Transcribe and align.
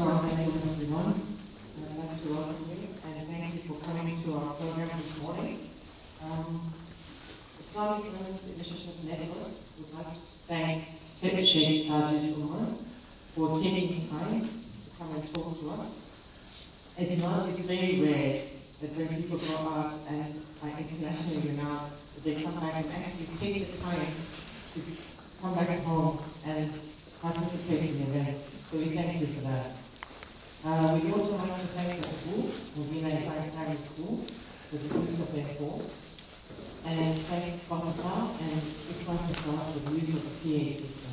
Everyone. 0.00 0.30
You 0.80 0.86
and 3.04 3.28
thank 3.28 3.52
you 3.52 3.68
for 3.68 3.76
coming 3.84 4.24
to 4.24 4.32
our 4.32 4.54
program 4.54 4.88
this 4.96 5.18
morning. 5.20 5.70
Um, 6.22 6.72
Network 9.04 9.52
would 9.78 9.92
like 9.92 10.06
to 10.06 10.20
thank 10.48 10.84
for 13.34 13.60
taking 13.60 14.08
time 14.08 14.40
to 14.40 14.90
come 14.98 15.14
and 15.16 15.34
talk 15.34 15.60
to 15.60 15.70
us. 15.70 15.92
It's 16.96 17.20
rare 18.00 18.48
that 18.80 18.96
when 18.96 19.22
people 19.22 19.38
go 19.38 19.54
out 19.54 20.00
and 20.08 20.42
are 20.62 20.78
internationally 20.78 21.48
renowned, 21.50 21.92
that 22.14 22.24
they 22.24 22.42
come 22.42 22.58
back 22.58 22.84
and 22.86 22.90
actually 22.90 23.36
take 23.38 23.70
the 23.70 23.82
time 23.82 24.14
to 24.74 24.80
come 25.42 25.54
back 25.54 25.84
home 25.84 26.24
and 26.46 26.72
participate 27.20 27.90
in 27.90 27.98
the 27.98 28.18
event. 28.18 28.38
So 28.70 28.78
we 28.78 28.94
thank 28.94 29.20
you 29.20 29.26
for 29.34 29.42
that. 29.42 29.79
Uh, 30.62 31.00
we 31.02 31.10
also 31.10 31.36
like 31.36 31.56
to 31.58 31.66
thank 31.68 31.96
the 32.02 32.08
school, 32.20 32.50
Mubina 32.76 33.24
Primary 33.24 33.78
School, 33.94 34.26
for 34.68 34.76
the 34.76 34.84
use 34.84 35.20
of 35.20 35.34
their 35.34 35.46
hall, 35.56 35.82
and 36.84 37.18
thank 37.28 37.66
Bakata 37.66 38.38
and 38.42 38.60
Islam 38.92 39.18
for 39.40 39.90
the 39.90 39.96
use 39.96 40.14
of 40.16 40.22
the 40.22 40.30
PA 40.36 40.60
system. 40.76 41.12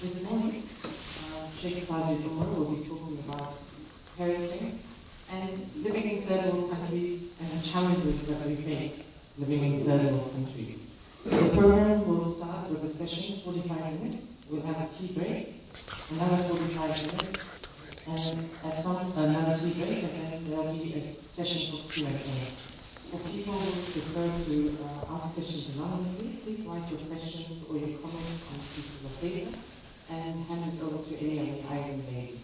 This 0.00 0.22
morning, 0.22 0.68
uh, 0.86 1.48
Sheikh 1.60 1.88
Sajid 1.88 2.24
Umar 2.24 2.46
will 2.46 2.70
be 2.76 2.88
talking 2.88 3.18
about 3.28 3.58
parenting 4.16 4.78
and 5.32 5.70
living 5.82 6.08
in 6.08 6.26
third 6.28 6.52
world 6.54 6.70
countries 6.70 7.22
and 7.40 7.50
the 7.60 7.68
challenges 7.68 8.24
that 8.28 8.46
we 8.46 8.54
face 8.54 8.92
living 9.36 9.64
in 9.64 9.84
third 9.84 10.12
world 10.12 10.30
countries. 10.32 10.78
The 11.24 11.48
program 11.58 12.06
will 12.06 12.36
start 12.36 12.70
with 12.70 12.84
a 12.84 12.96
session, 12.96 13.40
45 13.44 14.00
minutes. 14.00 14.26
We'll 14.48 14.62
have 14.62 14.76
a 14.76 14.88
tea 14.96 15.12
break, 15.12 15.62
another 16.10 16.42
45 16.48 16.88
minutes, 16.88 17.40
and 18.06 18.48
at 18.64 18.82
some 18.82 19.12
another 19.16 19.58
break, 19.58 20.02
and 20.02 20.32
then 20.32 20.44
there 20.50 20.56
will 20.56 20.72
be 20.72 20.94
a 20.94 21.14
session 21.36 21.70
for 21.70 21.92
Q&A. 21.92 22.10
For 23.10 23.18
people 23.28 23.54
who 23.54 24.00
prefer 24.00 24.28
to 24.44 24.56
uh, 24.84 25.14
ask 25.14 25.34
questions 25.34 25.74
anonymously, 25.74 26.38
please 26.44 26.62
write 26.66 26.88
your 26.90 27.00
questions 27.00 27.62
or 27.68 27.76
your 27.76 27.98
comments 27.98 28.42
on 28.50 28.58
pieces 28.74 29.04
of 29.04 29.20
paper 29.20 29.58
and 30.10 30.44
hand 30.46 30.72
it 30.74 30.82
over 30.82 31.02
to 31.08 31.12
any 31.18 31.38
of 31.40 31.46
the 31.56 31.72
item 31.72 32.06
ladies. 32.06 32.40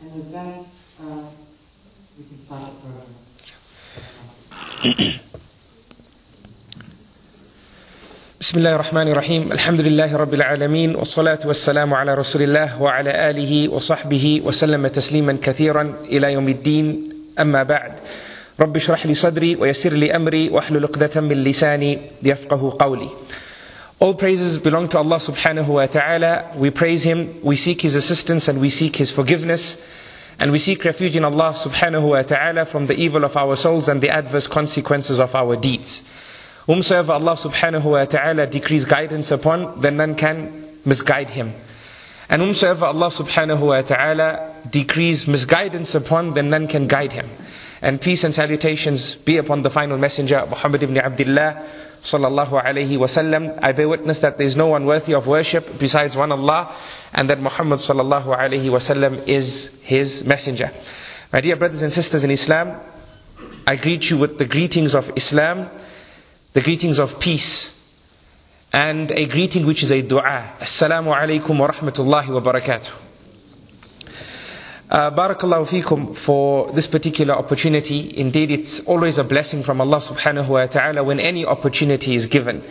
And 0.00 0.14
with 0.14 0.32
that, 0.32 0.60
uh, 1.00 1.30
we 2.18 2.24
can 2.24 2.44
start 2.44 2.72
the 2.74 2.80
program. 4.82 5.30
بسم 8.43 8.57
الله 8.57 8.75
الرحمن 8.75 9.07
الرحيم 9.07 9.51
الحمد 9.51 9.81
لله 9.81 10.15
رب 10.15 10.33
العالمين 10.33 10.95
والصلاة 10.95 11.39
والسلام 11.45 11.93
على 11.93 12.13
رسول 12.15 12.41
الله 12.41 12.81
وعلى 12.81 13.29
آله 13.29 13.69
وصحبه 13.69 14.41
وسلم 14.45 14.87
تسليما 14.87 15.37
كثيرا 15.43 15.93
إلى 16.05 16.33
يوم 16.33 16.47
الدين 16.49 17.03
أما 17.39 17.63
بعد 17.63 17.91
رب 18.59 18.75
اشرح 18.75 19.05
لي 19.05 19.13
صدري 19.13 19.55
ويسر 19.55 19.93
لي 19.93 20.15
أمري 20.15 20.49
واحلل 20.49 20.83
عقدة 20.83 21.21
من 21.21 21.43
لساني 21.43 21.99
يفقه 22.23 22.77
قولي 22.79 23.09
All 24.01 24.13
praises 24.13 24.57
belong 24.57 24.87
to 24.87 24.97
Allah 24.97 25.19
subhanahu 25.19 25.67
wa 25.67 25.85
ta'ala. 25.85 26.51
We 26.55 26.69
praise 26.69 27.03
Him, 27.03 27.35
we 27.43 27.57
seek 27.57 27.81
His 27.81 27.95
assistance 27.95 28.47
and 28.47 28.61
we 28.61 28.69
seek 28.69 28.95
His 28.95 29.11
forgiveness. 29.11 29.75
And 30.39 30.53
we 30.53 30.59
seek 30.59 30.85
refuge 30.85 31.17
in 31.17 31.25
Allah 31.25 31.51
subhanahu 31.53 32.07
wa 32.15 32.21
ta'ala 32.21 32.65
from 32.65 32.87
the 32.87 32.93
evil 32.93 33.25
of 33.25 33.35
our 33.35 33.57
souls 33.57 33.89
and 33.89 33.99
the 33.99 34.09
adverse 34.09 34.47
consequences 34.47 35.19
of 35.19 35.35
our 35.35 35.57
deeds. 35.57 36.01
Whomsoever 36.66 37.12
Allah 37.12 37.36
subhanahu 37.36 37.84
wa 37.84 38.04
ta'ala 38.06 38.46
decrees 38.46 38.84
guidance 38.86 39.30
upon, 39.30 39.80
then 39.80 39.96
none 39.98 40.14
can 40.14 40.78
misguide 40.84 41.28
him. 41.30 41.52
And 42.28 42.40
whomsoever 42.40 42.86
Allah 42.86 43.10
subhanahu 43.10 43.60
wa 43.60 43.82
ta'ala 43.82 44.54
decrees 44.70 45.28
misguidance 45.28 45.94
upon, 45.94 46.32
then 46.32 46.48
none 46.48 46.66
can 46.66 46.88
guide 46.88 47.12
him. 47.12 47.28
And 47.82 48.00
peace 48.00 48.24
and 48.24 48.34
salutations 48.34 49.14
be 49.14 49.36
upon 49.36 49.60
the 49.60 49.68
final 49.68 49.98
messenger, 49.98 50.46
Muhammad 50.48 50.82
ibn 50.82 50.96
Abdullah, 50.96 51.68
sallallahu 52.00 52.64
alayhi 52.64 52.96
wasallam. 52.96 53.58
I 53.62 53.72
bear 53.72 53.88
witness 53.88 54.20
that 54.20 54.38
there 54.38 54.46
is 54.46 54.56
no 54.56 54.68
one 54.68 54.86
worthy 54.86 55.12
of 55.12 55.26
worship 55.26 55.78
besides 55.78 56.16
one 56.16 56.32
Allah, 56.32 56.74
and 57.12 57.28
that 57.28 57.40
Muhammad 57.40 57.78
sallallahu 57.80 58.34
alayhi 58.34 58.70
wasallam 58.70 59.28
is 59.28 59.68
his 59.82 60.24
messenger. 60.24 60.70
My 61.30 61.42
dear 61.42 61.56
brothers 61.56 61.82
and 61.82 61.92
sisters 61.92 62.24
in 62.24 62.30
Islam, 62.30 62.80
I 63.66 63.76
greet 63.76 64.08
you 64.08 64.16
with 64.16 64.38
the 64.38 64.46
greetings 64.46 64.94
of 64.94 65.10
Islam, 65.14 65.68
the 66.54 66.60
greetings 66.60 67.00
of 67.00 67.18
peace, 67.18 67.76
and 68.72 69.10
a 69.10 69.26
greeting 69.26 69.66
which 69.66 69.82
is 69.82 69.90
a 69.90 70.02
dua. 70.02 70.52
Assalamu 70.60 71.12
alaikum 71.12 71.58
wa 71.58 71.66
rahmatullahi 71.68 72.28
wa 72.28 72.40
barakatuh. 72.40 72.92
Uh, 74.88 75.10
barakallahu 75.10 75.66
feekum 75.66 76.16
for 76.16 76.70
this 76.70 76.86
particular 76.86 77.34
opportunity. 77.34 78.16
Indeed, 78.16 78.52
it's 78.52 78.78
always 78.80 79.18
a 79.18 79.24
blessing 79.24 79.64
from 79.64 79.80
Allah 79.80 79.96
subhanahu 79.98 80.46
wa 80.48 80.66
ta'ala 80.66 81.02
when 81.02 81.18
any 81.18 81.44
opportunity 81.44 82.14
is 82.14 82.26
given. 82.26 82.62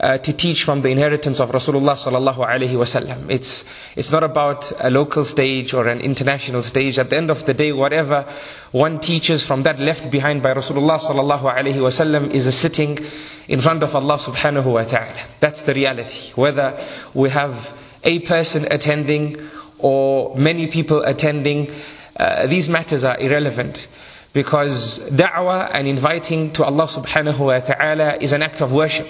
Uh, 0.00 0.18
to 0.18 0.32
teach 0.32 0.64
from 0.64 0.82
the 0.82 0.88
inheritance 0.88 1.38
of 1.38 1.50
Rasulullah 1.50 1.94
sallallahu 1.94 2.38
alaihi 2.38 2.72
wasallam. 2.72 3.30
It's 3.30 3.64
it's 3.94 4.10
not 4.10 4.24
about 4.24 4.72
a 4.80 4.90
local 4.90 5.24
stage 5.24 5.72
or 5.72 5.86
an 5.86 6.00
international 6.00 6.64
stage. 6.64 6.98
At 6.98 7.10
the 7.10 7.16
end 7.16 7.30
of 7.30 7.46
the 7.46 7.54
day, 7.54 7.70
whatever 7.70 8.26
one 8.72 8.98
teaches 8.98 9.46
from 9.46 9.62
that 9.62 9.78
left 9.78 10.10
behind 10.10 10.42
by 10.42 10.52
Rasulullah 10.52 10.98
sallallahu 10.98 11.42
alaihi 11.42 11.76
wasallam 11.76 12.32
is 12.32 12.44
a 12.46 12.50
sitting 12.50 12.98
in 13.46 13.60
front 13.60 13.84
of 13.84 13.94
Allah 13.94 14.18
subhanahu 14.18 14.64
wa 14.64 14.82
ta'ala. 14.82 15.26
That's 15.38 15.62
the 15.62 15.74
reality. 15.74 16.32
Whether 16.34 16.76
we 17.14 17.30
have 17.30 17.72
a 18.02 18.18
person 18.18 18.66
attending 18.72 19.48
or 19.78 20.34
many 20.36 20.66
people 20.66 21.04
attending, 21.04 21.70
uh, 22.16 22.48
these 22.48 22.68
matters 22.68 23.04
are 23.04 23.16
irrelevant. 23.20 23.86
Because 24.32 24.98
da'wah 25.10 25.70
and 25.72 25.86
inviting 25.86 26.52
to 26.54 26.64
Allah 26.64 26.88
subhanahu 26.88 27.38
wa 27.38 27.60
ta'ala 27.60 28.16
is 28.20 28.32
an 28.32 28.42
act 28.42 28.60
of 28.60 28.72
worship. 28.72 29.06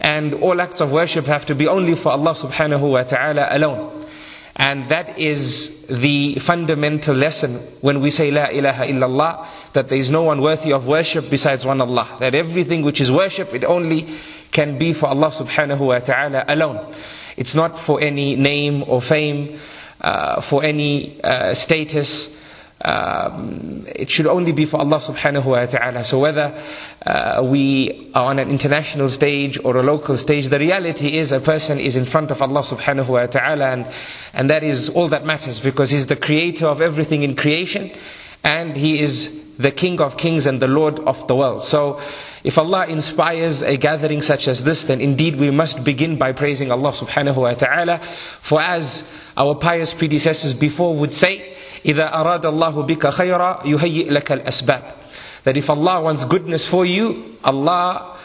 And 0.00 0.34
all 0.34 0.60
acts 0.60 0.80
of 0.80 0.92
worship 0.92 1.26
have 1.26 1.46
to 1.46 1.54
be 1.54 1.66
only 1.66 1.94
for 1.94 2.12
Allah 2.12 2.34
subhanahu 2.34 2.90
wa 2.90 3.02
ta'ala 3.02 3.48
alone. 3.50 4.06
And 4.56 4.88
that 4.88 5.18
is 5.18 5.86
the 5.86 6.34
fundamental 6.36 7.14
lesson 7.14 7.56
when 7.80 8.00
we 8.00 8.10
say 8.10 8.30
La 8.32 8.46
ilaha 8.46 8.84
illallah, 8.86 9.46
that 9.72 9.88
there 9.88 9.98
is 9.98 10.10
no 10.10 10.22
one 10.22 10.40
worthy 10.42 10.72
of 10.72 10.86
worship 10.86 11.30
besides 11.30 11.64
one 11.64 11.80
Allah. 11.80 12.16
That 12.18 12.34
everything 12.34 12.82
which 12.82 13.00
is 13.00 13.10
worship, 13.10 13.54
it 13.54 13.64
only 13.64 14.08
can 14.50 14.76
be 14.76 14.92
for 14.92 15.06
Allah 15.06 15.30
subhanahu 15.30 15.78
wa 15.78 15.98
ta'ala 16.00 16.44
alone. 16.48 16.92
It's 17.36 17.54
not 17.54 17.78
for 17.78 18.00
any 18.00 18.34
name 18.34 18.82
or 18.88 19.00
fame, 19.00 19.60
uh, 20.00 20.40
for 20.40 20.64
any 20.64 21.22
uh, 21.22 21.54
status, 21.54 22.34
um, 22.84 23.84
it 23.88 24.08
should 24.08 24.26
only 24.26 24.52
be 24.52 24.64
for 24.64 24.78
Allah 24.78 24.98
subhanahu 25.00 25.44
wa 25.44 25.66
ta'ala. 25.66 26.04
So 26.04 26.18
whether 26.20 26.54
uh, 27.04 27.42
we 27.44 28.10
are 28.14 28.26
on 28.26 28.38
an 28.38 28.50
international 28.50 29.08
stage 29.08 29.58
or 29.64 29.76
a 29.78 29.82
local 29.82 30.16
stage, 30.16 30.48
the 30.48 30.58
reality 30.58 31.16
is 31.16 31.32
a 31.32 31.40
person 31.40 31.80
is 31.80 31.96
in 31.96 32.04
front 32.04 32.30
of 32.30 32.40
Allah 32.40 32.62
subhanahu 32.62 33.08
wa 33.08 33.26
ta'ala 33.26 33.72
and, 33.72 33.86
and 34.32 34.50
that 34.50 34.62
is 34.62 34.88
all 34.90 35.08
that 35.08 35.24
matters 35.26 35.58
because 35.58 35.90
He's 35.90 36.06
the 36.06 36.16
creator 36.16 36.66
of 36.66 36.80
everything 36.80 37.22
in 37.24 37.34
creation 37.34 37.90
and 38.44 38.76
He 38.76 39.00
is 39.00 39.44
the 39.58 39.72
King 39.72 40.00
of 40.00 40.16
kings 40.16 40.46
and 40.46 40.62
the 40.62 40.68
Lord 40.68 41.00
of 41.00 41.26
the 41.26 41.34
world. 41.34 41.64
So 41.64 42.00
if 42.44 42.56
Allah 42.58 42.86
inspires 42.86 43.60
a 43.60 43.74
gathering 43.76 44.22
such 44.22 44.46
as 44.46 44.62
this, 44.62 44.84
then 44.84 45.00
indeed 45.00 45.34
we 45.34 45.50
must 45.50 45.82
begin 45.82 46.16
by 46.16 46.30
praising 46.30 46.70
Allah 46.70 46.92
subhanahu 46.92 47.36
wa 47.36 47.54
ta'ala. 47.54 48.00
For 48.40 48.62
as 48.62 49.02
our 49.36 49.56
pious 49.56 49.92
predecessors 49.92 50.54
before 50.54 50.94
would 50.94 51.12
say, 51.12 51.56
إذا 51.85 52.13
أراد 52.13 52.45
الله 52.45 52.83
بك 52.83 53.07
خيرا 53.07 53.61
يهيئ 53.65 54.09
لك 54.09 54.31
الأسباب 54.31 54.83
That 55.43 55.57
if 55.57 55.69
Allah 55.69 56.01
wants 56.01 56.23
goodness 56.23 56.65
for 56.67 56.85
you, 56.85 57.35
Allah 57.43 58.17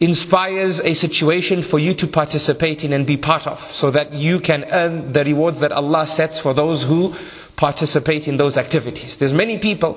inspires 0.00 0.80
a 0.80 0.94
situation 0.94 1.62
for 1.62 1.78
you 1.78 1.94
to 1.94 2.06
participate 2.06 2.84
in 2.84 2.92
and 2.92 3.06
be 3.06 3.16
part 3.16 3.46
of, 3.46 3.60
so 3.72 3.90
that 3.90 4.12
you 4.12 4.38
can 4.38 4.64
earn 4.70 5.12
the 5.12 5.24
rewards 5.24 5.60
that 5.60 5.72
Allah 5.72 6.06
sets 6.06 6.38
for 6.38 6.52
those 6.54 6.82
who 6.84 7.14
participate 7.56 8.28
in 8.28 8.36
those 8.36 8.56
activities. 8.56 9.16
There's 9.16 9.32
many 9.32 9.58
people 9.58 9.94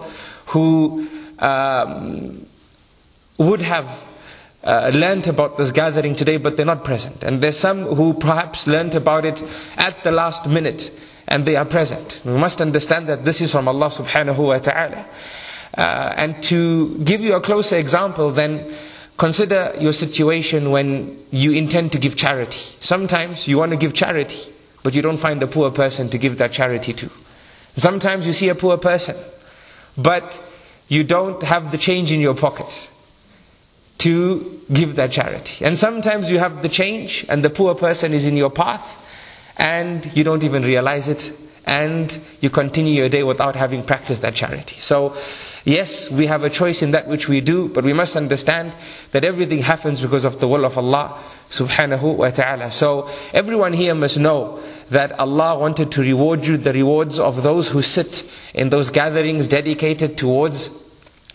who 0.47 1.07
um, 1.39 2.45
would 3.37 3.61
have 3.61 3.89
uh, 4.63 4.91
learnt 4.93 5.27
about 5.27 5.57
this 5.57 5.71
gathering 5.71 6.15
today, 6.15 6.37
but 6.37 6.55
they're 6.57 6.65
not 6.65 6.83
present. 6.83 7.23
And 7.23 7.41
there's 7.41 7.57
some 7.59 7.83
who 7.83 8.13
perhaps 8.13 8.65
learnt 8.67 8.93
about 8.95 9.25
it 9.25 9.41
at 9.77 10.03
the 10.03 10.11
last 10.11 10.47
minute 10.47 10.91
and 11.28 11.46
they 11.46 11.56
are 11.56 11.64
present. 11.64 12.20
We 12.24 12.32
must 12.32 12.60
understand 12.60 13.08
that 13.08 13.24
this 13.24 13.40
is 13.40 13.52
from 13.52 13.68
Allah 13.68 13.90
subhanahu 13.90 14.38
wa 14.38 14.58
ta'ala. 14.58 15.06
Uh, 15.76 16.14
and 16.16 16.42
to 16.44 16.96
give 16.98 17.20
you 17.20 17.34
a 17.34 17.40
closer 17.40 17.76
example, 17.76 18.30
then 18.30 18.74
consider 19.18 19.74
your 19.78 19.92
situation 19.92 20.70
when 20.70 21.18
you 21.30 21.52
intend 21.52 21.92
to 21.92 21.98
give 21.98 22.16
charity. 22.16 22.60
Sometimes 22.80 23.48
you 23.48 23.58
want 23.58 23.72
to 23.72 23.76
give 23.76 23.92
charity, 23.92 24.52
but 24.82 24.94
you 24.94 25.02
don't 25.02 25.18
find 25.18 25.42
a 25.42 25.46
poor 25.46 25.70
person 25.70 26.08
to 26.10 26.18
give 26.18 26.38
that 26.38 26.52
charity 26.52 26.92
to. 26.94 27.10
Sometimes 27.76 28.26
you 28.26 28.32
see 28.32 28.48
a 28.48 28.54
poor 28.54 28.78
person, 28.78 29.16
but 29.98 30.42
you 30.88 31.02
don't 31.04 31.42
have 31.42 31.72
the 31.72 31.78
change 31.78 32.12
in 32.12 32.20
your 32.20 32.34
pocket 32.34 32.88
to 33.98 34.60
give 34.72 34.96
that 34.96 35.10
charity. 35.10 35.64
And 35.64 35.76
sometimes 35.76 36.30
you 36.30 36.38
have 36.38 36.62
the 36.62 36.68
change 36.68 37.26
and 37.28 37.42
the 37.42 37.50
poor 37.50 37.74
person 37.74 38.14
is 38.14 38.24
in 38.24 38.36
your 38.36 38.50
path 38.50 39.02
and 39.58 40.10
you 40.16 40.24
don't 40.24 40.42
even 40.42 40.62
realize 40.62 41.08
it 41.08 41.32
and 41.66 42.20
you 42.40 42.48
continue 42.48 42.94
your 42.94 43.08
day 43.08 43.24
without 43.24 43.56
having 43.56 43.82
practiced 43.82 44.22
that 44.22 44.34
charity. 44.34 44.76
So, 44.78 45.16
yes, 45.64 46.08
we 46.08 46.26
have 46.28 46.44
a 46.44 46.50
choice 46.50 46.80
in 46.80 46.92
that 46.92 47.08
which 47.08 47.28
we 47.28 47.40
do, 47.40 47.68
but 47.68 47.82
we 47.82 47.92
must 47.92 48.14
understand 48.14 48.72
that 49.10 49.24
everything 49.24 49.62
happens 49.62 50.00
because 50.00 50.24
of 50.24 50.38
the 50.38 50.46
will 50.46 50.64
of 50.64 50.78
Allah 50.78 51.20
subhanahu 51.50 52.16
wa 52.18 52.30
ta'ala. 52.30 52.70
So, 52.70 53.10
everyone 53.32 53.72
here 53.72 53.96
must 53.96 54.16
know 54.16 54.62
that 54.90 55.18
Allah 55.18 55.58
wanted 55.58 55.90
to 55.92 56.02
reward 56.02 56.44
you 56.44 56.56
the 56.56 56.72
rewards 56.72 57.18
of 57.18 57.42
those 57.42 57.68
who 57.68 57.82
sit 57.82 58.30
in 58.54 58.70
those 58.70 58.90
gatherings 58.90 59.48
dedicated 59.48 60.16
towards 60.16 60.70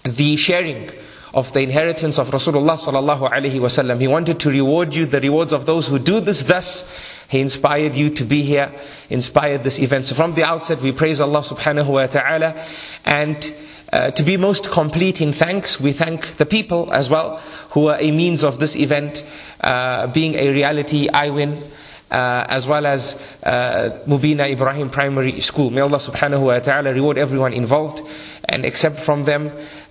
the 0.05 0.37
sharing 0.37 0.91
of 1.33 1.51
the 1.53 1.59
inheritance 1.59 2.17
of 2.17 2.29
Rasulullah 2.29 2.77
sallallahu 2.77 3.29
alaihi 3.31 3.59
wasallam. 3.59 3.99
He 3.99 4.07
wanted 4.07 4.39
to 4.41 4.49
reward 4.49 4.93
you 4.93 5.05
the 5.05 5.19
rewards 5.19 5.51
of 5.51 5.65
those 5.65 5.87
who 5.87 5.99
do 5.99 6.21
this 6.21 6.43
thus 6.43 6.87
he 7.31 7.39
inspired 7.39 7.95
you 7.95 8.09
to 8.09 8.25
be 8.25 8.41
here, 8.43 8.69
inspired 9.09 9.63
this 9.63 9.79
event. 9.79 10.03
So 10.03 10.15
from 10.15 10.35
the 10.35 10.43
outset, 10.43 10.81
we 10.81 10.91
praise 10.91 11.21
Allah 11.21 11.39
subhanahu 11.43 11.87
wa 11.87 12.05
ta'ala. 12.05 12.67
And 13.05 13.55
uh, 13.93 14.11
to 14.11 14.23
be 14.23 14.35
most 14.35 14.69
complete 14.69 15.21
in 15.21 15.31
thanks, 15.31 15.79
we 15.79 15.93
thank 15.93 16.35
the 16.35 16.45
people 16.45 16.91
as 16.91 17.09
well, 17.09 17.37
who 17.69 17.87
are 17.87 17.97
a 18.01 18.11
means 18.11 18.43
of 18.43 18.59
this 18.59 18.75
event 18.75 19.23
uh, 19.61 20.07
being 20.07 20.35
a 20.35 20.49
reality, 20.49 21.07
IWIN, 21.07 21.63
uh, 22.11 22.45
as 22.49 22.67
well 22.67 22.85
as 22.85 23.17
uh, 23.43 24.03
Mubina 24.05 24.51
Ibrahim 24.51 24.89
Primary 24.89 25.39
School. 25.39 25.69
May 25.69 25.79
Allah 25.79 25.99
subhanahu 25.99 26.41
wa 26.41 26.59
ta'ala 26.59 26.91
reward 26.93 27.17
everyone 27.17 27.53
involved 27.53 28.05
and 28.43 28.65
accept 28.65 28.99
from 28.99 29.23
them 29.23 29.47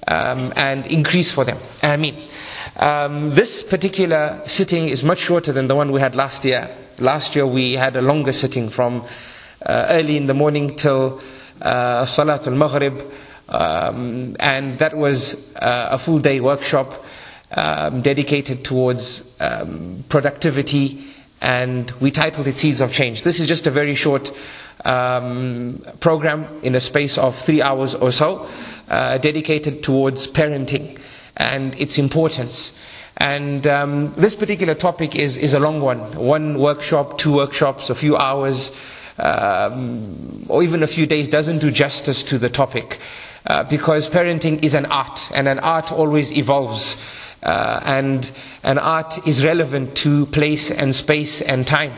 um, 0.07 0.53
and 0.57 0.87
increase 0.87 1.33
for 1.33 1.47
them. 1.47 1.57
Ameen. 1.83 2.21
Um, 2.77 3.31
this 3.35 3.63
particular 3.63 4.41
sitting 4.45 4.89
is 4.89 5.05
much 5.05 5.19
shorter 5.19 5.53
than 5.53 5.67
the 5.67 5.75
one 5.75 5.93
we 5.93 6.01
had 6.01 6.15
last 6.15 6.45
year. 6.45 6.71
Last 6.99 7.35
year 7.35 7.47
we 7.47 7.75
had 7.75 7.97
a 7.97 8.03
longer 8.03 8.33
sitting 8.33 8.71
from 8.71 9.03
uh, 9.65 9.87
early 9.89 10.17
in 10.17 10.27
the 10.27 10.35
morning 10.35 10.77
till 10.77 11.21
uh, 11.61 12.05
Salatul 12.05 12.57
Maghrib, 12.57 13.01
um, 13.49 14.37
and 14.41 14.79
that 14.79 14.97
was 14.97 15.35
uh, 15.57 15.89
a 15.91 15.99
full 15.99 16.19
day 16.21 16.41
workshop 16.41 17.05
um, 17.57 18.03
dedicated 18.03 18.65
towards 18.65 19.25
um, 19.41 20.05
productivity, 20.09 21.05
and 21.41 21.91
we 22.01 22.11
titled 22.11 22.47
it 22.47 22.57
Seeds 22.57 22.81
of 22.81 22.93
Change. 22.93 23.23
This 23.23 23.41
is 23.41 23.49
just 23.49 23.67
a 23.67 23.71
very 23.71 23.95
short 23.95 24.33
um, 24.85 25.85
program 26.01 26.47
in 26.63 26.75
a 26.75 26.81
space 26.81 27.19
of 27.19 27.37
three 27.39 27.61
hours 27.61 27.95
or 27.95 28.13
so, 28.13 28.49
uh, 28.89 29.19
dedicated 29.19 29.83
towards 29.83 30.27
parenting 30.27 30.99
and 31.41 31.75
its 31.81 31.99
importance. 31.99 32.73
And 33.17 33.67
um, 33.67 34.15
this 34.17 34.35
particular 34.35 34.75
topic 34.75 35.17
is, 35.17 35.37
is 35.37 35.55
a 35.55 35.59
long 35.59 35.81
one. 35.81 36.15
One 36.17 36.59
workshop, 36.59 37.19
two 37.19 37.33
workshops, 37.35 37.91
a 37.91 37.95
few 37.95 38.17
hours, 38.17 38.73
um, 39.19 40.45
or 40.49 40.63
even 40.63 40.83
a 40.83 40.87
few 40.87 41.07
days 41.07 41.29
doesn't 41.29 41.59
do 41.59 41.71
justice 41.71 42.23
to 42.25 42.39
the 42.39 42.49
topic. 42.51 42.99
Uh, 43.47 43.65
because 43.65 44.09
parenting 44.09 44.63
is 44.63 44.75
an 44.75 44.85
art, 44.87 45.19
and 45.35 45.49
an 45.49 45.59
art 45.61 45.91
always 45.91 46.31
evolves. 46.33 46.99
Uh, 47.43 47.81
and 47.85 48.31
an 48.63 48.79
art 48.79 49.27
is 49.27 49.43
relevant 49.43 49.95
to 49.97 50.27
place 50.27 50.71
and 50.71 50.95
space 50.95 51.41
and 51.41 51.67
time. 51.67 51.95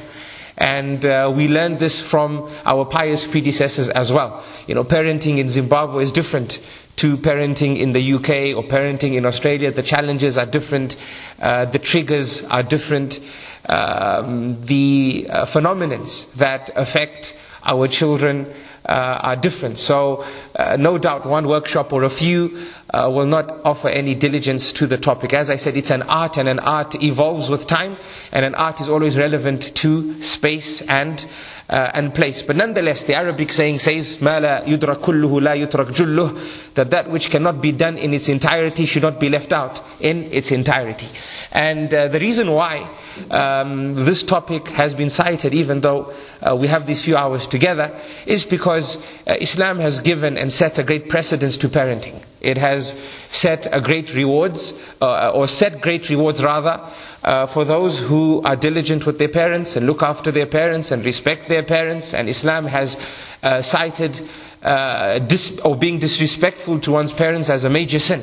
And 0.58 1.04
uh, 1.04 1.32
we 1.34 1.48
learned 1.48 1.78
this 1.78 2.00
from 2.00 2.50
our 2.64 2.84
pious 2.84 3.26
predecessors 3.26 3.88
as 3.88 4.12
well. 4.12 4.44
You 4.66 4.74
know, 4.74 4.84
parenting 4.84 5.38
in 5.38 5.48
Zimbabwe 5.48 6.02
is 6.04 6.12
different 6.12 6.60
to 6.96 7.16
parenting 7.16 7.78
in 7.78 7.92
the 7.92 8.14
UK 8.14 8.28
or 8.56 8.62
parenting 8.62 9.14
in 9.14 9.24
Australia. 9.24 9.70
The 9.70 9.82
challenges 9.82 10.36
are 10.36 10.46
different, 10.46 10.96
uh, 11.40 11.64
the 11.64 11.78
triggers 11.78 12.42
are 12.44 12.62
different, 12.62 13.20
um, 13.68 14.60
the 14.62 15.26
uh, 15.30 15.46
phenomenons 15.46 16.30
that 16.34 16.70
affect 16.76 17.34
our 17.64 17.88
children 17.88 18.52
are 18.90 19.36
different. 19.36 19.78
So, 19.78 20.24
uh, 20.56 20.76
no 20.76 20.98
doubt, 20.98 21.26
one 21.26 21.46
workshop 21.48 21.92
or 21.92 22.02
a 22.02 22.10
few 22.10 22.66
uh, 22.92 23.10
will 23.12 23.26
not 23.26 23.64
offer 23.64 23.88
any 23.88 24.14
diligence 24.14 24.72
to 24.74 24.86
the 24.86 24.98
topic. 24.98 25.32
As 25.34 25.50
I 25.50 25.56
said, 25.56 25.76
it's 25.76 25.90
an 25.90 26.02
art, 26.02 26.36
and 26.36 26.48
an 26.48 26.58
art 26.58 27.00
evolves 27.02 27.48
with 27.48 27.66
time, 27.66 27.96
and 28.32 28.44
an 28.44 28.54
art 28.54 28.80
is 28.80 28.88
always 28.88 29.16
relevant 29.16 29.74
to 29.76 30.20
space 30.22 30.82
and 30.82 31.26
uh, 31.68 31.90
and 31.94 32.14
place. 32.14 32.42
But 32.42 32.56
nonetheless, 32.56 33.04
the 33.04 33.14
Arabic 33.14 33.52
saying 33.52 33.78
says, 33.78 34.20
"Ma 34.20 34.38
la 34.38 34.60
yudrak 34.62 35.00
kulluhu 35.00 35.40
la 35.42 35.52
yutrak 35.52 35.92
julluh," 35.94 36.74
that 36.74 36.90
that 36.90 37.10
which 37.10 37.30
cannot 37.30 37.60
be 37.60 37.72
done 37.72 37.98
in 37.98 38.12
its 38.14 38.28
entirety 38.28 38.86
should 38.86 39.02
not 39.02 39.18
be 39.20 39.28
left 39.28 39.52
out 39.52 39.80
in 40.00 40.24
its 40.32 40.50
entirety. 40.50 41.08
And 41.52 41.92
uh, 41.92 42.08
the 42.08 42.18
reason 42.20 42.50
why 42.50 42.88
um, 43.30 43.94
this 44.04 44.22
topic 44.22 44.68
has 44.68 44.94
been 44.94 45.10
cited, 45.10 45.52
even 45.54 45.80
though 45.80 46.14
uh, 46.42 46.56
we 46.56 46.68
have 46.68 46.86
these 46.86 47.02
few 47.04 47.16
hours 47.16 47.46
together, 47.46 47.98
is 48.26 48.44
because 48.44 48.96
uh, 49.26 49.34
Islam 49.40 49.78
has 49.78 50.00
given 50.00 50.36
and 50.38 50.52
set 50.52 50.78
a 50.78 50.82
great 50.82 51.08
precedence 51.08 51.56
to 51.58 51.68
parenting. 51.68 52.22
It 52.40 52.58
has 52.58 52.96
set 53.28 53.68
a 53.72 53.80
great 53.80 54.12
rewards, 54.14 54.74
uh, 55.00 55.30
or 55.30 55.46
set 55.46 55.80
great 55.80 56.08
rewards 56.08 56.42
rather, 56.42 56.80
uh, 57.24 57.46
for 57.46 57.64
those 57.64 57.98
who 57.98 58.42
are 58.44 58.56
diligent 58.56 59.06
with 59.06 59.18
their 59.18 59.28
parents 59.28 59.76
and 59.76 59.86
look 59.86 60.02
after 60.02 60.30
their 60.32 60.46
parents 60.46 60.90
and 60.90 61.04
respect 61.04 61.48
their 61.48 61.62
parents. 61.62 62.14
And 62.14 62.28
Islam 62.28 62.66
has 62.66 62.98
uh, 63.42 63.62
cited 63.62 64.28
uh, 64.62 65.18
dis- 65.20 65.58
or 65.64 65.76
being 65.76 65.98
disrespectful 65.98 66.80
to 66.80 66.92
one's 66.92 67.12
parents 67.12 67.48
as 67.48 67.64
a 67.64 67.70
major 67.70 67.98
sin. 67.98 68.22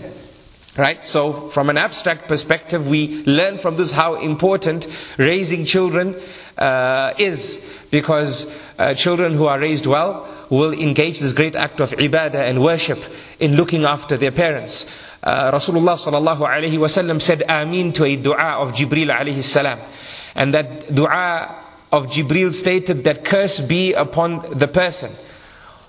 Right? 0.78 1.06
So, 1.06 1.48
from 1.50 1.70
an 1.70 1.78
abstract 1.78 2.28
perspective, 2.30 2.88
we 2.88 3.24
learn 3.26 3.58
from 3.58 3.76
this 3.76 3.92
how 3.92 4.16
important 4.16 4.88
raising 5.18 5.66
children 5.66 6.16
uh, 6.58 7.14
is. 7.18 7.62
Because 7.92 8.48
uh, 8.78 8.94
children 8.94 9.34
who 9.34 9.48
are 9.48 9.60
raised 9.60 9.86
well 9.88 10.28
will 10.50 10.72
engage 10.74 11.20
this 11.20 11.34
great 11.34 11.56
act 11.56 11.80
of 11.82 11.92
ibadah 11.92 12.48
and 12.50 12.62
worship 12.62 13.00
in 13.40 13.56
looking 13.56 13.84
after 13.84 14.16
their 14.16 14.32
parents. 14.32 14.86
Uh, 15.22 15.52
Rasulullah 15.52 15.98
sallallahu 15.98 16.48
alayhi 16.48 16.78
wasallam 16.78 17.22
said 17.22 17.44
Ameen 17.48 17.92
to 17.94 18.06
a 18.06 18.16
dua 18.16 18.62
of 18.62 18.72
Jibril 18.74 19.14
alayhi 19.14 19.44
salam. 19.44 19.80
And 20.36 20.54
that 20.54 20.94
dua 20.94 21.64
of 21.92 22.08
Jibril 22.08 22.54
stated 22.54 23.04
that 23.04 23.26
curse 23.26 23.60
be 23.60 23.94
upon 23.94 24.58
the 24.58 24.68
person. 24.68 25.12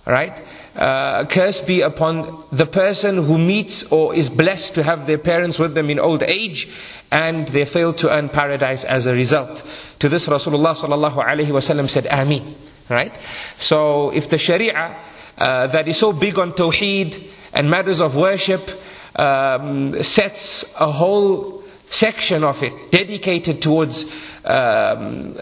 Right? 0.07 0.43
Uh, 0.75 1.27
curse 1.27 1.61
be 1.61 1.83
upon 1.83 2.43
the 2.51 2.67
person 2.67 3.17
who 3.17 3.39
meets 3.39 3.85
or 3.85 4.15
is 4.15 4.31
blessed 4.31 4.75
to 4.75 4.83
have 4.83 5.07
their 5.07 5.19
parents 5.19 5.59
with 5.59 5.75
them 5.75 5.91
in 5.91 5.99
old 6.01 6.23
age 6.23 6.69
and 7.13 7.47
they 7.49 7.65
fail 7.65 7.93
to 7.93 8.11
earn 8.11 8.29
paradise 8.29 8.85
as 8.85 9.07
a 9.07 9.13
result. 9.13 9.63
To 10.01 10.09
this 10.09 10.27
Rasulullah 10.27 10.75
sallallahu 10.75 11.25
alaihi 11.25 11.49
wasallam 11.49 11.89
said 11.89 12.07
Ameen. 12.07 12.57
Right? 12.89 13.13
So 13.59 14.11
if 14.11 14.29
the 14.31 14.39
Sharia 14.39 14.97
uh, 15.39 15.69
that 15.69 15.89
is 15.89 15.97
so 15.99 16.13
big 16.13 16.39
on 16.39 16.53
Tawheed 16.53 17.31
and 17.55 17.71
matters 17.71 18.01
of 18.01 18.15
worship 18.17 18.71
um, 19.17 20.01
sets 20.03 20.65
a 20.79 20.91
whole 20.91 21.63
section 21.87 22.45
of 22.45 22.63
it 22.63 22.91
dedicated 22.91 23.61
towards 23.61 24.07
um, 24.45 25.37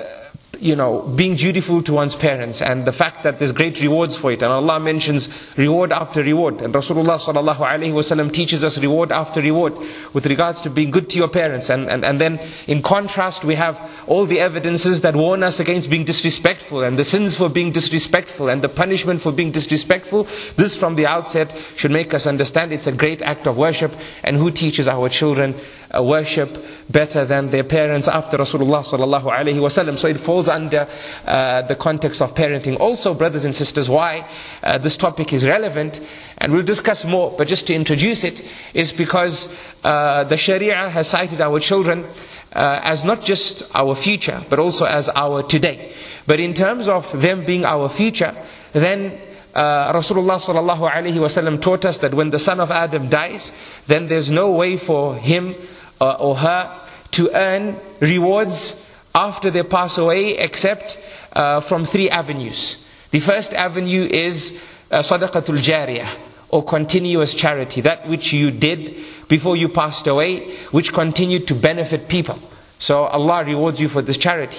you 0.60 0.74
know, 0.74 1.02
being 1.02 1.36
dutiful 1.36 1.82
to 1.82 1.92
one's 1.92 2.14
parents 2.14 2.60
and 2.60 2.84
the 2.84 2.92
fact 2.92 3.22
that 3.22 3.38
there's 3.38 3.52
great 3.52 3.80
rewards 3.80 4.16
for 4.16 4.32
it. 4.32 4.42
And 4.42 4.50
Allah 4.50 4.80
mentions 4.80 5.28
reward 5.56 5.92
after 5.92 6.22
reward. 6.22 6.60
And 6.60 6.74
Rasulullah 6.74 8.32
teaches 8.32 8.64
us 8.64 8.78
reward 8.78 9.12
after 9.12 9.40
reward 9.40 9.74
with 10.12 10.26
regards 10.26 10.60
to 10.62 10.70
being 10.70 10.90
good 10.90 11.08
to 11.10 11.16
your 11.16 11.28
parents. 11.28 11.70
And, 11.70 11.88
and, 11.88 12.04
and 12.04 12.20
then 12.20 12.40
in 12.66 12.82
contrast, 12.82 13.44
we 13.44 13.54
have 13.54 13.80
all 14.08 14.26
the 14.26 14.40
evidences 14.40 15.02
that 15.02 15.14
warn 15.14 15.42
us 15.42 15.60
against 15.60 15.90
being 15.90 16.04
disrespectful 16.04 16.82
and 16.82 16.98
the 16.98 17.04
sins 17.04 17.36
for 17.36 17.48
being 17.48 17.70
disrespectful 17.72 18.48
and 18.48 18.62
the 18.62 18.68
punishment 18.68 19.20
for 19.20 19.32
being 19.32 19.52
disrespectful. 19.52 20.26
This 20.56 20.76
from 20.76 20.96
the 20.96 21.06
outset 21.06 21.54
should 21.76 21.90
make 21.90 22.14
us 22.14 22.26
understand 22.26 22.72
it's 22.72 22.86
a 22.86 22.92
great 22.92 23.22
act 23.22 23.46
of 23.46 23.56
worship 23.56 23.92
and 24.24 24.36
who 24.36 24.50
teaches 24.50 24.88
our 24.88 25.08
children 25.08 25.54
worship 25.96 26.64
better 26.90 27.24
than 27.24 27.50
their 27.50 27.64
parents 27.64 28.08
after 28.08 28.36
Rasulullah 28.36 28.84
sallallahu. 28.84 29.98
So 29.98 30.08
it 30.08 30.20
falls 30.20 30.48
under 30.48 30.86
uh, 31.26 31.62
the 31.62 31.76
context 31.76 32.20
of 32.20 32.34
parenting. 32.34 32.78
Also, 32.78 33.14
brothers 33.14 33.44
and 33.44 33.54
sisters, 33.54 33.88
why 33.88 34.28
uh, 34.62 34.78
this 34.78 34.96
topic 34.96 35.32
is 35.32 35.44
relevant, 35.46 36.00
and 36.38 36.52
we'll 36.52 36.62
discuss 36.62 37.04
more. 37.04 37.34
But 37.36 37.48
just 37.48 37.66
to 37.68 37.74
introduce 37.74 38.24
it, 38.24 38.44
is 38.74 38.92
because 38.92 39.48
uh, 39.84 40.24
the 40.24 40.36
Sharia 40.36 40.88
has 40.90 41.08
cited 41.08 41.40
our 41.40 41.58
children. 41.60 42.06
Uh, 42.52 42.80
as 42.82 43.04
not 43.04 43.22
just 43.22 43.62
our 43.74 43.94
future, 43.94 44.42
but 44.48 44.58
also 44.58 44.86
as 44.86 45.10
our 45.10 45.42
today. 45.42 45.92
But 46.26 46.40
in 46.40 46.54
terms 46.54 46.88
of 46.88 47.04
them 47.20 47.44
being 47.44 47.66
our 47.66 47.90
future, 47.90 48.34
then 48.72 49.20
uh, 49.54 49.92
Rasulullah 49.92 50.40
sallallahu 50.40 50.90
alaihi 50.90 51.20
wasallam 51.20 51.60
taught 51.60 51.84
us 51.84 51.98
that 51.98 52.14
when 52.14 52.30
the 52.30 52.38
son 52.38 52.58
of 52.60 52.70
Adam 52.70 53.10
dies, 53.10 53.52
then 53.86 54.06
there's 54.08 54.30
no 54.30 54.52
way 54.52 54.78
for 54.78 55.14
him 55.16 55.56
uh, 56.00 56.12
or 56.14 56.36
her 56.36 56.80
to 57.12 57.30
earn 57.36 57.76
rewards 58.00 58.76
after 59.14 59.50
they 59.50 59.62
pass 59.62 59.98
away 59.98 60.38
except 60.38 60.98
uh, 61.34 61.60
from 61.60 61.84
three 61.84 62.08
avenues. 62.08 62.78
The 63.10 63.20
first 63.20 63.52
avenue 63.52 64.04
is 64.04 64.56
uh, 64.90 65.00
sadaqatul 65.00 65.60
jariyah 65.60 66.27
or 66.50 66.64
continuous 66.64 67.34
charity, 67.34 67.80
that 67.82 68.08
which 68.08 68.32
you 68.32 68.50
did 68.50 68.96
before 69.28 69.56
you 69.56 69.68
passed 69.68 70.06
away, 70.06 70.56
which 70.70 70.92
continued 70.92 71.46
to 71.48 71.54
benefit 71.54 72.08
people. 72.08 72.38
So 72.78 73.04
Allah 73.04 73.44
rewards 73.44 73.80
you 73.80 73.88
for 73.88 74.02
this 74.02 74.16
charity. 74.16 74.58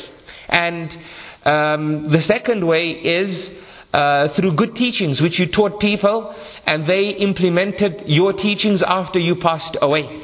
And 0.50 0.96
um, 1.46 2.10
the 2.10 2.22
second 2.22 2.66
way 2.66 2.92
is 2.92 3.58
uh, 3.94 4.28
through 4.28 4.54
good 4.54 4.76
teachings 4.76 5.22
which 5.22 5.40
you 5.40 5.48
taught 5.48 5.80
people 5.80 6.36
and 6.68 6.86
they 6.86 7.10
implemented 7.10 8.04
your 8.06 8.34
teachings 8.34 8.84
after 8.84 9.18
you 9.20 9.36
passed 9.36 9.78
away. 9.82 10.22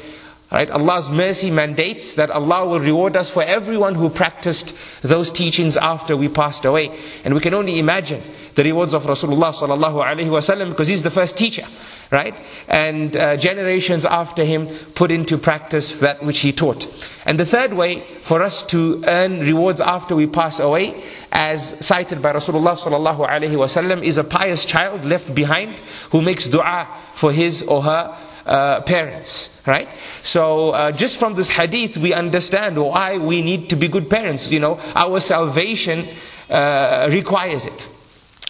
Right? 0.50 0.70
Allah's 0.70 1.10
mercy 1.10 1.50
mandates 1.50 2.12
that 2.14 2.30
Allah 2.30 2.68
will 2.68 2.78
reward 2.78 3.16
us 3.16 3.28
for 3.28 3.42
everyone 3.42 3.96
who 3.96 4.08
practiced 4.08 4.74
those 5.02 5.32
teachings 5.32 5.76
after 5.76 6.16
we 6.16 6.28
passed 6.28 6.64
away. 6.64 6.96
And 7.24 7.34
we 7.34 7.40
can 7.40 7.52
only 7.52 7.80
imagine 7.80 8.22
the 8.54 8.62
rewards 8.62 8.94
of 8.94 9.02
Rasulullah 9.02 9.52
sallallahu 9.52 10.04
alaihi 10.06 10.28
wasallam 10.28 10.70
because 10.70 10.86
he's 10.86 11.02
the 11.02 11.10
first 11.10 11.36
teacher, 11.36 11.66
right? 12.12 12.40
And 12.68 13.16
uh, 13.16 13.36
generations 13.36 14.04
after 14.04 14.44
him 14.44 14.68
put 14.94 15.10
into 15.10 15.36
practice 15.36 15.94
that 15.94 16.24
which 16.24 16.38
he 16.38 16.52
taught. 16.52 16.86
And 17.24 17.40
the 17.40 17.44
third 17.44 17.74
way 17.74 18.06
for 18.22 18.40
us 18.40 18.62
to 18.66 19.02
earn 19.04 19.40
rewards 19.40 19.80
after 19.80 20.14
we 20.14 20.28
pass 20.28 20.60
away, 20.60 21.02
as 21.32 21.74
cited 21.84 22.22
by 22.22 22.32
Rasulullah 22.32 22.78
sallallahu 22.78 23.28
alaihi 23.28 23.56
wasallam, 23.56 24.04
is 24.04 24.16
a 24.16 24.22
pious 24.22 24.64
child 24.64 25.04
left 25.04 25.34
behind 25.34 25.80
who 26.12 26.22
makes 26.22 26.46
dua 26.48 26.86
for 27.14 27.32
his 27.32 27.62
or 27.62 27.82
her 27.82 28.16
uh, 28.46 28.80
parents, 28.82 29.50
right? 29.66 29.88
So 30.22 30.70
uh, 30.70 30.92
just 30.92 31.18
from 31.18 31.34
this 31.34 31.48
hadith, 31.48 31.96
we 31.96 32.12
understand 32.14 32.78
why 32.82 33.18
we 33.18 33.42
need 33.42 33.70
to 33.70 33.76
be 33.76 33.88
good 33.88 34.08
parents. 34.08 34.50
You 34.50 34.60
know, 34.60 34.78
our 34.94 35.20
salvation 35.20 36.08
uh, 36.48 37.08
requires 37.10 37.66
it. 37.66 37.88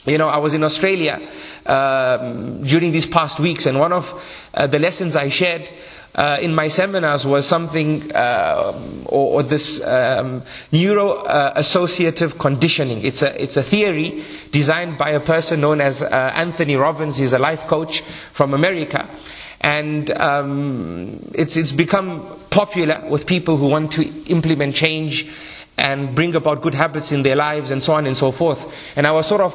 You 0.05 0.19
know, 0.19 0.29
I 0.29 0.37
was 0.38 0.55
in 0.55 0.62
Australia 0.62 1.19
um, 1.67 2.62
during 2.62 2.93
these 2.93 3.07
past 3.07 3.41
weeks, 3.41 3.67
and 3.67 3.81
one 3.81 3.93
of 3.93 4.23
uh, 4.55 4.67
the 4.69 4.79
lessons 4.79 5.17
I 5.17 5.29
shared 5.31 5.69
uh, 6.17 6.38
in 6.41 6.55
my 6.55 6.69
seminars 6.69 7.26
was 7.26 7.47
something, 7.47 8.11
uh, 8.15 8.73
or, 9.05 9.35
or, 9.35 9.43
this 9.43 9.83
um, 9.83 10.43
neuro 10.73 11.12
uh, 11.12 11.53
associative 11.57 12.38
conditioning. 12.38 13.05
It's 13.05 13.21
a, 13.21 13.43
it's 13.43 13.57
a 13.59 13.62
theory 13.62 14.25
designed 14.50 14.97
by 14.97 15.11
a 15.11 15.21
person 15.21 15.61
known 15.61 15.81
as 15.83 16.00
uh, 16.03 16.07
Anthony 16.35 16.76
Robbins. 16.76 17.17
He's 17.19 17.33
a 17.33 17.38
life 17.38 17.67
coach 17.67 18.03
from 18.33 18.55
America. 18.55 19.07
And 19.67 20.13
um, 20.13 21.29
it's, 21.35 21.57
it's 21.57 21.73
become 21.73 22.39
popular 22.51 23.03
with 23.11 23.27
people 23.27 23.57
who 23.57 23.67
want 23.67 23.91
to 23.95 24.07
implement 24.27 24.77
change 24.77 25.29
and 25.77 26.15
bring 26.15 26.37
about 26.37 26.63
good 26.63 26.75
habits 26.75 27.11
in 27.11 27.25
their 27.25 27.35
lives 27.35 27.73
and 27.73 27.83
so 27.83 27.95
on 27.95 28.07
and 28.07 28.17
so 28.17 28.31
forth. 28.31 28.65
And 28.95 29.09
I 29.09 29.11
was 29.11 29.27
sort 29.27 29.41
of 29.41 29.55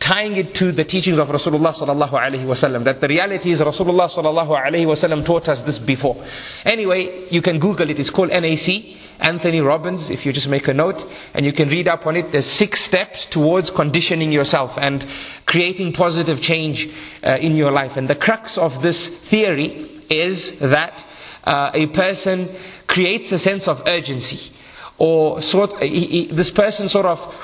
tying 0.00 0.36
it 0.36 0.54
to 0.54 0.72
the 0.72 0.84
teachings 0.84 1.18
of 1.18 1.28
Rasulullah 1.28 1.72
sallallahu 1.72 2.10
alaihi 2.10 2.44
wasallam. 2.44 2.84
That 2.84 3.00
the 3.00 3.08
reality 3.08 3.50
is 3.50 3.60
Rasulullah 3.60 4.10
sallallahu 4.10 4.48
alaihi 4.48 4.86
wasallam 4.86 5.24
taught 5.24 5.48
us 5.48 5.62
this 5.62 5.78
before. 5.78 6.22
Anyway, 6.64 7.28
you 7.30 7.42
can 7.42 7.58
Google 7.58 7.90
it. 7.90 7.98
It's 7.98 8.10
called 8.10 8.30
NAC, 8.30 8.96
Anthony 9.20 9.60
Robbins. 9.60 10.10
If 10.10 10.26
you 10.26 10.32
just 10.32 10.48
make 10.48 10.68
a 10.68 10.74
note 10.74 11.10
and 11.34 11.46
you 11.46 11.52
can 11.52 11.68
read 11.68 11.88
up 11.88 12.06
on 12.06 12.16
it. 12.16 12.32
There's 12.32 12.46
six 12.46 12.80
steps 12.80 13.26
towards 13.26 13.70
conditioning 13.70 14.32
yourself 14.32 14.76
and 14.78 15.06
creating 15.46 15.92
positive 15.92 16.42
change 16.42 16.88
uh, 17.24 17.38
in 17.40 17.56
your 17.56 17.70
life. 17.70 17.96
And 17.96 18.08
the 18.08 18.14
crux 18.16 18.58
of 18.58 18.82
this 18.82 19.08
theory 19.08 19.90
is 20.10 20.58
that 20.60 21.04
uh, 21.44 21.70
a 21.74 21.86
person 21.86 22.48
creates 22.86 23.32
a 23.32 23.38
sense 23.38 23.68
of 23.68 23.82
urgency, 23.86 24.52
or 24.98 25.40
sort. 25.42 25.78
This 25.80 26.50
person 26.50 26.88
sort 26.88 27.06
of 27.06 27.34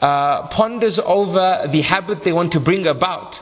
uh, 0.00 0.46
ponders 0.48 0.98
over 0.98 1.66
the 1.70 1.82
habit 1.82 2.22
they 2.22 2.32
want 2.32 2.52
to 2.52 2.60
bring 2.60 2.86
about 2.86 3.40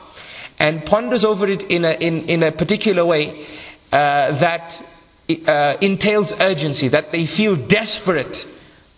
and 0.59 0.85
ponders 0.85 1.23
over 1.23 1.47
it 1.47 1.63
in 1.63 1.85
a, 1.85 1.91
in, 1.91 2.27
in 2.29 2.43
a 2.43 2.51
particular 2.51 3.05
way 3.05 3.45
uh, 3.91 4.31
that 4.33 4.83
uh, 5.47 5.77
entails 5.81 6.33
urgency, 6.39 6.89
that 6.89 7.11
they 7.11 7.25
feel 7.25 7.55
desperate, 7.55 8.47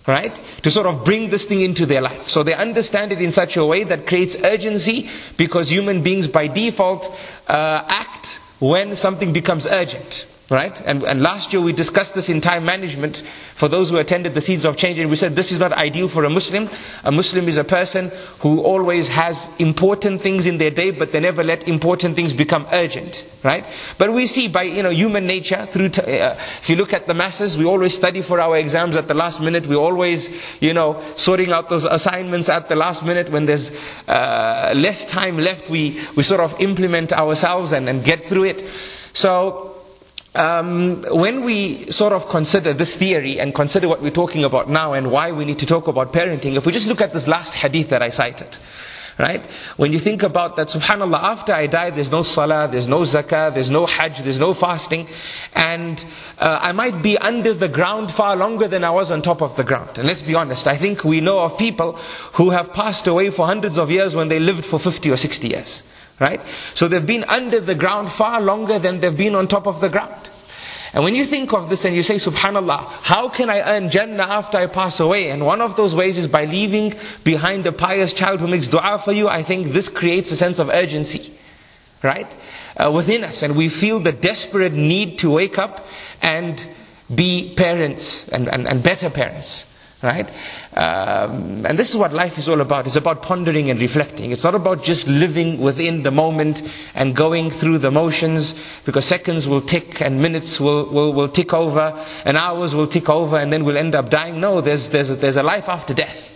right, 0.07 0.39
to 0.63 0.71
sort 0.71 0.87
of 0.87 1.05
bring 1.05 1.29
this 1.29 1.45
thing 1.45 1.61
into 1.61 1.85
their 1.85 2.01
life. 2.01 2.29
So 2.29 2.41
they 2.43 2.53
understand 2.53 3.11
it 3.11 3.21
in 3.21 3.31
such 3.31 3.57
a 3.57 3.65
way 3.65 3.83
that 3.83 4.07
creates 4.07 4.35
urgency 4.43 5.09
because 5.37 5.69
human 5.69 6.01
beings 6.01 6.27
by 6.27 6.47
default 6.47 7.05
uh, 7.47 7.83
act 7.87 8.39
when 8.59 8.95
something 8.95 9.33
becomes 9.33 9.67
urgent. 9.67 10.25
Right? 10.51 10.81
And, 10.81 11.01
and 11.03 11.21
last 11.21 11.53
year 11.53 11.61
we 11.61 11.71
discussed 11.71 12.13
this 12.13 12.27
in 12.27 12.41
time 12.41 12.65
management 12.65 13.23
for 13.55 13.69
those 13.69 13.89
who 13.89 13.99
attended 13.99 14.33
the 14.33 14.41
Seeds 14.41 14.65
of 14.65 14.75
Change 14.75 14.99
and 14.99 15.09
we 15.09 15.15
said 15.15 15.33
this 15.33 15.49
is 15.49 15.59
not 15.59 15.71
ideal 15.71 16.09
for 16.09 16.25
a 16.25 16.29
Muslim. 16.29 16.69
A 17.05 17.11
Muslim 17.11 17.47
is 17.47 17.55
a 17.55 17.63
person 17.63 18.11
who 18.39 18.59
always 18.59 19.07
has 19.07 19.47
important 19.59 20.21
things 20.21 20.45
in 20.47 20.57
their 20.57 20.69
day 20.69 20.91
but 20.91 21.13
they 21.13 21.21
never 21.21 21.41
let 21.41 21.69
important 21.69 22.17
things 22.17 22.33
become 22.33 22.67
urgent. 22.73 23.25
Right? 23.43 23.65
But 23.97 24.11
we 24.11 24.27
see 24.27 24.49
by, 24.49 24.63
you 24.63 24.83
know, 24.83 24.89
human 24.89 25.25
nature 25.25 25.67
through, 25.71 25.87
t- 25.89 26.01
uh, 26.19 26.35
if 26.61 26.69
you 26.69 26.75
look 26.75 26.91
at 26.91 27.07
the 27.07 27.13
masses, 27.13 27.57
we 27.57 27.63
always 27.63 27.95
study 27.95 28.21
for 28.21 28.41
our 28.41 28.57
exams 28.57 28.97
at 28.97 29.07
the 29.07 29.13
last 29.13 29.39
minute. 29.39 29.65
We 29.65 29.77
always, 29.77 30.27
you 30.59 30.73
know, 30.73 31.01
sorting 31.15 31.53
out 31.53 31.69
those 31.69 31.85
assignments 31.85 32.49
at 32.49 32.67
the 32.67 32.75
last 32.75 33.05
minute 33.05 33.29
when 33.29 33.45
there's 33.45 33.71
uh, 34.09 34.73
less 34.75 35.05
time 35.05 35.37
left. 35.37 35.69
We, 35.69 36.01
we 36.17 36.23
sort 36.23 36.41
of 36.41 36.59
implement 36.59 37.13
ourselves 37.13 37.71
and, 37.71 37.87
and 37.87 38.03
get 38.03 38.27
through 38.27 38.43
it. 38.43 38.65
So, 39.13 39.70
um, 40.35 41.03
when 41.09 41.43
we 41.43 41.91
sort 41.91 42.13
of 42.13 42.29
consider 42.29 42.73
this 42.73 42.95
theory 42.95 43.39
and 43.39 43.53
consider 43.53 43.87
what 43.87 44.01
we're 44.01 44.11
talking 44.11 44.43
about 44.43 44.69
now 44.69 44.93
and 44.93 45.11
why 45.11 45.31
we 45.31 45.45
need 45.45 45.59
to 45.59 45.65
talk 45.65 45.87
about 45.87 46.13
parenting, 46.13 46.55
if 46.55 46.65
we 46.65 46.71
just 46.71 46.87
look 46.87 47.01
at 47.01 47.11
this 47.13 47.27
last 47.27 47.53
hadith 47.53 47.89
that 47.89 48.01
I 48.01 48.11
cited, 48.11 48.57
right? 49.19 49.45
When 49.75 49.91
you 49.91 49.99
think 49.99 50.23
about 50.23 50.55
that, 50.55 50.67
subhanAllah, 50.69 51.21
after 51.21 51.51
I 51.53 51.67
die, 51.67 51.89
there's 51.89 52.11
no 52.11 52.23
salah, 52.23 52.69
there's 52.71 52.87
no 52.87 53.01
zakah, 53.01 53.53
there's 53.53 53.69
no 53.69 53.85
hajj, 53.85 54.19
there's 54.19 54.39
no 54.39 54.53
fasting, 54.53 55.07
and 55.53 56.03
uh, 56.39 56.59
I 56.61 56.71
might 56.71 57.01
be 57.01 57.17
under 57.17 57.53
the 57.53 57.67
ground 57.67 58.13
far 58.13 58.37
longer 58.37 58.69
than 58.69 58.85
I 58.85 58.89
was 58.91 59.11
on 59.11 59.21
top 59.21 59.41
of 59.41 59.57
the 59.57 59.65
ground. 59.65 59.97
And 59.97 60.07
let's 60.07 60.21
be 60.21 60.35
honest, 60.35 60.65
I 60.65 60.77
think 60.77 61.03
we 61.03 61.19
know 61.19 61.39
of 61.39 61.57
people 61.57 61.93
who 62.33 62.51
have 62.51 62.71
passed 62.71 63.05
away 63.05 63.31
for 63.31 63.45
hundreds 63.45 63.77
of 63.77 63.91
years 63.91 64.15
when 64.15 64.29
they 64.29 64.39
lived 64.39 64.65
for 64.65 64.79
50 64.79 65.11
or 65.11 65.17
60 65.17 65.47
years. 65.49 65.83
Right? 66.21 66.39
So 66.75 66.87
they've 66.87 67.05
been 67.05 67.23
under 67.23 67.59
the 67.59 67.73
ground 67.73 68.11
far 68.11 68.39
longer 68.39 68.77
than 68.77 69.01
they've 69.01 69.17
been 69.17 69.33
on 69.33 69.47
top 69.47 69.65
of 69.65 69.81
the 69.81 69.89
ground. 69.89 70.29
And 70.93 71.03
when 71.03 71.15
you 71.15 71.25
think 71.25 71.51
of 71.51 71.69
this 71.69 71.83
and 71.83 71.95
you 71.95 72.03
say, 72.03 72.15
Subhanallah, 72.15 72.85
how 73.01 73.27
can 73.27 73.49
I 73.49 73.61
earn 73.61 73.89
Jannah 73.89 74.23
after 74.23 74.59
I 74.59 74.67
pass 74.67 74.99
away? 74.99 75.31
And 75.31 75.43
one 75.45 75.61
of 75.61 75.75
those 75.77 75.95
ways 75.95 76.19
is 76.19 76.27
by 76.27 76.45
leaving 76.45 76.93
behind 77.23 77.65
a 77.65 77.71
pious 77.71 78.13
child 78.13 78.39
who 78.39 78.47
makes 78.47 78.67
dua 78.67 79.01
for 79.03 79.13
you. 79.13 79.27
I 79.27 79.41
think 79.41 79.67
this 79.67 79.89
creates 79.89 80.31
a 80.31 80.35
sense 80.35 80.59
of 80.59 80.69
urgency, 80.69 81.33
right? 82.03 82.27
Uh, 82.77 82.91
within 82.91 83.23
us. 83.23 83.41
And 83.41 83.55
we 83.55 83.69
feel 83.69 83.99
the 83.99 84.11
desperate 84.11 84.73
need 84.73 85.17
to 85.19 85.31
wake 85.31 85.57
up 85.57 85.87
and 86.21 86.63
be 87.13 87.55
parents 87.55 88.27
and, 88.27 88.47
and, 88.47 88.67
and 88.67 88.83
better 88.83 89.09
parents. 89.09 89.65
Right? 90.03 90.31
Um, 90.73 91.63
and 91.65 91.77
this 91.77 91.91
is 91.91 91.95
what 91.95 92.11
life 92.11 92.39
is 92.39 92.49
all 92.49 92.59
about. 92.59 92.87
It's 92.87 92.95
about 92.95 93.21
pondering 93.21 93.69
and 93.69 93.79
reflecting. 93.79 94.31
It's 94.31 94.43
not 94.43 94.55
about 94.55 94.83
just 94.83 95.07
living 95.07 95.59
within 95.59 96.01
the 96.01 96.09
moment 96.09 96.63
and 96.95 97.15
going 97.15 97.51
through 97.51 97.77
the 97.79 97.91
motions 97.91 98.55
because 98.83 99.05
seconds 99.05 99.47
will 99.47 99.61
tick 99.61 100.01
and 100.01 100.19
minutes 100.19 100.59
will, 100.59 100.89
will, 100.89 101.13
will 101.13 101.29
tick 101.29 101.53
over 101.53 102.03
and 102.25 102.35
hours 102.35 102.73
will 102.73 102.87
tick 102.87 103.09
over 103.09 103.37
and 103.37 103.53
then 103.53 103.63
we'll 103.63 103.77
end 103.77 103.93
up 103.93 104.09
dying. 104.09 104.39
No, 104.39 104.59
there's, 104.59 104.89
there's, 104.89 105.11
a, 105.11 105.15
there's 105.15 105.37
a 105.37 105.43
life 105.43 105.69
after 105.69 105.93
death. 105.93 106.29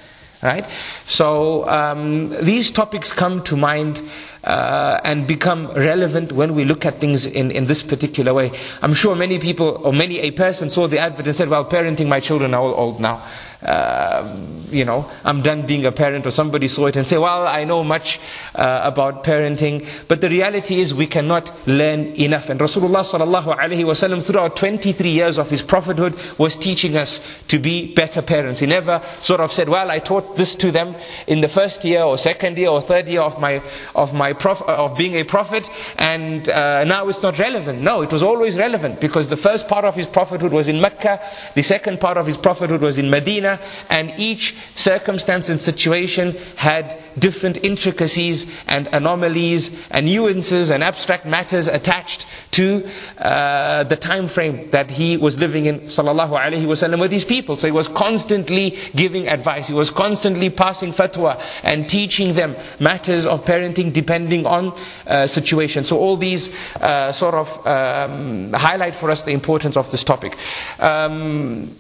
Right? 0.44 0.70
So 1.08 1.68
um, 1.68 2.30
these 2.46 2.70
topics 2.70 3.14
come 3.14 3.42
to 3.46 3.58
mind 3.58 4.00
uh, 4.44 5.00
and 5.04 5.26
become 5.26 5.72
relevant 5.72 6.32
when 6.34 6.54
we 6.54 6.66
look 6.66 6.86
at 6.86 7.00
things 7.00 7.26
in, 7.26 7.50
in 7.50 7.66
this 7.66 7.82
particular 7.82 8.32
way. 8.32 8.52
I'm 8.84 8.94
sure 8.94 9.16
many 9.16 9.40
people 9.40 9.82
or 9.84 9.92
many 9.92 10.20
a 10.20 10.30
person 10.32 10.70
saw 10.70 10.88
the 10.88 11.00
advert 11.00 11.26
and 11.26 11.36
said, 11.36 11.50
"Well, 11.50 11.66
parenting 11.66 12.08
my 12.08 12.20
children 12.20 12.54
are 12.54 12.62
all 12.62 12.76
old 12.76 13.00
now." 13.00 13.26
Uh, 13.62 14.38
you 14.70 14.86
know, 14.86 15.10
I'm 15.24 15.42
done 15.42 15.66
being 15.66 15.86
a 15.86 15.92
parent, 15.92 16.26
or 16.26 16.32
somebody 16.32 16.68
saw 16.68 16.88
it 16.88 16.96
and 16.96 17.06
say, 17.06 17.18
well, 17.18 17.48
I 17.48 17.64
know 17.64 17.84
much 17.84 18.20
uh, 18.54 18.82
about 18.84 19.24
parenting. 19.24 19.88
But 20.08 20.22
the 20.22 20.30
reality 20.30 20.80
is 20.80 20.94
we 20.94 21.08
cannot 21.08 21.52
learn 21.68 22.08
enough. 22.16 22.50
And 22.50 22.60
Rasulullah 22.60 23.04
sallallahu 23.06 23.58
alaihi 23.58 23.84
wasallam, 23.86 24.24
throughout 24.24 24.56
23 24.56 25.10
years 25.10 25.38
of 25.38 25.50
his 25.50 25.62
prophethood, 25.62 26.16
was 26.38 26.56
teaching 26.56 26.98
us 26.98 27.22
to 27.48 27.60
be 27.60 27.94
better 27.94 28.22
parents. 28.22 28.60
He 28.60 28.68
never 28.68 29.02
sort 29.20 29.40
of 29.40 29.52
said, 29.52 29.70
well, 29.70 29.90
I 29.90 30.00
taught 30.00 30.36
this 30.36 30.56
to 30.56 30.72
them 30.72 30.96
in 31.28 31.42
the 31.42 31.48
first 31.50 31.84
year, 31.86 32.04
or 32.04 32.18
second 32.18 32.58
year, 32.58 32.70
or 32.70 32.82
third 32.82 33.08
year 33.08 33.22
of 33.22 33.40
my 33.40 33.62
of 33.96 34.14
my 34.14 34.34
prof- 34.34 34.62
of 34.64 34.98
being 34.98 35.16
a 35.16 35.24
prophet, 35.24 35.70
and 35.98 36.50
uh, 36.50 36.84
now 36.84 37.08
it's 37.10 37.22
not 37.24 37.38
relevant. 37.40 37.82
No, 37.82 38.02
it 38.02 38.12
was 38.12 38.24
always 38.24 38.58
relevant 38.58 39.00
because 39.00 39.30
the 39.30 39.38
first 39.38 39.68
part 39.68 39.86
of 39.86 39.96
his 39.96 40.08
prophethood 40.08 40.52
was 40.52 40.68
in 40.68 40.82
Mecca, 40.82 41.20
the 41.54 41.62
second 41.62 42.00
part 42.00 42.18
of 42.18 42.28
his 42.28 42.38
prophethood 42.38 42.82
was 42.82 42.98
in 42.98 43.10
Medina 43.10 43.45
and 43.90 44.14
each 44.20 44.56
circumstance 44.74 45.50
and 45.50 45.60
situation 45.60 46.34
had 46.56 46.86
different 47.18 47.66
intricacies 47.66 48.46
and 48.68 48.88
anomalies 48.88 49.72
and 49.92 50.06
nuances 50.06 50.70
and 50.70 50.84
abstract 50.84 51.26
matters 51.26 51.68
attached 51.68 52.26
to 52.52 52.88
uh, 53.18 53.84
the 53.86 53.96
time 53.96 54.28
frame 54.28 54.70
that 54.72 54.90
he 54.92 55.18
was 55.18 55.38
living 55.40 55.66
in 55.66 55.80
sallallahu 55.82 56.32
alaihi 56.32 56.66
wasallam 56.66 57.00
with 57.00 57.12
these 57.12 57.24
people. 57.26 57.56
So 57.56 57.68
he 57.68 57.72
was 57.72 57.88
constantly 57.88 58.78
giving 58.96 59.28
advice. 59.28 59.68
He 59.68 59.74
was 59.74 59.90
constantly 59.90 60.50
passing 60.50 60.92
fatwa 60.94 61.42
and 61.64 61.90
teaching 61.90 62.34
them 62.34 62.56
matters 62.80 63.26
of 63.26 63.46
parenting 63.46 63.94
depending 63.94 64.46
on 64.46 64.74
uh, 65.08 65.28
situation. 65.28 65.84
So 65.84 65.98
all 65.98 66.18
these 66.18 66.54
uh, 66.76 67.12
sort 67.12 67.36
of 67.36 67.68
um, 67.68 68.54
highlight 68.54 68.96
for 68.96 69.10
us 69.12 69.24
the 69.24 69.32
importance 69.32 69.78
of 69.78 69.90
this 69.92 70.04
topic. 70.04 70.38
Um, 70.80 71.76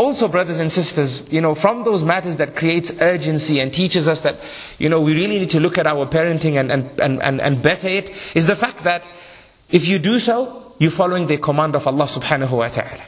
also, 0.00 0.28
brothers 0.28 0.58
and 0.60 0.72
sisters, 0.72 1.30
you 1.30 1.42
know, 1.42 1.54
from 1.54 1.84
those 1.84 2.02
matters 2.02 2.38
that 2.38 2.56
creates 2.56 2.90
urgency 3.02 3.60
and 3.60 3.70
teaches 3.70 4.08
us 4.08 4.22
that, 4.22 4.36
you 4.78 4.88
know, 4.88 5.02
we 5.02 5.12
really 5.12 5.38
need 5.38 5.50
to 5.50 5.60
look 5.60 5.76
at 5.76 5.86
our 5.86 6.06
parenting 6.06 6.58
and, 6.58 6.72
and, 6.72 6.98
and, 6.98 7.22
and, 7.22 7.38
and 7.38 7.62
better 7.62 7.86
it, 7.86 8.10
is 8.34 8.46
the 8.46 8.56
fact 8.56 8.84
that 8.84 9.04
if 9.68 9.86
you 9.86 9.98
do 9.98 10.18
so, 10.18 10.72
you're 10.78 10.90
following 10.90 11.26
the 11.26 11.36
command 11.36 11.74
of 11.74 11.86
Allah 11.86 12.06
subhanahu 12.06 12.50
wa 12.50 12.68
ta'ala. 12.68 13.04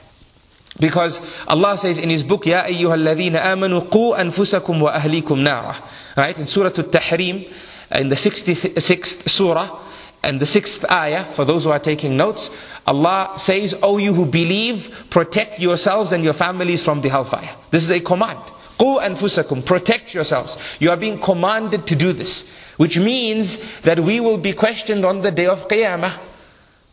Because 0.79 1.23
Allah 1.49 1.79
says 1.79 1.97
in 1.97 2.11
His 2.11 2.25
book, 2.25 2.45
Ya 2.45 2.63
ayyuha 2.65 2.99
alladhina 3.01 3.41
amanu 3.41 3.91
qu 3.91 4.13
anfusakum 4.13 4.79
wa 4.79 4.93
ahlikum 4.93 5.43
nara. 5.43 5.83
Right? 6.15 6.39
In 6.39 6.47
Surah 6.47 6.73
Al-Tahrim, 6.77 7.51
in 7.93 8.09
the 8.11 8.17
66th 8.17 9.31
surah, 9.31 9.81
and 10.25 10.39
the 10.39 10.47
sixth 10.47 10.85
ayah, 10.91 11.33
for 11.33 11.45
those 11.45 11.65
who 11.65 11.71
are 11.71 11.81
taking 11.81 12.17
notes, 12.17 12.51
Allah 12.87 13.35
says, 13.39 13.75
O 13.83 13.99
you 13.99 14.15
who 14.15 14.27
believe, 14.27 15.07
protect 15.11 15.59
yourselves 15.59 16.13
and 16.13 16.23
your 16.23 16.33
families 16.33 16.85
from 16.85 17.01
the 17.01 17.09
hellfire. 17.09 17.51
This 17.71 17.83
is 17.83 17.91
a 17.91 18.01
command. 18.01 18.41
Qu 18.79 19.01
anfusakum, 19.01 19.65
protect 19.65 20.15
yourselves. 20.15 20.59
You 20.79 20.91
are 20.91 20.97
being 20.97 21.21
commanded 21.21 21.87
to 21.89 21.97
do 21.97 22.13
this. 22.13 22.49
Which 22.77 22.99
means 22.99 23.61
that 23.83 24.01
we 24.01 24.21
will 24.21 24.39
be 24.39 24.53
questioned 24.53 25.05
on 25.05 25.23
the 25.23 25.31
day 25.31 25.47
of 25.47 25.69
Qiyamah 25.69 26.19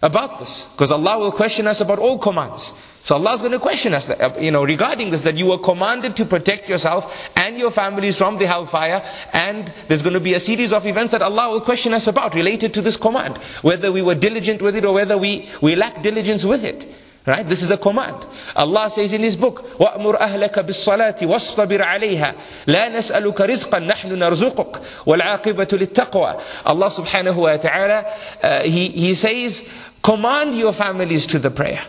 about 0.01 0.39
this. 0.39 0.65
Because 0.71 0.91
Allah 0.91 1.19
will 1.19 1.31
question 1.31 1.67
us 1.67 1.81
about 1.81 1.99
all 1.99 2.17
commands. 2.17 2.73
So 3.01 3.15
Allah 3.15 3.33
is 3.33 3.41
going 3.41 3.53
to 3.53 3.59
question 3.59 3.93
us, 3.93 4.09
uh, 4.09 4.35
you 4.39 4.51
know, 4.51 4.63
regarding 4.63 5.09
this, 5.09 5.21
that 5.21 5.37
you 5.37 5.47
were 5.47 5.57
commanded 5.57 6.15
to 6.17 6.25
protect 6.25 6.67
yourself 6.67 7.11
and 7.35 7.57
your 7.57 7.71
families 7.71 8.17
from 8.17 8.37
the 8.37 8.45
hellfire, 8.45 9.01
and 9.33 9.73
there's 9.87 10.01
going 10.01 10.13
to 10.13 10.19
be 10.19 10.33
a 10.33 10.39
series 10.39 10.73
of 10.73 10.85
events 10.85 11.11
that 11.11 11.21
Allah 11.21 11.49
will 11.49 11.61
question 11.61 11.93
us 11.93 12.07
about 12.07 12.35
related 12.35 12.73
to 12.73 12.81
this 12.81 12.97
command. 12.97 13.39
Whether 13.61 13.91
we 13.91 14.01
were 14.01 14.15
diligent 14.15 14.61
with 14.61 14.75
it 14.75 14.83
or 14.85 14.93
whether 14.93 15.17
we, 15.17 15.49
we 15.61 15.75
lack 15.75 16.03
diligence 16.03 16.43
with 16.43 16.63
it. 16.63 16.87
Right? 17.26 17.48
This 17.48 17.62
is 17.62 17.70
a 17.70 17.78
command. 17.78 18.26
Allah 18.54 18.90
says 18.90 19.14
in 19.14 19.22
His 19.22 19.34
book, 19.34 19.64
وَأْمُرْ 19.78 20.20
أَهْلَكَ 20.20 20.52
بِالصَّلَاةِ 20.58 21.16
وَاصْطَبِرْ 21.22 21.80
عَلَيْهَا 21.80 22.34
لَا 22.66 22.88
نَسْأَلُكَ 22.90 23.40
رِزْقًا 23.40 23.78
نَحْنُ 23.78 24.12
نَرْزُقُكَ 24.12 25.06
وَالْعَاقِبَةُ 25.06 25.68
لِلتَّقْوَى 25.72 26.40
Allah 26.66 26.90
subhanahu 26.90 27.36
wa 27.36 27.56
ta'ala, 27.56 28.04
uh, 28.42 28.62
he, 28.64 28.88
he 28.88 29.14
says, 29.14 29.64
command 30.02 30.54
your 30.54 30.74
families 30.74 31.26
to 31.28 31.38
the 31.38 31.50
prayer 31.50 31.80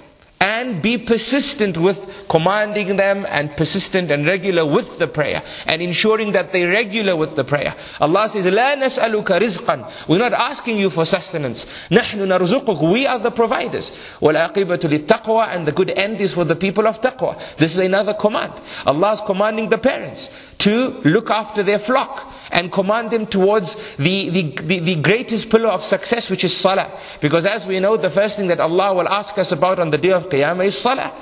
and 0.45 0.79
be 0.81 0.98
persistent 0.98 1.75
with 1.75 1.98
commanding 2.29 2.95
them 2.98 3.25
and 3.27 3.55
persistent 3.57 4.12
and 4.12 4.27
regular 4.27 4.63
with 4.63 5.00
the 5.00 5.07
prayer 5.07 5.41
and 5.65 5.81
ensuring 5.81 6.31
that 6.34 6.51
they 6.51 6.63
regular 6.63 7.15
with 7.15 7.36
the 7.36 7.43
prayer. 7.43 7.74
Allah 8.00 8.29
says, 8.29 8.45
لا 8.45 8.75
نسألك 8.75 9.25
رزقا. 9.25 10.07
We're 10.07 10.19
not 10.19 10.34
asking 10.34 10.77
you 10.77 10.91
for 10.91 11.03
sustenance. 11.03 11.65
نحن 11.91 12.19
نرزقك. 12.19 12.91
We 12.91 13.07
are 13.07 13.17
the 13.17 13.31
providers. 13.31 13.91
والعاقبة 14.22 14.79
للتقوى 14.84 15.55
and 15.55 15.65
the 15.65 15.72
good 15.72 15.89
end 15.89 16.22
is 16.22 16.34
for 16.34 16.43
the 16.45 16.55
people 16.55 16.86
of 16.88 17.01
taqwa. 17.01 17.36
This 17.57 17.74
is 17.74 17.79
another 17.79 18.13
command. 18.13 18.53
Allah 18.86 19.13
is 19.13 19.22
commanding 19.22 19.69
the 19.69 19.79
parents 19.79 20.29
to 20.60 21.01
look 21.03 21.31
after 21.31 21.63
their 21.63 21.79
flock 21.79 22.31
and 22.52 22.73
command 22.73 23.11
them 23.11 23.26
towards 23.26 23.76
the, 23.97 24.30
the, 24.30 24.42
the, 24.62 24.78
the, 24.80 24.95
greatest 24.97 25.50
pillar 25.50 25.69
of 25.69 25.85
success 25.85 26.28
which 26.30 26.45
is 26.45 26.57
salah. 26.57 26.99
Because 27.21 27.47
as 27.47 27.66
we 27.66 27.80
know, 27.80 27.97
the 27.97 28.11
first 28.11 28.37
thing 28.37 28.49
that 28.49 28.61
Allah 28.61 28.95
will 28.95 29.09
ask 29.09 29.38
us 29.38 29.52
about 29.52 29.78
on 29.78 29.90
the 29.90 29.99
day 29.99 30.11
of 30.12 30.28
Qiyamah 30.28 30.66
is 30.66 30.78
salah. 30.78 31.12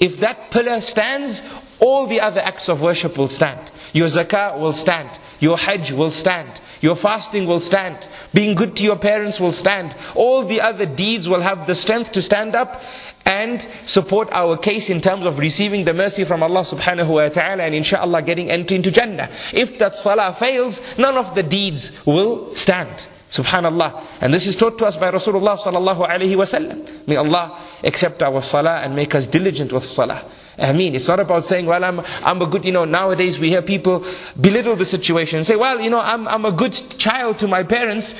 If 0.00 0.20
that 0.20 0.50
pillar 0.50 0.80
stands, 0.80 1.42
all 1.78 2.06
the 2.06 2.20
other 2.20 2.40
acts 2.40 2.68
of 2.68 2.80
worship 2.80 3.16
will 3.18 3.28
stand. 3.28 3.70
Your 3.92 4.08
zakah 4.08 4.58
will 4.58 4.72
stand. 4.72 5.10
Your 5.40 5.56
hajj 5.56 5.92
will 5.92 6.10
stand. 6.10 6.50
Your 6.80 6.96
fasting 6.96 7.46
will 7.46 7.60
stand. 7.60 8.08
Being 8.34 8.54
good 8.54 8.76
to 8.76 8.82
your 8.82 8.96
parents 8.96 9.40
will 9.40 9.52
stand. 9.52 9.94
All 10.14 10.44
the 10.44 10.60
other 10.60 10.86
deeds 10.86 11.28
will 11.28 11.40
have 11.40 11.66
the 11.66 11.74
strength 11.74 12.12
to 12.12 12.22
stand 12.22 12.54
up 12.54 12.80
and 13.26 13.66
support 13.82 14.28
our 14.32 14.56
case 14.56 14.88
in 14.88 15.00
terms 15.00 15.26
of 15.26 15.38
receiving 15.38 15.84
the 15.84 15.92
mercy 15.92 16.24
from 16.24 16.42
Allah 16.42 16.64
subhanahu 16.64 17.08
wa 17.08 17.28
ta'ala 17.28 17.64
and 17.64 17.74
inshallah 17.74 18.22
getting 18.22 18.50
entry 18.50 18.76
into 18.76 18.90
Jannah. 18.90 19.30
If 19.52 19.78
that 19.78 19.94
salah 19.94 20.34
fails, 20.34 20.80
none 20.96 21.16
of 21.16 21.34
the 21.34 21.42
deeds 21.42 21.92
will 22.06 22.54
stand. 22.54 22.90
Subhanallah. 23.30 24.06
And 24.22 24.32
this 24.32 24.46
is 24.46 24.56
taught 24.56 24.78
to 24.78 24.86
us 24.86 24.96
by 24.96 25.10
Rasulullah 25.10 25.58
sallallahu 25.58 26.08
alayhi 26.08 26.34
wasallam. 26.36 27.06
May 27.06 27.16
Allah 27.16 27.60
accept 27.84 28.22
our 28.22 28.40
salah 28.40 28.78
and 28.78 28.96
make 28.96 29.14
us 29.14 29.26
diligent 29.26 29.72
with 29.72 29.84
salah. 29.84 30.24
I 30.58 30.72
mean, 30.72 30.94
it's 30.94 31.06
not 31.06 31.20
about 31.20 31.44
saying, 31.46 31.66
well, 31.66 31.84
I'm, 31.84 32.00
I'm 32.00 32.42
a 32.42 32.46
good, 32.46 32.64
you 32.64 32.72
know, 32.72 32.84
nowadays 32.84 33.38
we 33.38 33.48
hear 33.50 33.62
people 33.62 34.04
belittle 34.40 34.74
the 34.74 34.84
situation 34.84 35.38
and 35.38 35.46
say, 35.46 35.54
well, 35.56 35.80
you 35.80 35.88
know, 35.90 36.00
I'm, 36.00 36.26
I'm 36.26 36.44
a 36.44 36.52
good 36.52 36.72
child 36.98 37.38
to 37.38 37.48
my 37.48 37.62
parents 37.62 38.14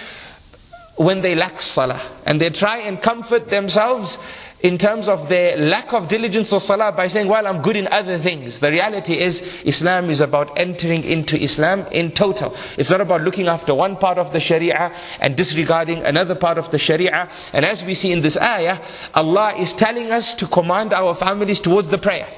when 0.96 1.20
they 1.20 1.35
lack 1.35 1.61
salah. 1.61 2.01
And 2.27 2.40
they 2.40 2.51
try 2.51 2.79
and 2.79 3.01
comfort 3.03 3.48
themselves 3.48 4.18
in 4.61 4.77
terms 4.77 5.07
of 5.07 5.29
their 5.29 5.57
lack 5.57 5.92
of 5.92 6.09
diligence 6.09 6.53
of 6.53 6.62
salah 6.62 6.90
by 6.90 7.07
saying, 7.07 7.29
well, 7.29 7.47
I'm 7.47 7.62
good 7.62 7.77
in 7.77 7.87
other 7.88 8.18
things. 8.18 8.59
The 8.59 8.71
reality 8.71 9.21
is, 9.21 9.40
Islam 9.64 10.11
is 10.11 10.21
about 10.21 10.59
entering 10.59 11.05
into 11.05 11.40
Islam 11.40 11.87
in 11.92 12.11
total. 12.11 12.57
It's 12.77 12.90
not 12.90 13.01
about 13.01 13.23
looking 13.23 13.47
after 13.47 13.73
one 13.73 13.97
part 13.97 14.18
of 14.18 14.33
the 14.33 14.40
sharia 14.40 14.92
and 15.21 15.37
disregarding 15.37 16.03
another 16.03 16.35
part 16.35 16.59
of 16.59 16.73
the 16.73 16.79
sharia. 16.79 17.31
And 17.53 17.64
as 17.64 17.85
we 17.85 17.94
see 17.94 18.11
in 18.11 18.21
this 18.21 18.37
ayah, 18.37 18.81
Allah 19.14 19.55
is 19.55 19.73
telling 19.73 20.11
us 20.11 20.35
to 20.37 20.47
command 20.47 20.92
our 20.92 21.14
families 21.14 21.61
towards 21.61 21.88
the 21.88 21.99
prayer. 21.99 22.29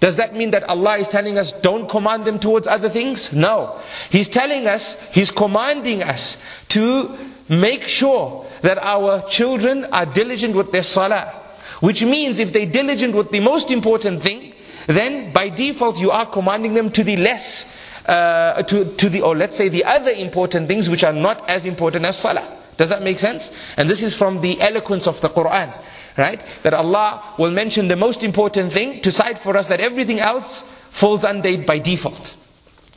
Does 0.00 0.16
that 0.16 0.34
mean 0.34 0.50
that 0.50 0.64
Allah 0.64 0.96
is 0.96 1.08
telling 1.08 1.38
us 1.38 1.52
don't 1.52 1.88
command 1.88 2.24
them 2.24 2.38
towards 2.38 2.66
other 2.66 2.88
things? 2.88 3.32
No. 3.32 3.80
He's 4.10 4.28
telling 4.28 4.66
us, 4.66 5.00
He's 5.12 5.30
commanding 5.30 6.02
us 6.02 6.36
to 6.70 7.16
make 7.48 7.82
sure 7.84 8.46
that 8.62 8.78
our 8.78 9.26
children 9.28 9.86
are 9.86 10.06
diligent 10.06 10.54
with 10.54 10.72
their 10.72 10.82
salah. 10.82 11.39
Which 11.80 12.04
means 12.04 12.38
if 12.38 12.52
they're 12.52 12.66
diligent 12.66 13.14
with 13.14 13.30
the 13.30 13.40
most 13.40 13.70
important 13.70 14.22
thing, 14.22 14.52
then 14.86 15.32
by 15.32 15.48
default 15.48 15.98
you 15.98 16.10
are 16.10 16.26
commanding 16.26 16.74
them 16.74 16.90
to 16.92 17.04
the 17.04 17.16
less, 17.16 17.66
uh, 18.06 18.62
to, 18.62 18.94
to 18.96 19.08
the, 19.08 19.22
or 19.22 19.36
let's 19.36 19.56
say 19.56 19.68
the 19.68 19.84
other 19.84 20.10
important 20.10 20.68
things 20.68 20.88
which 20.88 21.04
are 21.04 21.12
not 21.12 21.48
as 21.48 21.64
important 21.64 22.04
as 22.04 22.18
salah. 22.18 22.58
Does 22.76 22.88
that 22.88 23.02
make 23.02 23.18
sense? 23.18 23.50
And 23.76 23.90
this 23.90 24.02
is 24.02 24.16
from 24.16 24.40
the 24.40 24.60
eloquence 24.60 25.06
of 25.06 25.20
the 25.20 25.28
Quran. 25.28 25.72
Right? 26.16 26.42
That 26.62 26.74
Allah 26.74 27.34
will 27.38 27.50
mention 27.50 27.88
the 27.88 27.96
most 27.96 28.22
important 28.22 28.72
thing 28.72 29.00
to 29.02 29.12
cite 29.12 29.38
for 29.38 29.56
us 29.56 29.68
that 29.68 29.80
everything 29.80 30.18
else 30.18 30.62
falls 30.90 31.24
under 31.24 31.48
it 31.48 31.66
by 31.66 31.78
default. 31.78 32.36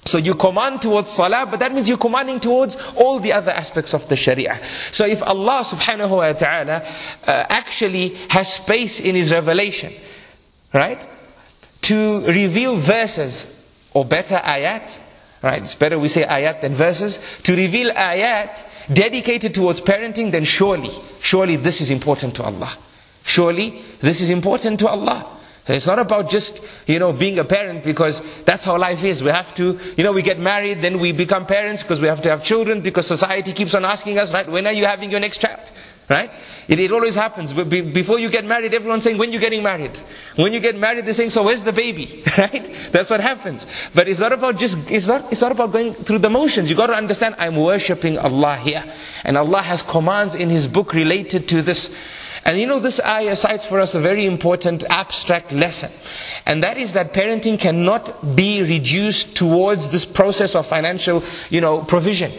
So 0.05 0.17
you 0.17 0.33
command 0.33 0.81
towards 0.81 1.09
salah, 1.11 1.47
but 1.49 1.59
that 1.61 1.73
means 1.73 1.87
you're 1.87 1.97
commanding 1.97 2.39
towards 2.39 2.75
all 2.95 3.19
the 3.19 3.31
other 3.33 3.51
aspects 3.51 3.93
of 3.93 4.07
the 4.09 4.15
sharia. 4.15 4.59
So 4.91 5.05
if 5.05 5.23
Allah 5.23 5.63
subhanahu 5.65 6.09
wa 6.09 6.33
ta'ala 6.33 6.83
uh, 7.25 7.45
actually 7.49 8.15
has 8.29 8.53
space 8.53 8.99
in 8.99 9.15
His 9.15 9.31
revelation, 9.31 9.93
right? 10.73 11.07
To 11.83 12.25
reveal 12.25 12.77
verses, 12.77 13.47
or 13.93 14.03
better 14.03 14.35
ayat, 14.35 14.99
right? 15.41 15.61
It's 15.61 15.75
better 15.75 15.97
we 15.99 16.09
say 16.09 16.23
ayat 16.23 16.61
than 16.61 16.73
verses. 16.73 17.21
To 17.43 17.55
reveal 17.55 17.91
ayat 17.91 18.65
dedicated 18.91 19.53
towards 19.53 19.79
parenting, 19.79 20.31
then 20.31 20.43
surely, 20.43 20.91
surely 21.21 21.55
this 21.55 21.79
is 21.79 21.89
important 21.89 22.35
to 22.35 22.43
Allah. 22.43 22.77
Surely 23.23 23.81
this 24.01 24.19
is 24.19 24.29
important 24.29 24.79
to 24.79 24.87
Allah. 24.89 25.32
It's 25.65 25.87
not 25.87 25.97
about 25.97 26.29
just, 26.29 26.59
you 26.87 26.99
know, 26.99 27.13
being 27.13 27.39
a 27.39 27.45
parent 27.45 27.85
because 27.85 28.21
that's 28.43 28.65
how 28.65 28.77
life 28.77 29.01
is. 29.03 29.23
We 29.23 29.29
have 29.29 29.55
to, 29.55 29.79
you 29.95 30.03
know, 30.03 30.11
we 30.11 30.21
get 30.21 30.37
married, 30.37 30.81
then 30.81 30.99
we 30.99 31.13
become 31.13 31.45
parents 31.45 31.81
because 31.83 32.01
we 32.01 32.07
have 32.07 32.21
to 32.23 32.29
have 32.29 32.43
children 32.43 32.81
because 32.81 33.07
society 33.07 33.53
keeps 33.53 33.73
on 33.73 33.85
asking 33.85 34.19
us, 34.19 34.33
right, 34.33 34.49
when 34.49 34.67
are 34.67 34.73
you 34.73 34.85
having 34.85 35.09
your 35.09 35.21
next 35.21 35.37
child? 35.37 35.71
Right? 36.09 36.29
It, 36.67 36.79
it 36.79 36.91
always 36.91 37.15
happens. 37.15 37.53
Before 37.53 38.19
you 38.19 38.29
get 38.29 38.43
married, 38.43 38.73
everyone's 38.73 39.03
saying, 39.03 39.17
when 39.17 39.31
you 39.31 39.39
getting 39.39 39.63
married? 39.63 39.97
When 40.35 40.51
you 40.51 40.59
get 40.59 40.77
married, 40.77 41.05
they're 41.05 41.13
saying, 41.13 41.29
so 41.29 41.43
where's 41.43 41.63
the 41.63 41.71
baby? 41.71 42.23
Right? 42.37 42.89
That's 42.91 43.09
what 43.09 43.21
happens. 43.21 43.65
But 43.95 44.09
it's 44.09 44.19
not 44.19 44.33
about 44.33 44.57
just, 44.57 44.77
it's 44.91 45.07
not, 45.07 45.31
it's 45.31 45.39
not 45.39 45.53
about 45.53 45.71
going 45.71 45.93
through 45.93 46.19
the 46.19 46.29
motions. 46.29 46.69
You 46.69 46.75
gotta 46.75 46.93
understand, 46.93 47.35
I'm 47.37 47.55
worshipping 47.55 48.17
Allah 48.17 48.57
here. 48.57 48.83
And 49.23 49.37
Allah 49.37 49.61
has 49.61 49.81
commands 49.81 50.35
in 50.35 50.49
His 50.49 50.67
book 50.67 50.93
related 50.93 51.47
to 51.49 51.61
this. 51.61 51.89
And 52.44 52.58
you 52.58 52.66
know, 52.66 52.78
this 52.78 53.00
ayah 53.00 53.36
cites 53.36 53.64
for 53.64 53.80
us 53.80 53.94
a 53.94 54.00
very 54.00 54.26
important 54.26 54.84
abstract 54.88 55.52
lesson. 55.52 55.90
And 56.46 56.62
that 56.62 56.76
is 56.78 56.92
that 56.94 57.12
parenting 57.12 57.58
cannot 57.58 58.34
be 58.36 58.62
reduced 58.62 59.36
towards 59.36 59.90
this 59.90 60.04
process 60.04 60.54
of 60.54 60.66
financial, 60.66 61.22
you 61.50 61.60
know, 61.60 61.82
provision. 61.82 62.32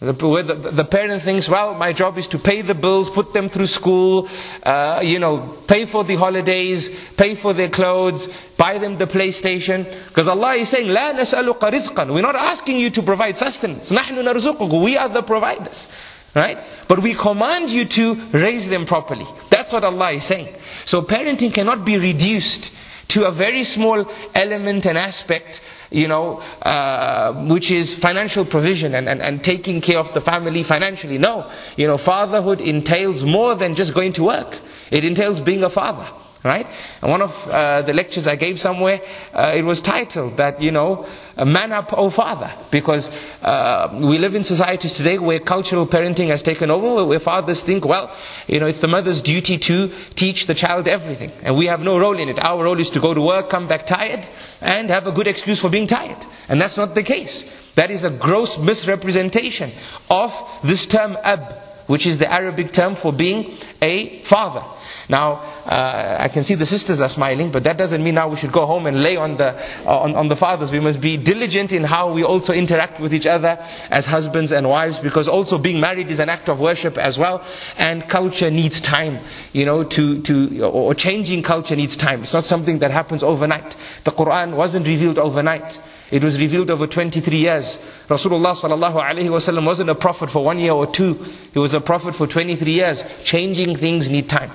The, 0.00 0.12
the, 0.12 0.70
the, 0.70 0.84
parent 0.84 1.24
thinks, 1.24 1.48
well, 1.48 1.74
my 1.74 1.92
job 1.92 2.18
is 2.18 2.28
to 2.28 2.38
pay 2.38 2.62
the 2.62 2.74
bills, 2.74 3.10
put 3.10 3.32
them 3.32 3.48
through 3.48 3.66
school, 3.66 4.28
uh, 4.62 5.00
you 5.02 5.18
know, 5.18 5.38
pay 5.66 5.86
for 5.86 6.04
the 6.04 6.14
holidays, 6.14 6.88
pay 7.16 7.34
for 7.34 7.52
their 7.52 7.68
clothes, 7.68 8.28
buy 8.56 8.78
them 8.78 8.96
the 8.96 9.08
PlayStation. 9.08 9.92
Because 10.06 10.28
Allah 10.28 10.54
is 10.54 10.68
saying, 10.68 10.86
لا 10.86 11.14
نسألك 11.18 11.58
رزقا. 11.58 12.14
We're 12.14 12.22
not 12.22 12.36
asking 12.36 12.78
you 12.78 12.90
to 12.90 13.02
provide 13.02 13.36
sustenance. 13.36 13.90
نحن 13.90 14.14
نرزقك. 14.22 14.80
We 14.80 14.96
are 14.96 15.08
the 15.08 15.22
providers. 15.22 15.88
Right? 16.35 16.57
But 16.87 16.99
we 16.99 17.13
command 17.13 17.69
you 17.69 17.85
to 17.85 18.15
raise 18.31 18.67
them 18.67 18.85
properly. 18.85 19.27
That's 19.49 19.71
what 19.71 19.83
Allah 19.83 20.13
is 20.13 20.23
saying. 20.23 20.55
So 20.85 21.03
parenting 21.03 21.53
cannot 21.53 21.85
be 21.85 21.97
reduced 21.97 22.71
to 23.09 23.25
a 23.25 23.31
very 23.31 23.63
small 23.63 24.11
element 24.33 24.87
and 24.87 24.97
aspect, 24.97 25.61
you 25.91 26.07
know, 26.07 26.41
uh, 26.63 27.33
which 27.45 27.69
is 27.69 27.93
financial 27.93 28.45
provision 28.45 28.95
and, 28.95 29.07
and, 29.07 29.21
and 29.21 29.43
taking 29.43 29.81
care 29.81 29.99
of 29.99 30.11
the 30.15 30.21
family 30.21 30.63
financially. 30.63 31.19
No. 31.19 31.51
You 31.77 31.85
know, 31.85 31.97
fatherhood 31.97 32.61
entails 32.61 33.23
more 33.23 33.53
than 33.53 33.75
just 33.75 33.93
going 33.93 34.13
to 34.13 34.23
work. 34.23 34.59
It 34.89 35.05
entails 35.05 35.39
being 35.39 35.63
a 35.63 35.69
father. 35.69 36.07
Right? 36.43 36.67
And 37.01 37.09
one 37.09 37.21
of 37.21 37.47
uh, 37.47 37.83
the 37.83 37.93
lectures 37.93 38.27
I 38.27 38.35
gave 38.35 38.59
somewhere, 38.59 38.99
uh, 39.33 39.53
it 39.55 39.63
was 39.63 39.81
titled 39.81 40.35
that, 40.37 40.61
you 40.61 40.71
know, 40.71 41.07
man 41.37 41.71
up, 41.71 41.93
oh 41.93 42.09
father. 42.09 42.51
Because 42.69 43.09
uh, 43.41 43.97
we 44.03 44.17
live 44.17 44.35
in 44.35 44.43
societies 44.43 44.93
today 44.93 45.17
where 45.19 45.39
cultural 45.39 45.87
parenting 45.87 46.27
has 46.27 46.43
taken 46.43 46.69
over, 46.69 47.05
where 47.05 47.21
fathers 47.21 47.63
think, 47.63 47.85
well, 47.85 48.13
you 48.47 48.59
know, 48.59 48.65
it's 48.65 48.81
the 48.81 48.89
mother's 48.89 49.21
duty 49.21 49.57
to 49.57 49.89
teach 50.15 50.47
the 50.47 50.53
child 50.53 50.89
everything. 50.89 51.31
And 51.43 51.57
we 51.57 51.67
have 51.67 51.79
no 51.79 51.97
role 51.97 52.19
in 52.19 52.27
it. 52.27 52.45
Our 52.45 52.65
role 52.65 52.79
is 52.79 52.89
to 52.89 52.99
go 52.99 53.13
to 53.13 53.21
work, 53.21 53.49
come 53.49 53.69
back 53.69 53.87
tired, 53.87 54.27
and 54.59 54.89
have 54.89 55.07
a 55.07 55.13
good 55.13 55.27
excuse 55.27 55.61
for 55.61 55.69
being 55.69 55.87
tired. 55.87 56.25
And 56.49 56.59
that's 56.59 56.75
not 56.75 56.93
the 56.93 57.03
case. 57.03 57.49
That 57.75 57.89
is 57.89 58.03
a 58.03 58.09
gross 58.09 58.57
misrepresentation 58.57 59.71
of 60.09 60.33
this 60.61 60.85
term 60.85 61.17
ab 61.23 61.62
which 61.87 62.05
is 62.07 62.17
the 62.17 62.31
Arabic 62.31 62.71
term 62.71 62.95
for 62.95 63.11
being 63.11 63.55
a 63.81 64.21
father. 64.23 64.63
Now, 65.09 65.33
uh, 65.65 66.17
I 66.19 66.29
can 66.29 66.43
see 66.43 66.55
the 66.55 66.65
sisters 66.65 67.01
are 67.01 67.09
smiling, 67.09 67.51
but 67.51 67.63
that 67.63 67.77
doesn't 67.77 68.03
mean 68.03 68.15
now 68.15 68.29
we 68.29 68.37
should 68.37 68.51
go 68.51 68.65
home 68.65 68.85
and 68.87 69.01
lay 69.01 69.17
on 69.17 69.37
the, 69.37 69.53
uh, 69.85 69.99
on, 69.99 70.15
on 70.15 70.27
the 70.27 70.35
fathers. 70.35 70.71
We 70.71 70.79
must 70.79 71.01
be 71.01 71.17
diligent 71.17 71.71
in 71.71 71.83
how 71.83 72.13
we 72.13 72.23
also 72.23 72.53
interact 72.53 72.99
with 72.99 73.13
each 73.13 73.25
other 73.25 73.63
as 73.89 74.05
husbands 74.05 74.51
and 74.51 74.67
wives, 74.67 74.99
because 74.99 75.27
also 75.27 75.57
being 75.57 75.79
married 75.79 76.09
is 76.09 76.19
an 76.19 76.29
act 76.29 76.47
of 76.49 76.59
worship 76.59 76.97
as 76.97 77.17
well, 77.17 77.45
and 77.77 78.07
culture 78.07 78.49
needs 78.49 78.79
time, 78.79 79.19
you 79.51 79.65
know, 79.65 79.83
to, 79.83 80.21
to, 80.21 80.63
or 80.63 80.93
changing 80.95 81.43
culture 81.43 81.75
needs 81.75 81.97
time. 81.97 82.23
It's 82.23 82.33
not 82.33 82.45
something 82.45 82.79
that 82.79 82.91
happens 82.91 83.23
overnight. 83.23 83.75
The 84.05 84.11
Quran 84.11 84.55
wasn't 84.55 84.87
revealed 84.87 85.17
overnight. 85.17 85.79
It 86.13 86.23
was 86.23 86.39
revealed 86.39 86.69
over 86.69 86.85
23 86.85 87.37
years. 87.39 87.79
Rasulullah 88.07 88.53
sallallahu 88.55 89.01
alaihi 89.01 89.29
wasallam 89.29 89.65
wasn't 89.65 89.89
a 89.89 89.95
prophet 89.95 90.29
for 90.29 90.45
one 90.45 90.59
year 90.59 90.73
or 90.73 90.85
two. 90.85 91.15
He 91.53 91.57
was 91.57 91.73
a 91.73 91.81
prophet 91.81 92.13
for 92.13 92.27
23 92.27 92.71
years. 92.71 93.03
Changing 93.23 93.75
things 93.75 94.11
need 94.11 94.29
time. 94.29 94.51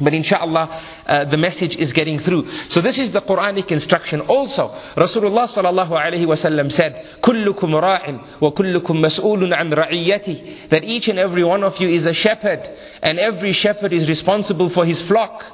But 0.00 0.12
inshallah, 0.12 0.82
uh, 1.06 1.24
the 1.26 1.36
message 1.36 1.76
is 1.76 1.92
getting 1.92 2.18
through. 2.18 2.50
So 2.66 2.80
this 2.80 2.98
is 2.98 3.12
the 3.12 3.20
Quranic 3.20 3.70
instruction. 3.70 4.22
Also, 4.22 4.70
Rasulullah 4.96 5.46
sallallahu 5.46 5.90
alaihi 5.90 6.26
wasallam 6.26 6.72
said, 6.72 7.06
"Kullukum 7.22 7.80
ra'in 7.80 8.40
wa 8.40 8.50
kullukum 8.50 8.98
mas'ulun 8.98 9.56
an 9.56 9.70
ra'iyati." 9.70 10.68
That 10.70 10.82
each 10.82 11.06
and 11.06 11.20
every 11.20 11.44
one 11.44 11.62
of 11.62 11.80
you 11.80 11.86
is 11.86 12.06
a 12.06 12.12
shepherd, 12.12 12.68
and 13.04 13.20
every 13.20 13.52
shepherd 13.52 13.92
is 13.92 14.08
responsible 14.08 14.68
for 14.68 14.84
his 14.84 15.00
flock. 15.00 15.44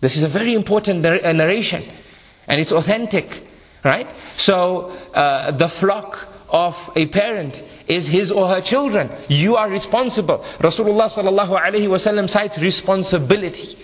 This 0.00 0.16
is 0.16 0.22
a 0.22 0.28
very 0.28 0.54
important 0.54 1.00
narration, 1.02 1.82
and 2.46 2.60
it's 2.60 2.70
authentic. 2.70 3.48
Right? 3.84 4.08
So, 4.36 4.90
uh, 5.12 5.50
the 5.52 5.68
flock 5.68 6.28
of 6.52 6.90
a 6.94 7.06
parent 7.06 7.64
is 7.88 8.06
his 8.06 8.30
or 8.30 8.48
her 8.48 8.60
children. 8.60 9.10
You 9.28 9.56
are 9.56 9.68
responsible. 9.68 10.38
Rasulullah 10.58 11.08
sallallahu 11.10 11.58
alaihi 11.58 11.88
wasallam 11.88 12.28
cites 12.28 12.58
responsibility. 12.58 13.76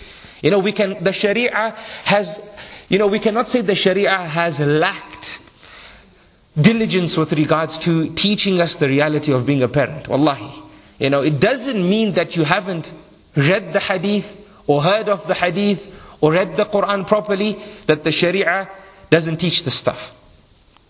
You 0.43 0.51
know, 0.51 0.59
we 0.61 0.73
can, 0.73 1.03
the 1.03 1.13
Sharia 1.13 1.75
has, 2.05 2.41
you 2.89 2.99
know, 2.99 3.07
we 3.09 3.19
cannot 3.19 3.49
say 3.49 3.63
the 3.63 3.75
Sharia 3.75 4.17
has 4.17 4.61
lacked 4.61 5.41
diligence 6.61 7.17
with 7.17 7.33
regards 7.33 7.79
to 7.79 8.13
teaching 8.15 8.61
us 8.61 8.77
the 8.77 8.89
reality 8.89 9.33
of 9.33 9.47
being 9.47 9.63
a 9.63 9.69
parent. 9.69 10.07
Wallahi. 10.07 10.63
You 10.99 11.11
know, 11.11 11.23
it 11.23 11.41
doesn't 11.41 11.89
mean 11.89 12.13
that 12.15 12.37
you 12.37 12.45
haven't 12.45 12.93
read 13.35 13.73
the 13.73 13.81
hadith 13.81 14.37
or 14.67 14.83
heard 14.83 15.09
of 15.09 15.27
the 15.27 15.35
hadith 15.35 15.87
or 16.21 16.33
read 16.33 16.57
the 16.57 16.65
Quran 16.67 17.07
properly, 17.07 17.63
that 17.87 18.03
the 18.05 18.11
Sharia 18.11 18.69
doesn't 19.11 19.39
teach 19.39 19.63
the 19.63 19.71
stuff. 19.71 20.15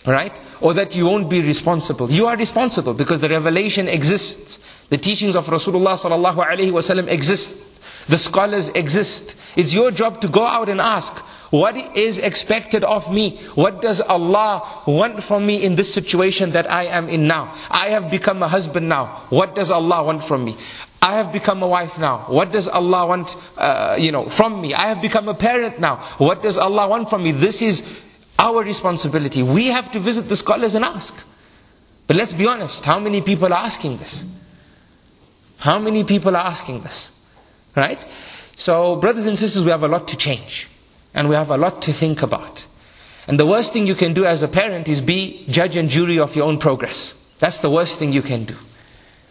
Right? 0.07 0.33
Or 0.61 0.75
that 0.75 0.95
you 0.95 1.07
won't 1.07 1.29
be 1.29 1.41
responsible. 1.43 2.11
You 2.11 2.27
are 2.27 2.37
responsible 2.37 2.95
because 2.95 3.21
the 3.21 3.29
revelation 3.29 3.89
exists. 3.89 4.61
The 4.89 4.99
teachings 4.99 5.37
of 5.37 5.47
Rasulullah 5.47 5.99
sallallahu 5.99 6.37
alaihi 6.37 6.73
wasallam 6.73 7.09
exist. 7.09 7.81
The 8.09 8.19
scholars 8.19 8.71
exist. 8.71 9.37
It's 9.57 9.75
your 9.75 9.91
job 9.91 10.21
to 10.23 10.29
go 10.29 10.47
out 10.47 10.69
and 10.69 10.81
ask, 10.81 11.15
what 11.51 11.97
is 11.97 12.19
expected 12.19 12.85
of 12.85 13.13
me? 13.13 13.41
What 13.55 13.83
does 13.83 14.01
Allah 14.01 14.83
want 14.87 15.23
from 15.25 15.47
me 15.47 15.63
in 15.65 15.75
this 15.75 15.93
situation 15.93 16.53
that 16.53 16.71
I 16.71 16.87
am 16.87 17.09
in 17.09 17.27
now? 17.27 17.55
I 17.71 17.91
have 17.91 18.11
become 18.11 18.43
a 18.43 18.49
husband 18.49 18.89
now. 18.89 19.27
What 19.31 19.55
does 19.55 19.71
Allah 19.71 20.05
want 20.05 20.25
from 20.25 20.45
me? 20.45 20.57
I 21.01 21.17
have 21.17 21.33
become 21.33 21.63
a 21.63 21.67
wife 21.67 21.99
now. 21.99 22.25
What 22.29 22.53
does 22.53 22.69
Allah 22.69 23.07
want, 23.07 23.35
uh, 23.57 23.97
you 23.99 24.13
know, 24.13 24.29
from 24.29 24.61
me? 24.61 24.75
I 24.75 24.89
have 24.89 25.01
become 25.01 25.29
a 25.29 25.35
parent 25.35 25.81
now. 25.81 26.17
What 26.19 26.43
does 26.43 26.59
Allah 26.59 26.89
want 26.89 27.09
from 27.09 27.23
me? 27.23 27.33
This 27.33 27.63
is 27.63 27.83
our 28.38 28.62
responsibility. 28.62 29.42
We 29.42 29.66
have 29.66 29.90
to 29.92 30.01
visit 30.01 30.29
the 30.29 30.37
scholars 30.37 30.74
and 30.74 30.85
ask. 30.85 31.14
But 32.07 32.16
let's 32.16 32.33
be 32.33 32.46
honest, 32.46 32.85
how 32.85 32.98
many 32.98 33.20
people 33.20 33.53
are 33.53 33.64
asking 33.64 33.98
this? 33.98 34.24
How 35.59 35.79
many 35.79 36.05
people 36.05 36.37
are 36.37 36.46
asking 36.46 36.83
this? 36.83 37.11
Right? 37.74 38.05
So, 38.55 38.96
brothers 38.96 39.27
and 39.27 39.38
sisters, 39.38 39.64
we 39.64 39.70
have 39.70 39.83
a 39.83 39.88
lot 39.88 40.09
to 40.09 40.16
change. 40.16 40.68
And 41.14 41.29
we 41.29 41.35
have 41.35 41.51
a 41.51 41.57
lot 41.57 41.83
to 41.83 41.92
think 41.92 42.22
about. 42.22 42.64
And 43.27 43.38
the 43.38 43.46
worst 43.46 43.72
thing 43.72 43.87
you 43.87 43.94
can 43.94 44.14
do 44.14 44.24
as 44.24 44.42
a 44.42 44.48
parent 44.48 44.88
is 44.88 45.01
be 45.01 45.44
judge 45.48 45.77
and 45.77 45.88
jury 45.88 46.18
of 46.18 46.35
your 46.35 46.46
own 46.46 46.59
progress. 46.59 47.14
That's 47.40 47.59
the 47.59 47.70
worst 47.70 47.98
thing 47.98 48.12
you 48.12 48.22
can 48.22 48.44
do. 48.44 48.57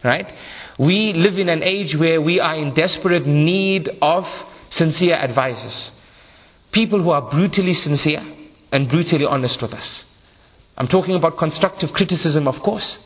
Right? 0.03 0.31
We 0.77 1.13
live 1.13 1.39
in 1.39 1.49
an 1.49 1.63
age 1.63 1.95
where 1.95 2.21
we 2.21 2.39
are 2.39 2.55
in 2.55 2.73
desperate 2.73 3.25
need 3.25 3.89
of 4.01 4.27
sincere 4.69 5.15
advisors. 5.15 5.91
People 6.71 7.01
who 7.01 7.09
are 7.09 7.21
brutally 7.21 7.73
sincere 7.73 8.21
and 8.71 8.87
brutally 8.89 9.25
honest 9.25 9.61
with 9.61 9.73
us. 9.73 10.05
I'm 10.77 10.87
talking 10.87 11.15
about 11.15 11.37
constructive 11.37 11.93
criticism, 11.93 12.47
of 12.47 12.61
course. 12.61 12.99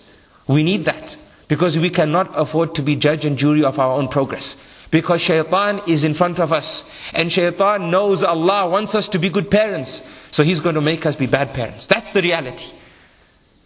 We 0.48 0.64
need 0.64 0.86
that. 0.86 1.18
Because 1.48 1.78
we 1.78 1.90
cannot 1.90 2.32
afford 2.40 2.76
to 2.76 2.82
be 2.82 2.96
judge 2.96 3.26
and 3.26 3.38
jury 3.38 3.64
of 3.64 3.78
our 3.80 3.94
own 3.94 4.08
progress. 4.08 4.56
Because 4.90 5.22
shaitan 5.22 5.82
is 5.88 6.04
in 6.04 6.14
front 6.14 6.40
of 6.40 6.52
us. 6.54 6.84
And 7.14 7.32
shaitan 7.32 7.90
knows 7.92 8.24
Allah 8.24 8.70
wants 8.70 8.96
us 8.96 9.08
to 9.10 9.20
be 9.20 9.30
good 9.30 9.50
parents. 9.50 10.02
So 10.32 10.44
he's 10.44 10.60
going 10.60 10.76
to 10.76 10.82
make 10.82 11.06
us 11.06 11.16
be 11.16 11.28
bad 11.28 11.54
parents. 11.54 11.88
That's 11.88 12.12
the 12.12 12.22
reality. 12.22 12.68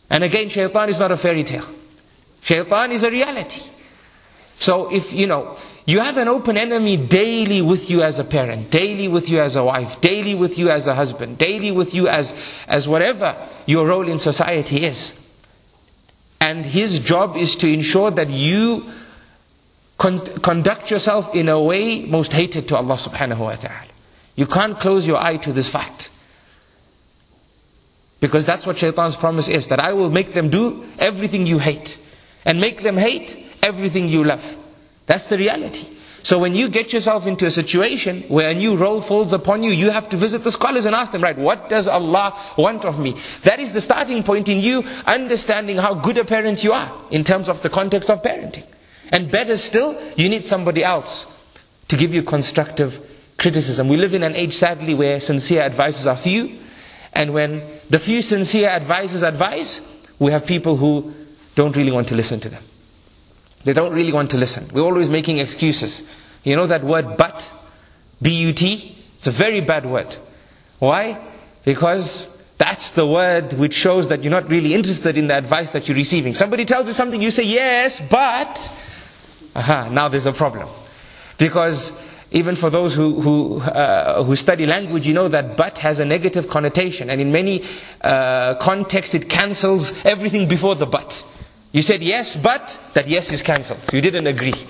And 0.10 0.24
again, 0.24 0.50
shaitan 0.50 0.90
is 0.90 1.00
not 1.00 1.12
a 1.12 1.18
fairy 1.18 1.44
tale. 1.44 1.66
Shaitan 2.42 2.92
is 2.92 3.04
a 3.04 3.10
reality. 3.10 3.62
So 4.58 4.92
if, 4.92 5.12
you 5.14 5.28
know, 5.28 5.58
you 5.86 6.00
have 6.00 6.18
an 6.18 6.28
open 6.28 6.58
enemy 6.58 6.98
daily 6.98 7.62
with 7.62 7.90
you 7.90 8.02
as 8.02 8.20
a 8.20 8.24
parent, 8.24 8.72
daily 8.72 9.08
with 9.08 9.30
you 9.30 9.40
as 9.42 9.56
a 9.56 9.64
wife, 9.64 10.00
daily 10.02 10.34
with 10.34 10.58
you 10.58 10.70
as 10.70 10.88
a 10.88 10.96
husband, 10.96 11.38
daily 11.38 11.72
with 11.72 11.94
you 11.94 12.08
as, 12.08 12.34
as 12.68 12.88
whatever 12.88 13.48
your 13.66 13.88
role 13.88 14.08
in 14.08 14.18
society 14.18 14.84
is. 14.86 15.14
And 16.40 16.66
his 16.66 17.00
job 17.00 17.38
is 17.38 17.56
to 17.58 17.68
ensure 17.68 18.12
that 18.12 18.30
you 18.30 18.90
con- 19.98 20.20
conduct 20.42 20.90
yourself 20.90 21.34
in 21.36 21.50
a 21.50 21.62
way 21.62 22.06
most 22.06 22.32
hated 22.32 22.68
to 22.70 22.78
Allah 22.78 22.96
subhanahu 22.96 23.40
wa 23.40 23.56
ta'ala. 23.56 23.86
You 24.36 24.46
can't 24.48 24.80
close 24.80 25.06
your 25.06 25.18
eye 25.18 25.38
to 25.38 25.54
this 25.54 25.68
fact. 25.70 26.10
Because 28.20 28.46
that's 28.46 28.66
what 28.66 28.78
shaitan's 28.78 29.16
promise 29.16 29.48
is, 29.48 29.68
that 29.68 29.80
I 29.80 29.94
will 29.94 30.10
make 30.10 30.34
them 30.34 30.50
do 30.50 30.86
everything 30.98 31.46
you 31.46 31.60
hate. 31.60 32.00
And 32.46 32.60
make 32.60 32.82
them 32.82 32.98
hate 32.98 33.45
everything 33.66 34.08
you 34.08 34.24
love. 34.24 34.44
That's 35.08 35.28
the 35.28 35.38
reality. 35.38 35.88
So 36.24 36.40
when 36.40 36.56
you 36.56 36.70
get 36.70 36.92
yourself 36.92 37.28
into 37.28 37.46
a 37.46 37.52
situation 37.52 38.24
where 38.30 38.50
a 38.50 38.56
new 38.56 38.76
role 38.76 39.00
falls 39.00 39.32
upon 39.32 39.62
you, 39.62 39.70
you 39.70 39.92
have 39.92 40.10
to 40.10 40.18
visit 40.18 40.44
the 40.44 40.52
scholars 40.52 40.86
and 40.86 40.96
ask 40.96 41.12
them, 41.12 41.22
right, 41.22 41.38
what 41.38 41.70
does 41.70 41.88
Allah 41.88 42.54
want 42.58 42.84
of 42.84 42.98
me? 42.98 43.16
That 43.44 43.60
is 43.60 43.74
the 43.74 43.82
starting 43.82 44.24
point 44.24 44.50
in 44.50 44.60
you 44.60 44.84
understanding 45.06 45.78
how 45.78 45.94
good 45.94 46.18
a 46.18 46.26
parent 46.26 46.64
you 46.64 46.74
are 46.74 46.92
in 47.12 47.24
terms 47.24 47.48
of 47.48 47.62
the 47.62 47.70
context 47.70 48.10
of 48.10 48.24
parenting. 48.24 48.66
And 49.12 49.30
better 49.30 49.56
still, 49.56 50.02
you 50.18 50.28
need 50.28 50.48
somebody 50.48 50.84
else 50.84 51.28
to 51.90 51.96
give 51.96 52.12
you 52.12 52.24
constructive 52.24 53.00
criticism. 53.38 53.88
We 53.88 53.98
live 53.98 54.16
in 54.16 54.24
an 54.24 54.36
age, 54.36 54.56
sadly, 54.56 54.96
where 54.96 55.20
sincere 55.20 55.62
advices 55.62 56.08
are 56.08 56.18
few. 56.18 56.58
And 57.14 57.36
when 57.36 57.62
the 57.92 58.00
few 58.00 58.24
sincere 58.24 58.70
advisors 58.70 59.22
advise, 59.22 59.82
we 60.18 60.32
have 60.32 60.48
people 60.48 60.76
who 60.76 61.14
don't 61.54 61.76
really 61.76 61.92
want 61.92 62.08
to 62.08 62.16
listen 62.16 62.40
to 62.40 62.50
them. 62.50 62.64
They 63.66 63.74
don't 63.74 63.94
really 63.94 64.14
want 64.14 64.30
to 64.32 64.38
listen. 64.38 64.70
We're 64.72 64.84
always 64.84 65.10
making 65.10 65.40
excuses. 65.40 66.04
You 66.44 66.56
know 66.56 66.68
that 66.68 66.84
word 66.84 67.18
but? 67.18 67.52
B-U-T? 68.22 69.04
It's 69.18 69.28
a 69.28 69.32
very 69.32 69.62
bad 69.62 69.86
word. 69.86 70.16
Why? 70.80 71.20
Because 71.66 72.30
that's 72.60 72.92
the 72.92 73.08
word 73.08 73.54
which 73.54 73.74
shows 73.74 74.08
that 74.10 74.24
you're 74.24 74.32
not 74.32 74.48
really 74.50 74.74
interested 74.76 75.18
in 75.18 75.28
the 75.28 75.36
advice 75.36 75.72
that 75.72 75.88
you're 75.88 75.98
receiving. 75.98 76.36
Somebody 76.36 76.66
tells 76.66 76.86
you 76.88 76.94
something, 76.94 77.22
you 77.22 77.32
say 77.32 77.44
yes, 77.44 78.00
but... 78.10 78.72
Aha, 79.56 79.90
now 79.90 80.10
there's 80.10 80.26
a 80.28 80.34
problem. 80.34 80.70
Because 81.38 81.92
even 82.32 82.56
for 82.56 82.70
those 82.70 82.94
who, 82.94 83.20
who, 83.20 83.62
uh, 83.62 84.24
who 84.24 84.36
study 84.36 84.66
language, 84.66 85.08
you 85.08 85.14
know 85.14 85.28
that 85.30 85.58
but 85.58 85.80
has 85.80 86.00
a 86.00 86.06
negative 86.06 86.50
connotation. 86.50 87.10
And 87.10 87.20
in 87.20 87.32
many 87.32 87.64
uh, 88.02 88.56
contexts, 88.56 89.16
it 89.16 89.30
cancels 89.30 89.92
everything 90.06 90.48
before 90.48 90.76
the 90.76 90.86
but. 90.86 91.24
You 91.76 91.82
said 91.82 92.02
yes, 92.02 92.38
but 92.38 92.80
that 92.94 93.10
yes 93.10 93.34
is 93.34 93.42
cancelled. 93.42 93.82
You 93.92 94.00
didn't 94.00 94.28
agree 94.28 94.66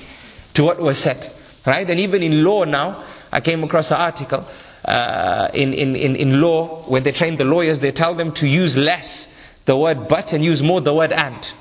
to 0.56 0.64
what 0.64 0.80
was 0.80 0.98
said. 0.98 1.32
Right? 1.64 1.88
And 1.88 2.00
even 2.00 2.24
in 2.24 2.44
law 2.44 2.64
now, 2.64 3.06
I 3.32 3.42
came 3.42 3.64
across 3.64 3.92
an 3.92 3.98
article 3.98 4.44
uh, 4.84 5.50
in, 5.54 5.72
in, 5.76 5.96
in, 5.96 6.16
in 6.16 6.42
law, 6.42 6.82
when 6.88 7.04
they 7.04 7.12
train 7.12 7.38
the 7.38 7.44
lawyers, 7.44 7.80
they 7.80 7.92
tell 7.92 8.16
them 8.16 8.32
to 8.34 8.48
use 8.48 8.76
less 8.76 9.28
the 9.66 9.78
word 9.78 10.08
but 10.08 10.34
and 10.34 10.44
use 10.44 10.64
more 10.64 10.82
the 10.82 10.96
word 10.96 11.12
and. 11.12 11.52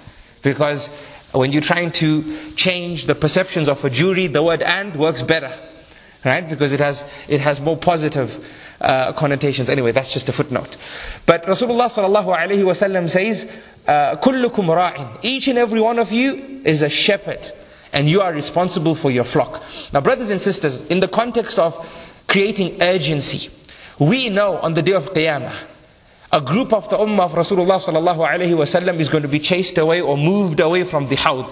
Because 0.40 0.86
when 1.32 1.52
you're 1.52 1.60
trying 1.60 1.92
to 1.92 2.54
change 2.54 3.06
the 3.06 3.14
perceptions 3.14 3.68
of 3.68 3.84
a 3.84 3.90
jury, 3.90 4.28
the 4.28 4.42
word 4.42 4.62
and 4.62 4.96
works 4.96 5.20
better. 5.20 5.58
right? 6.24 6.48
Because 6.48 6.72
it 6.72 6.80
has, 6.80 7.04
it 7.28 7.42
has 7.42 7.60
more 7.60 7.76
positive 7.76 8.30
uh, 8.80 9.12
connotations. 9.12 9.68
Anyway, 9.68 9.92
that's 9.92 10.12
just 10.12 10.28
a 10.28 10.32
footnote. 10.32 10.76
But 11.26 11.44
Rasulullah 11.44 11.90
sallallahu 11.90 12.36
alaihi 12.36 12.64
wasallam 12.64 13.08
says, 13.10 13.48
uh, 13.86 14.16
"Kullukum 14.16 14.66
ra'in." 14.66 15.18
Each 15.22 15.48
and 15.48 15.58
every 15.58 15.80
one 15.80 15.98
of 15.98 16.12
you 16.12 16.60
is 16.64 16.82
a 16.82 16.88
shepherd, 16.88 17.52
and 17.92 18.08
you 18.08 18.20
are 18.20 18.32
responsible 18.32 18.94
for 18.94 19.10
your 19.10 19.24
flock. 19.24 19.62
Now, 19.92 20.00
brothers 20.00 20.30
and 20.30 20.40
sisters, 20.40 20.82
in 20.84 21.00
the 21.00 21.08
context 21.08 21.58
of 21.58 21.74
creating 22.26 22.82
urgency, 22.82 23.50
we 23.98 24.28
know 24.28 24.56
on 24.58 24.74
the 24.74 24.82
day 24.82 24.92
of 24.92 25.12
Qiyamah, 25.12 25.66
a 26.32 26.40
group 26.40 26.72
of 26.72 26.88
the 26.90 26.96
ummah 26.96 27.26
of 27.26 27.32
Rasulullah 27.32 27.80
sallallahu 27.80 28.28
alaihi 28.28 28.54
wasallam 28.56 28.98
is 28.98 29.08
going 29.08 29.22
to 29.22 29.28
be 29.28 29.38
chased 29.38 29.78
away 29.78 30.00
or 30.00 30.16
moved 30.18 30.58
away 30.58 30.82
from 30.82 31.08
the 31.08 31.16
hawd, 31.16 31.48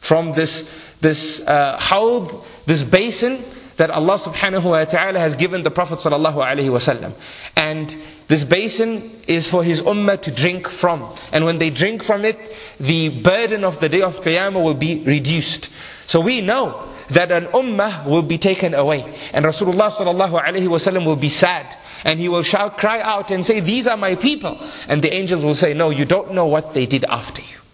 from 0.00 0.32
this 0.34 0.68
this 1.00 1.46
uh, 1.46 1.76
hawd, 1.78 2.42
this 2.64 2.82
basin 2.82 3.44
that 3.76 3.90
Allah 3.90 4.18
subhanahu 4.18 4.64
wa 4.64 4.84
ta'ala 4.84 5.18
has 5.18 5.34
given 5.34 5.62
the 5.62 5.70
Prophet 5.70 5.98
sallallahu 5.98 6.36
alaihi 6.36 6.70
wasallam. 6.70 7.12
And 7.56 7.94
this 8.28 8.44
basin 8.44 9.10
is 9.28 9.48
for 9.48 9.62
his 9.62 9.82
ummah 9.82 10.20
to 10.22 10.30
drink 10.30 10.68
from. 10.68 11.14
And 11.32 11.44
when 11.44 11.58
they 11.58 11.70
drink 11.70 12.02
from 12.02 12.24
it, 12.24 12.38
the 12.80 13.08
burden 13.08 13.64
of 13.64 13.80
the 13.80 13.88
day 13.88 14.02
of 14.02 14.16
Qiyamah 14.16 14.62
will 14.62 14.74
be 14.74 15.02
reduced. 15.04 15.70
So 16.06 16.20
we 16.20 16.40
know 16.40 16.92
that 17.10 17.30
an 17.30 17.46
ummah 17.46 18.06
will 18.06 18.22
be 18.22 18.38
taken 18.38 18.74
away. 18.74 19.02
And 19.32 19.44
Rasulullah 19.44 19.90
sallallahu 19.90 20.42
alaihi 20.42 20.68
wasallam 20.68 21.04
will 21.04 21.16
be 21.16 21.28
sad. 21.28 21.66
And 22.04 22.18
he 22.18 22.28
will 22.28 22.42
shout, 22.42 22.78
cry 22.78 23.00
out 23.00 23.30
and 23.30 23.44
say, 23.44 23.60
these 23.60 23.86
are 23.86 23.96
my 23.96 24.14
people. 24.14 24.58
And 24.88 25.02
the 25.02 25.12
angels 25.12 25.44
will 25.44 25.54
say, 25.54 25.74
no, 25.74 25.90
you 25.90 26.04
don't 26.04 26.32
know 26.32 26.46
what 26.46 26.72
they 26.72 26.86
did 26.86 27.04
after 27.04 27.42
you. 27.42 27.65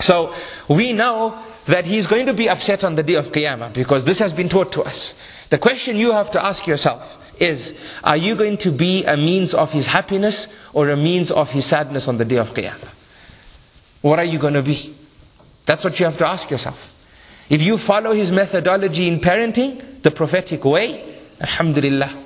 So 0.00 0.34
we 0.68 0.92
know 0.92 1.42
that 1.66 1.84
he's 1.84 2.06
going 2.06 2.26
to 2.26 2.34
be 2.34 2.48
upset 2.48 2.84
on 2.84 2.94
the 2.94 3.02
day 3.02 3.14
of 3.14 3.32
Qiyamah 3.32 3.72
because 3.72 4.04
this 4.04 4.18
has 4.20 4.32
been 4.32 4.48
taught 4.48 4.72
to 4.72 4.82
us. 4.82 5.14
The 5.50 5.58
question 5.58 5.96
you 5.96 6.12
have 6.12 6.30
to 6.32 6.44
ask 6.44 6.66
yourself 6.66 7.18
is, 7.40 7.74
are 8.04 8.16
you 8.16 8.36
going 8.36 8.58
to 8.58 8.70
be 8.70 9.04
a 9.04 9.16
means 9.16 9.54
of 9.54 9.72
his 9.72 9.86
happiness 9.86 10.48
or 10.72 10.90
a 10.90 10.96
means 10.96 11.30
of 11.30 11.50
his 11.50 11.66
sadness 11.66 12.08
on 12.08 12.16
the 12.16 12.24
day 12.24 12.36
of 12.36 12.54
Qiyamah? 12.54 12.88
What 14.02 14.18
are 14.18 14.24
you 14.24 14.38
going 14.38 14.54
to 14.54 14.62
be? 14.62 14.94
That's 15.66 15.84
what 15.84 15.98
you 15.98 16.06
have 16.06 16.18
to 16.18 16.26
ask 16.26 16.50
yourself. 16.50 16.94
If 17.50 17.60
you 17.62 17.78
follow 17.78 18.12
his 18.12 18.30
methodology 18.30 19.08
in 19.08 19.20
parenting, 19.20 20.02
the 20.02 20.10
prophetic 20.10 20.64
way, 20.64 21.18
Alhamdulillah. 21.40 22.24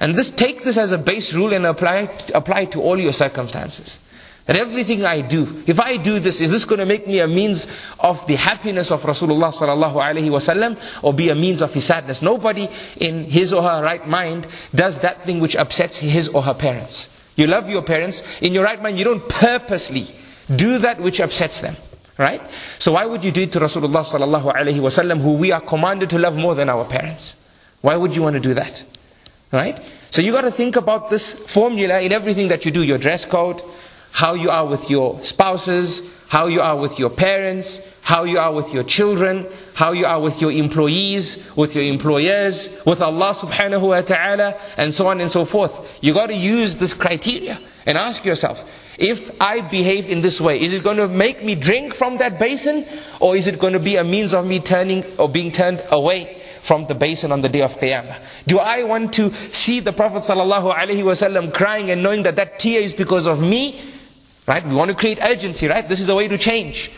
And 0.00 0.14
this, 0.14 0.30
take 0.30 0.64
this 0.64 0.76
as 0.76 0.92
a 0.92 0.98
base 0.98 1.34
rule 1.34 1.52
and 1.52 1.66
apply 1.66 2.08
apply 2.34 2.66
to 2.66 2.80
all 2.80 2.98
your 2.98 3.12
circumstances. 3.12 4.00
That 4.46 4.56
everything 4.56 5.04
I 5.04 5.20
do, 5.20 5.62
if 5.66 5.78
I 5.78 5.96
do 5.96 6.18
this, 6.18 6.40
is 6.40 6.50
this 6.50 6.64
going 6.64 6.80
to 6.80 6.86
make 6.86 7.06
me 7.06 7.20
a 7.20 7.28
means 7.28 7.66
of 8.00 8.26
the 8.26 8.36
happiness 8.36 8.90
of 8.90 9.02
Rasulullah 9.02 9.52
sallallahu 9.54 9.94
alaihi 9.94 10.28
wasallam, 10.28 10.80
or 11.02 11.12
be 11.14 11.28
a 11.28 11.34
means 11.34 11.62
of 11.62 11.72
his 11.72 11.84
sadness? 11.84 12.20
Nobody 12.22 12.68
in 12.96 13.24
his 13.24 13.52
or 13.52 13.62
her 13.62 13.82
right 13.82 14.06
mind 14.08 14.46
does 14.74 15.00
that 15.00 15.24
thing 15.24 15.40
which 15.40 15.54
upsets 15.54 15.98
his 15.98 16.28
or 16.28 16.42
her 16.42 16.54
parents. 16.54 17.08
You 17.36 17.46
love 17.46 17.68
your 17.68 17.82
parents, 17.82 18.22
in 18.40 18.52
your 18.52 18.64
right 18.64 18.82
mind 18.82 18.98
you 18.98 19.04
don't 19.04 19.28
purposely 19.28 20.08
do 20.54 20.78
that 20.78 21.00
which 21.00 21.20
upsets 21.20 21.60
them. 21.60 21.76
Right? 22.18 22.42
So 22.78 22.92
why 22.92 23.06
would 23.06 23.24
you 23.24 23.30
do 23.30 23.42
it 23.42 23.52
to 23.52 23.60
Rasulullah 23.60 24.04
sallallahu 24.04 24.54
alaihi 24.54 24.80
wasallam, 24.80 25.20
who 25.22 25.34
we 25.34 25.52
are 25.52 25.60
commanded 25.60 26.10
to 26.10 26.18
love 26.18 26.36
more 26.36 26.54
than 26.54 26.68
our 26.68 26.84
parents? 26.84 27.36
Why 27.80 27.96
would 27.96 28.14
you 28.14 28.22
want 28.22 28.34
to 28.34 28.40
do 28.40 28.54
that? 28.54 28.84
Right? 29.52 29.80
So 30.10 30.20
you 30.20 30.32
got 30.32 30.42
to 30.42 30.50
think 30.50 30.76
about 30.76 31.08
this 31.08 31.32
formula 31.32 32.00
in 32.00 32.12
everything 32.12 32.48
that 32.48 32.64
you 32.64 32.72
do, 32.72 32.82
your 32.82 32.98
dress 32.98 33.24
code, 33.24 33.62
how 34.12 34.34
you 34.34 34.50
are 34.50 34.66
with 34.66 34.90
your 34.90 35.20
spouses, 35.20 36.02
how 36.28 36.46
you 36.46 36.60
are 36.60 36.76
with 36.76 36.98
your 36.98 37.10
parents, 37.10 37.80
how 38.02 38.24
you 38.24 38.38
are 38.38 38.52
with 38.52 38.72
your 38.72 38.84
children, 38.84 39.46
how 39.74 39.92
you 39.92 40.06
are 40.06 40.20
with 40.20 40.40
your 40.40 40.52
employees, 40.52 41.38
with 41.56 41.74
your 41.74 41.84
employers, 41.84 42.68
with 42.86 43.00
Allah 43.00 43.34
subhanahu 43.34 43.88
wa 43.88 44.00
ta'ala, 44.00 44.58
and 44.76 44.92
so 44.94 45.08
on 45.08 45.20
and 45.20 45.30
so 45.30 45.44
forth. 45.44 45.72
You 46.00 46.14
got 46.14 46.26
to 46.26 46.36
use 46.36 46.76
this 46.76 46.94
criteria 46.94 47.58
and 47.86 47.98
ask 47.98 48.24
yourself, 48.24 48.64
if 48.98 49.30
I 49.40 49.62
behave 49.62 50.08
in 50.08 50.20
this 50.20 50.40
way, 50.40 50.60
is 50.60 50.72
it 50.72 50.84
going 50.84 50.98
to 50.98 51.08
make 51.08 51.42
me 51.42 51.54
drink 51.54 51.94
from 51.94 52.18
that 52.18 52.38
basin, 52.38 52.86
or 53.18 53.34
is 53.34 53.46
it 53.46 53.58
going 53.58 53.72
to 53.72 53.78
be 53.80 53.96
a 53.96 54.04
means 54.04 54.34
of 54.34 54.46
me 54.46 54.60
turning 54.60 55.04
or 55.18 55.28
being 55.28 55.50
turned 55.50 55.82
away 55.90 56.42
from 56.60 56.86
the 56.86 56.94
basin 56.94 57.32
on 57.32 57.40
the 57.40 57.48
day 57.48 57.62
of 57.62 57.72
Qiyamah? 57.76 58.22
Do 58.46 58.58
I 58.58 58.82
want 58.82 59.14
to 59.14 59.32
see 59.52 59.80
the 59.80 59.92
Prophet 59.92 60.22
ﷺ 60.22 61.54
crying 61.54 61.90
and 61.90 62.02
knowing 62.02 62.22
that 62.24 62.36
that 62.36 62.58
tear 62.60 62.82
is 62.82 62.92
because 62.92 63.26
of 63.26 63.40
me? 63.40 63.80
Right? 64.50 64.66
We 64.66 64.74
want 64.74 64.90
to 64.90 64.96
create 64.96 65.20
urgency, 65.22 65.68
right? 65.68 65.88
This 65.88 66.00
is 66.00 66.08
the 66.08 66.14
way 66.16 66.26
to 66.26 66.36
change. 66.36 66.90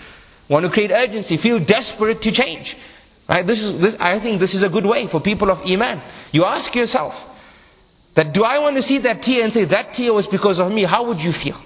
We 0.48 0.54
want 0.54 0.64
to 0.64 0.70
create 0.70 0.90
urgency, 0.90 1.36
feel 1.36 1.58
desperate 1.58 2.22
to 2.22 2.32
change. 2.32 2.78
Right? 3.28 3.46
This 3.46 3.62
is, 3.62 3.78
this, 3.78 3.94
I 4.00 4.18
think 4.20 4.40
this 4.40 4.54
is 4.54 4.62
a 4.62 4.70
good 4.70 4.86
way 4.86 5.06
for 5.06 5.20
people 5.20 5.50
of 5.50 5.60
Iman. 5.66 6.00
You 6.32 6.46
ask 6.46 6.74
yourself, 6.74 7.28
that 8.14 8.32
do 8.32 8.42
I 8.42 8.58
want 8.58 8.76
to 8.76 8.82
see 8.82 8.98
that 8.98 9.22
tear 9.22 9.44
and 9.44 9.52
say, 9.52 9.64
that 9.64 9.92
tear 9.92 10.14
was 10.14 10.26
because 10.26 10.60
of 10.60 10.72
me, 10.72 10.84
how 10.84 11.04
would 11.04 11.20
you 11.20 11.30
feel? 11.30 11.58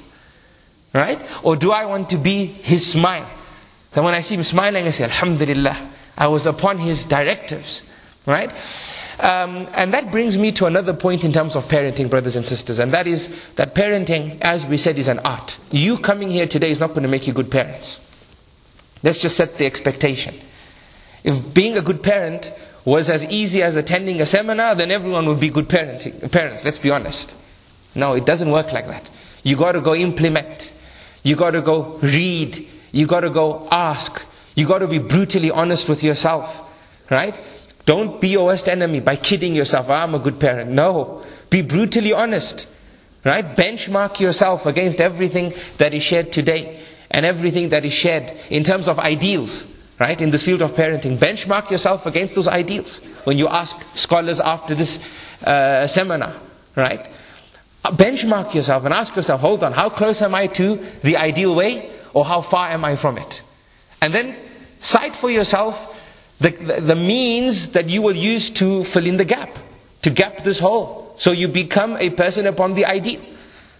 Right? 0.92 1.24
Or 1.44 1.54
do 1.54 1.70
I 1.70 1.84
want 1.84 2.10
to 2.10 2.16
be 2.16 2.46
his 2.46 2.90
smile? 2.90 3.30
That 3.92 4.02
when 4.02 4.14
I 4.14 4.22
see 4.22 4.34
him 4.34 4.42
smiling, 4.42 4.88
I 4.88 4.90
say, 4.90 5.04
Alhamdulillah, 5.04 5.92
I 6.18 6.26
was 6.26 6.46
upon 6.46 6.78
his 6.78 7.04
directives. 7.04 7.84
Right? 8.26 8.50
Um, 9.18 9.66
and 9.72 9.94
that 9.94 10.10
brings 10.10 10.36
me 10.36 10.52
to 10.52 10.66
another 10.66 10.92
point 10.92 11.24
in 11.24 11.32
terms 11.32 11.56
of 11.56 11.64
parenting, 11.64 12.10
brothers 12.10 12.36
and 12.36 12.44
sisters, 12.44 12.78
and 12.78 12.92
that 12.92 13.06
is 13.06 13.34
that 13.56 13.74
parenting, 13.74 14.38
as 14.42 14.66
we 14.66 14.76
said, 14.76 14.98
is 14.98 15.08
an 15.08 15.20
art. 15.20 15.56
You 15.70 15.98
coming 15.98 16.30
here 16.30 16.46
today 16.46 16.68
is 16.68 16.80
not 16.80 16.90
going 16.90 17.02
to 17.02 17.08
make 17.08 17.26
you 17.26 17.32
good 17.32 17.50
parents. 17.50 18.00
Let's 19.02 19.18
just 19.18 19.36
set 19.36 19.56
the 19.56 19.64
expectation. 19.64 20.34
If 21.24 21.54
being 21.54 21.76
a 21.76 21.82
good 21.82 22.02
parent 22.02 22.52
was 22.84 23.08
as 23.08 23.24
easy 23.24 23.62
as 23.62 23.74
attending 23.76 24.20
a 24.20 24.26
seminar, 24.26 24.74
then 24.74 24.90
everyone 24.90 25.26
would 25.26 25.40
be 25.40 25.50
good 25.50 25.68
parenting, 25.68 26.30
parents, 26.30 26.64
let's 26.64 26.78
be 26.78 26.90
honest. 26.90 27.34
No, 27.94 28.12
it 28.12 28.26
doesn't 28.26 28.50
work 28.50 28.72
like 28.72 28.86
that. 28.88 29.08
You 29.42 29.56
gotta 29.56 29.80
go 29.80 29.94
implement. 29.94 30.72
You 31.22 31.36
gotta 31.36 31.62
go 31.62 31.98
read. 32.02 32.68
You 32.92 33.06
gotta 33.06 33.30
go 33.30 33.66
ask. 33.72 34.22
You 34.54 34.66
gotta 34.66 34.86
be 34.86 34.98
brutally 34.98 35.50
honest 35.50 35.88
with 35.88 36.02
yourself. 36.02 36.62
Right? 37.10 37.34
Don't 37.86 38.20
be 38.20 38.28
your 38.28 38.46
worst 38.46 38.68
enemy 38.68 38.98
by 39.00 39.14
kidding 39.16 39.54
yourself, 39.54 39.88
I'm 39.88 40.14
a 40.14 40.18
good 40.18 40.38
parent. 40.40 40.70
No. 40.70 41.24
Be 41.48 41.62
brutally 41.62 42.12
honest. 42.12 42.66
Right? 43.24 43.56
Benchmark 43.56 44.20
yourself 44.20 44.66
against 44.66 45.00
everything 45.00 45.54
that 45.78 45.94
is 45.94 46.02
shared 46.02 46.32
today 46.32 46.84
and 47.10 47.24
everything 47.24 47.70
that 47.70 47.84
is 47.84 47.92
shared 47.92 48.36
in 48.50 48.64
terms 48.64 48.88
of 48.88 48.98
ideals. 48.98 49.64
Right? 49.98 50.20
In 50.20 50.30
this 50.30 50.42
field 50.42 50.62
of 50.62 50.74
parenting. 50.74 51.16
Benchmark 51.16 51.70
yourself 51.70 52.06
against 52.06 52.34
those 52.34 52.48
ideals 52.48 52.98
when 53.24 53.38
you 53.38 53.48
ask 53.48 53.76
scholars 53.94 54.40
after 54.40 54.74
this 54.74 55.00
uh, 55.44 55.86
seminar. 55.86 56.34
Right? 56.74 57.08
Uh, 57.84 57.92
benchmark 57.92 58.52
yourself 58.52 58.84
and 58.84 58.92
ask 58.92 59.14
yourself, 59.14 59.40
hold 59.40 59.62
on, 59.62 59.72
how 59.72 59.88
close 59.88 60.20
am 60.22 60.34
I 60.34 60.48
to 60.48 60.84
the 61.02 61.16
ideal 61.16 61.54
way 61.54 61.92
or 62.12 62.24
how 62.24 62.40
far 62.40 62.68
am 62.68 62.84
I 62.84 62.96
from 62.96 63.16
it? 63.16 63.42
And 64.02 64.12
then 64.12 64.36
cite 64.80 65.14
for 65.14 65.30
yourself 65.30 65.95
the, 66.40 66.50
the, 66.80 66.94
means 66.96 67.70
that 67.70 67.88
you 67.88 68.02
will 68.02 68.14
use 68.16 68.50
to 68.50 68.84
fill 68.84 69.06
in 69.06 69.16
the 69.16 69.24
gap, 69.24 69.50
to 70.02 70.10
gap 70.10 70.44
this 70.44 70.58
hole. 70.58 71.14
So 71.16 71.32
you 71.32 71.48
become 71.48 71.96
a 71.96 72.10
person 72.10 72.46
upon 72.46 72.74
the 72.74 72.84
ideal. 72.84 73.22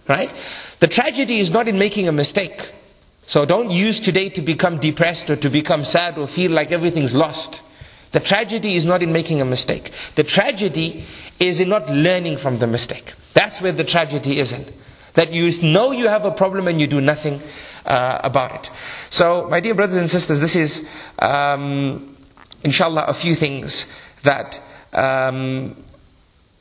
Right? 0.07 0.33
The 0.79 0.87
tragedy 0.87 1.39
is 1.39 1.51
not 1.51 1.67
in 1.67 1.77
making 1.77 2.07
a 2.07 2.11
mistake. 2.11 2.71
So 3.25 3.45
don't 3.45 3.69
use 3.69 3.99
today 3.99 4.29
to 4.29 4.41
become 4.41 4.79
depressed 4.79 5.29
or 5.29 5.35
to 5.35 5.49
become 5.49 5.83
sad 5.83 6.17
or 6.17 6.27
feel 6.27 6.51
like 6.51 6.71
everything's 6.71 7.13
lost. 7.13 7.61
The 8.13 8.21
tragedy 8.21 8.75
is 8.75 8.85
not 8.85 9.03
in 9.03 9.11
making 9.11 9.41
a 9.41 9.45
mistake. 9.45 9.91
The 10.15 10.23
tragedy 10.23 11.05
is 11.39 11.59
in 11.59 11.69
not 11.69 11.89
learning 11.89 12.37
from 12.37 12.57
the 12.57 12.65
mistake. 12.67 13.13
That's 13.33 13.61
where 13.61 13.73
the 13.73 13.83
tragedy 13.83 14.39
is 14.39 14.53
in. 14.53 14.65
That 15.15 15.33
you 15.33 15.51
know 15.61 15.91
you 15.91 16.07
have 16.07 16.25
a 16.25 16.31
problem 16.31 16.67
and 16.67 16.79
you 16.79 16.87
do 16.87 17.01
nothing 17.01 17.41
uh, 17.85 18.19
about 18.23 18.55
it. 18.55 18.69
So, 19.09 19.47
my 19.49 19.59
dear 19.59 19.75
brothers 19.75 19.97
and 19.97 20.09
sisters, 20.09 20.39
this 20.39 20.55
is 20.55 20.87
um, 21.19 22.16
inshallah, 22.63 23.05
a 23.07 23.13
few 23.13 23.35
things 23.35 23.85
that 24.23 24.59
um, 24.93 25.75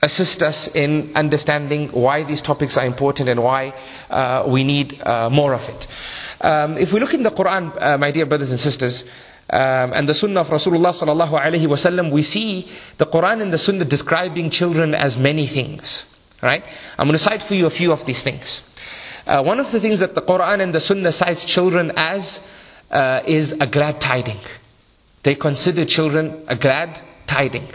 assist 0.02 0.42
us 0.42 0.68
in 0.74 1.12
understanding 1.16 1.88
why 1.88 2.22
these 2.22 2.42
topics 2.42 2.76
are 2.76 2.84
important 2.86 3.28
and 3.28 3.42
why 3.42 3.74
uh, 4.10 4.44
we 4.46 4.64
need 4.64 5.00
uh, 5.02 5.30
more 5.30 5.54
of 5.54 5.68
it. 5.68 5.86
Um, 6.40 6.76
if 6.76 6.92
we 6.92 7.00
look 7.00 7.14
in 7.14 7.22
the 7.22 7.30
Quran, 7.30 7.80
uh, 7.80 7.98
my 7.98 8.10
dear 8.10 8.26
brothers 8.26 8.50
and 8.50 8.60
sisters, 8.60 9.04
um, 9.48 9.92
and 9.94 10.08
the 10.08 10.14
Sunnah 10.14 10.40
of 10.40 10.48
Rasulullah 10.50 10.92
sallallahu 10.92 11.40
alaihi 11.40 11.66
wasallam, 11.66 12.10
we 12.10 12.22
see 12.22 12.68
the 12.98 13.06
Quran 13.06 13.40
and 13.42 13.52
the 13.52 13.58
Sunnah 13.58 13.84
describing 13.84 14.50
children 14.50 14.94
as 14.94 15.16
many 15.16 15.46
things. 15.46 16.04
Right? 16.42 16.64
I'm 16.98 17.06
going 17.06 17.18
to 17.18 17.24
cite 17.24 17.42
for 17.42 17.54
you 17.54 17.66
a 17.66 17.70
few 17.70 17.92
of 17.92 18.04
these 18.04 18.22
things. 18.22 18.62
Uh, 19.26 19.42
one 19.42 19.58
of 19.58 19.72
the 19.72 19.80
things 19.80 20.00
that 20.00 20.14
the 20.14 20.22
Quran 20.22 20.60
and 20.60 20.74
the 20.74 20.80
Sunnah 20.80 21.10
cites 21.12 21.44
children 21.44 21.92
as 21.96 22.40
uh, 22.90 23.20
is 23.26 23.52
a 23.52 23.66
glad 23.66 24.00
tiding. 24.00 24.38
They 25.26 25.34
consider 25.34 25.84
children 25.84 26.44
a 26.46 26.54
glad 26.54 27.00
tiding. 27.26 27.66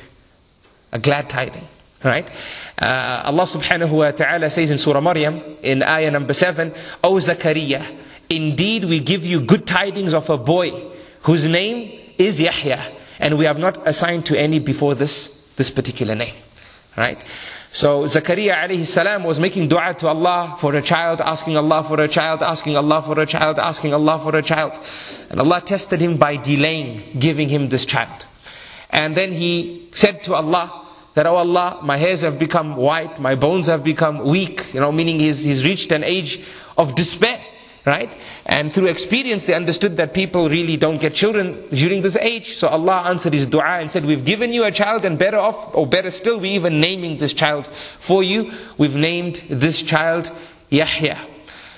A 0.94 1.00
glad 1.00 1.30
tiding. 1.30 1.68
Right? 2.02 2.32
Uh, 2.82 3.24
Allah 3.26 3.44
subhanahu 3.44 3.92
wa 3.92 4.12
ta'ala 4.12 4.50
says 4.50 4.72
in 4.72 4.78
Surah 4.78 5.02
Maryam, 5.02 5.42
in 5.62 5.84
ayah 5.84 6.12
number 6.12 6.32
7, 6.32 6.74
O 7.04 7.16
Zakaria, 7.16 7.84
indeed 8.30 8.86
we 8.86 9.02
give 9.02 9.26
you 9.26 9.42
good 9.42 9.68
tidings 9.68 10.14
of 10.14 10.30
a 10.30 10.38
boy 10.38 10.94
whose 11.24 11.46
name 11.46 12.00
is 12.18 12.40
Yahya, 12.40 12.90
and 13.20 13.38
we 13.38 13.44
have 13.44 13.60
not 13.60 13.86
assigned 13.86 14.26
to 14.28 14.40
any 14.40 14.60
before 14.60 14.96
this, 14.96 15.44
this 15.58 15.70
particular 15.70 16.16
name. 16.16 16.34
Right? 16.98 17.24
So 17.72 18.04
Zakaria 18.04 18.54
alayhi 18.54 18.86
salam 18.86 19.24
was 19.24 19.40
making 19.40 19.70
dua 19.70 19.94
to 20.00 20.08
Allah 20.08 20.58
for 20.60 20.76
a 20.76 20.82
child, 20.82 21.22
asking 21.22 21.56
Allah 21.56 21.86
for 21.88 22.02
a 22.02 22.08
child, 22.10 22.42
asking 22.42 22.76
Allah 22.76 23.02
for 23.02 23.18
a 23.20 23.26
child, 23.26 23.60
asking 23.60 23.94
Allah 23.94 24.20
for 24.22 24.36
a 24.36 24.42
child. 24.44 24.74
And 25.30 25.40
Allah 25.40 25.62
tested 25.62 26.02
him 26.02 26.18
by 26.18 26.36
delaying 26.36 27.18
giving 27.18 27.48
him 27.48 27.70
this 27.70 27.86
child. 27.86 28.26
And 28.90 29.16
then 29.16 29.32
he 29.32 29.88
said 29.94 30.22
to 30.26 30.34
Allah 30.36 30.86
that, 31.14 31.26
Oh 31.26 31.36
Allah, 31.36 31.80
my 31.82 31.96
hairs 31.96 32.22
have 32.22 32.38
become 32.38 32.76
white, 32.76 33.22
my 33.22 33.36
bones 33.36 33.68
have 33.68 33.86
become 33.86 34.28
weak, 34.28 34.74
you 34.74 34.82
know, 34.82 34.92
meaning 34.92 35.20
he's, 35.20 35.42
he's 35.42 35.64
reached 35.64 35.94
an 35.94 36.04
age 36.04 36.44
of 36.78 36.96
despair. 36.96 37.42
Right? 37.84 38.15
And 38.46 38.72
through 38.72 38.89
experience 38.89 39.46
they 39.46 39.56
understood 39.56 39.98
that 39.98 40.13
people 40.13 40.50
really 40.50 40.78
don't 40.78 41.02
get 41.02 41.15
children 41.15 41.67
during 41.70 42.04
this 42.04 42.15
age. 42.15 42.56
So 42.56 42.67
Allah 42.67 43.06
answered 43.08 43.34
his 43.34 43.48
dua 43.48 43.80
and 43.80 43.89
said, 43.89 44.06
we've 44.06 44.24
given 44.24 44.54
you 44.54 44.65
a 44.65 44.72
child 44.72 45.04
and 45.04 45.17
better 45.17 45.39
off, 45.39 45.74
or 45.74 45.88
better 45.88 46.12
still, 46.12 46.39
we're 46.39 46.54
even 46.54 46.80
naming 46.80 47.17
this 47.17 47.34
child 47.34 47.67
for 48.00 48.22
you. 48.22 48.52
We've 48.78 48.96
named 48.96 49.41
this 49.50 49.82
child 49.82 50.32
Yahya. 50.70 51.28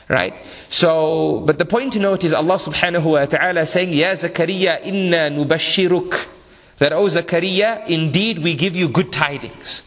Right? 0.10 0.34
So, 0.68 1.40
but 1.46 1.58
the 1.58 1.66
point 1.66 1.94
to 1.94 2.00
note 2.00 2.26
is 2.26 2.34
Allah 2.34 2.58
subhanahu 2.58 3.06
wa 3.06 3.26
ta'ala 3.26 3.66
saying, 3.66 3.94
Ya 3.94 4.12
Zakaria 4.12 4.82
inna 4.84 5.30
nubashiruk. 5.32 6.28
That, 6.80 6.92
oh 6.92 7.06
Zakaria, 7.06 7.88
indeed 7.88 8.40
we 8.40 8.56
give 8.56 8.76
you 8.76 8.90
good 8.90 9.14
tidings. 9.14 9.84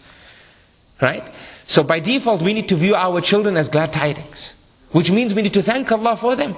Right? 1.03 1.31
So 1.65 1.83
by 1.83 2.01
default 2.01 2.41
we 2.41 2.55
need 2.55 2.71
to 2.71 2.77
view 2.77 2.95
our 2.95 3.21
children 3.21 3.59
as 3.59 3.69
glad 3.69 3.93
tidings. 3.93 4.55
Which 4.93 5.11
means 5.11 5.35
we 5.35 5.43
need 5.43 5.55
to 5.55 5.63
thank 5.63 5.91
Allah 5.91 6.17
for 6.17 6.37
them. 6.37 6.55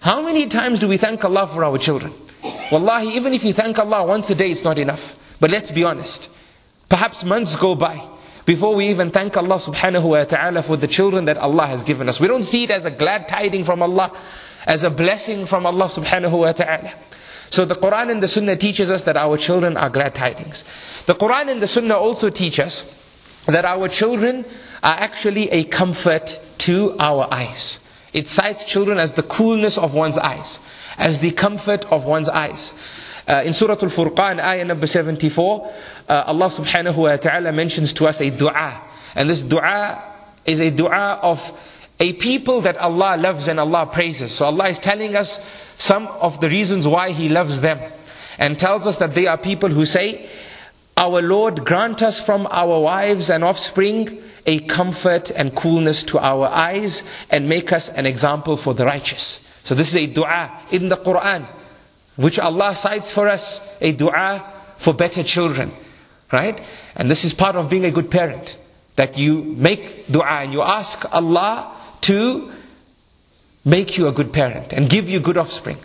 How 0.00 0.22
many 0.22 0.46
times 0.46 0.80
do 0.80 0.88
we 0.88 0.96
thank 0.96 1.24
Allah 1.24 1.46
for 1.48 1.64
our 1.64 1.78
children? 1.78 2.12
Wallahi, 2.72 3.16
even 3.16 3.34
if 3.34 3.44
you 3.44 3.52
thank 3.52 3.78
Allah 3.78 4.04
once 4.04 4.30
a 4.30 4.34
day, 4.34 4.50
it's 4.50 4.64
not 4.64 4.78
enough. 4.78 5.16
But 5.40 5.50
let's 5.50 5.70
be 5.70 5.84
honest. 5.84 6.28
Perhaps 6.88 7.24
months 7.24 7.54
go 7.56 7.74
by 7.74 8.06
before 8.46 8.74
we 8.74 8.88
even 8.88 9.10
thank 9.10 9.36
Allah 9.36 9.58
subhanahu 9.58 10.04
wa 10.04 10.24
ta'ala 10.24 10.62
for 10.62 10.76
the 10.76 10.88
children 10.88 11.26
that 11.26 11.38
Allah 11.38 11.66
has 11.66 11.82
given 11.82 12.08
us. 12.08 12.18
We 12.18 12.28
don't 12.28 12.44
see 12.44 12.64
it 12.64 12.70
as 12.70 12.84
a 12.84 12.90
glad 12.90 13.28
tiding 13.28 13.64
from 13.64 13.82
Allah, 13.82 14.12
as 14.66 14.82
a 14.82 14.90
blessing 14.90 15.46
from 15.46 15.66
Allah 15.66 15.86
subhanahu 15.86 16.38
wa 16.38 16.52
ta'ala. 16.52 16.92
So 17.50 17.64
the 17.64 17.74
Quran 17.74 18.10
and 18.10 18.22
the 18.22 18.28
Sunnah 18.28 18.56
teaches 18.56 18.90
us 18.90 19.04
that 19.04 19.16
our 19.16 19.36
children 19.36 19.76
are 19.76 19.90
glad 19.90 20.14
tidings. 20.14 20.64
The 21.06 21.14
Quran 21.14 21.50
and 21.50 21.60
the 21.62 21.68
Sunnah 21.68 21.96
also 21.96 22.30
teach 22.30 22.60
us 22.60 22.84
that 23.46 23.64
our 23.64 23.88
children 23.88 24.44
are 24.82 24.94
actually 24.94 25.50
a 25.50 25.64
comfort 25.64 26.40
to 26.58 26.96
our 26.98 27.32
eyes. 27.32 27.80
It 28.12 28.26
cites 28.26 28.64
children 28.64 28.98
as 28.98 29.12
the 29.12 29.22
coolness 29.22 29.78
of 29.78 29.94
one's 29.94 30.18
eyes, 30.18 30.58
as 30.96 31.20
the 31.20 31.30
comfort 31.30 31.84
of 31.86 32.04
one's 32.04 32.28
eyes. 32.28 32.72
Uh, 33.28 33.42
in 33.44 33.52
Surah 33.52 33.74
Al-Furqan, 33.74 34.40
ayah 34.40 34.64
number 34.64 34.86
74, 34.86 35.72
uh, 36.08 36.22
Allah 36.26 36.48
subhanahu 36.48 36.96
wa 36.96 37.16
ta'ala 37.16 37.52
mentions 37.52 37.92
to 37.92 38.06
us 38.06 38.20
a 38.20 38.30
dua. 38.30 38.82
And 39.14 39.30
this 39.30 39.42
dua 39.42 40.02
is 40.44 40.58
a 40.58 40.70
dua 40.70 41.20
of 41.22 41.56
a 42.00 42.14
people 42.14 42.62
that 42.62 42.78
Allah 42.78 43.16
loves 43.18 43.46
and 43.46 43.60
Allah 43.60 43.86
praises. 43.86 44.32
So 44.32 44.46
Allah 44.46 44.68
is 44.68 44.80
telling 44.80 45.14
us 45.14 45.38
some 45.74 46.06
of 46.08 46.40
the 46.40 46.48
reasons 46.48 46.86
why 46.86 47.12
He 47.12 47.28
loves 47.28 47.60
them. 47.60 47.78
And 48.38 48.58
tells 48.58 48.86
us 48.86 48.98
that 48.98 49.14
they 49.14 49.26
are 49.26 49.36
people 49.36 49.68
who 49.68 49.84
say, 49.84 50.28
Our 50.96 51.22
Lord 51.22 51.64
grant 51.64 52.02
us 52.02 52.20
from 52.20 52.46
our 52.50 52.80
wives 52.80 53.30
and 53.30 53.42
offspring 53.42 54.22
a 54.46 54.60
comfort 54.60 55.30
and 55.30 55.54
coolness 55.54 56.04
to 56.04 56.18
our 56.18 56.46
eyes 56.46 57.02
and 57.30 57.48
make 57.48 57.72
us 57.72 57.88
an 57.88 58.06
example 58.06 58.56
for 58.56 58.74
the 58.74 58.84
righteous. 58.84 59.46
So 59.64 59.74
this 59.74 59.88
is 59.88 59.96
a 59.96 60.06
dua 60.06 60.62
in 60.70 60.88
the 60.88 60.96
Quran, 60.96 61.46
which 62.16 62.38
Allah 62.38 62.76
cites 62.76 63.10
for 63.10 63.28
us, 63.28 63.60
a 63.80 63.92
dua 63.92 64.52
for 64.78 64.94
better 64.94 65.22
children. 65.22 65.72
Right? 66.32 66.60
And 66.94 67.10
this 67.10 67.24
is 67.24 67.34
part 67.34 67.56
of 67.56 67.68
being 67.68 67.84
a 67.84 67.90
good 67.90 68.10
parent. 68.10 68.56
That 68.96 69.16
you 69.16 69.42
make 69.42 70.10
dua 70.10 70.42
and 70.42 70.52
you 70.52 70.62
ask 70.62 71.04
Allah 71.12 71.76
to 72.02 72.52
make 73.64 73.96
you 73.96 74.08
a 74.08 74.12
good 74.12 74.32
parent 74.32 74.72
and 74.72 74.88
give 74.88 75.08
you 75.08 75.20
good 75.20 75.36
offspring. 75.36 75.78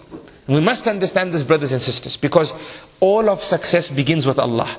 And 0.48 0.56
we 0.56 0.62
must 0.62 0.88
understand 0.88 1.34
this, 1.34 1.44
brothers 1.44 1.72
and 1.72 1.82
sisters, 1.82 2.18
because 2.18 2.54
all 3.00 3.30
of 3.30 3.44
success 3.44 3.90
begins 3.90 4.26
with 4.26 4.40
Allah. 4.40 4.78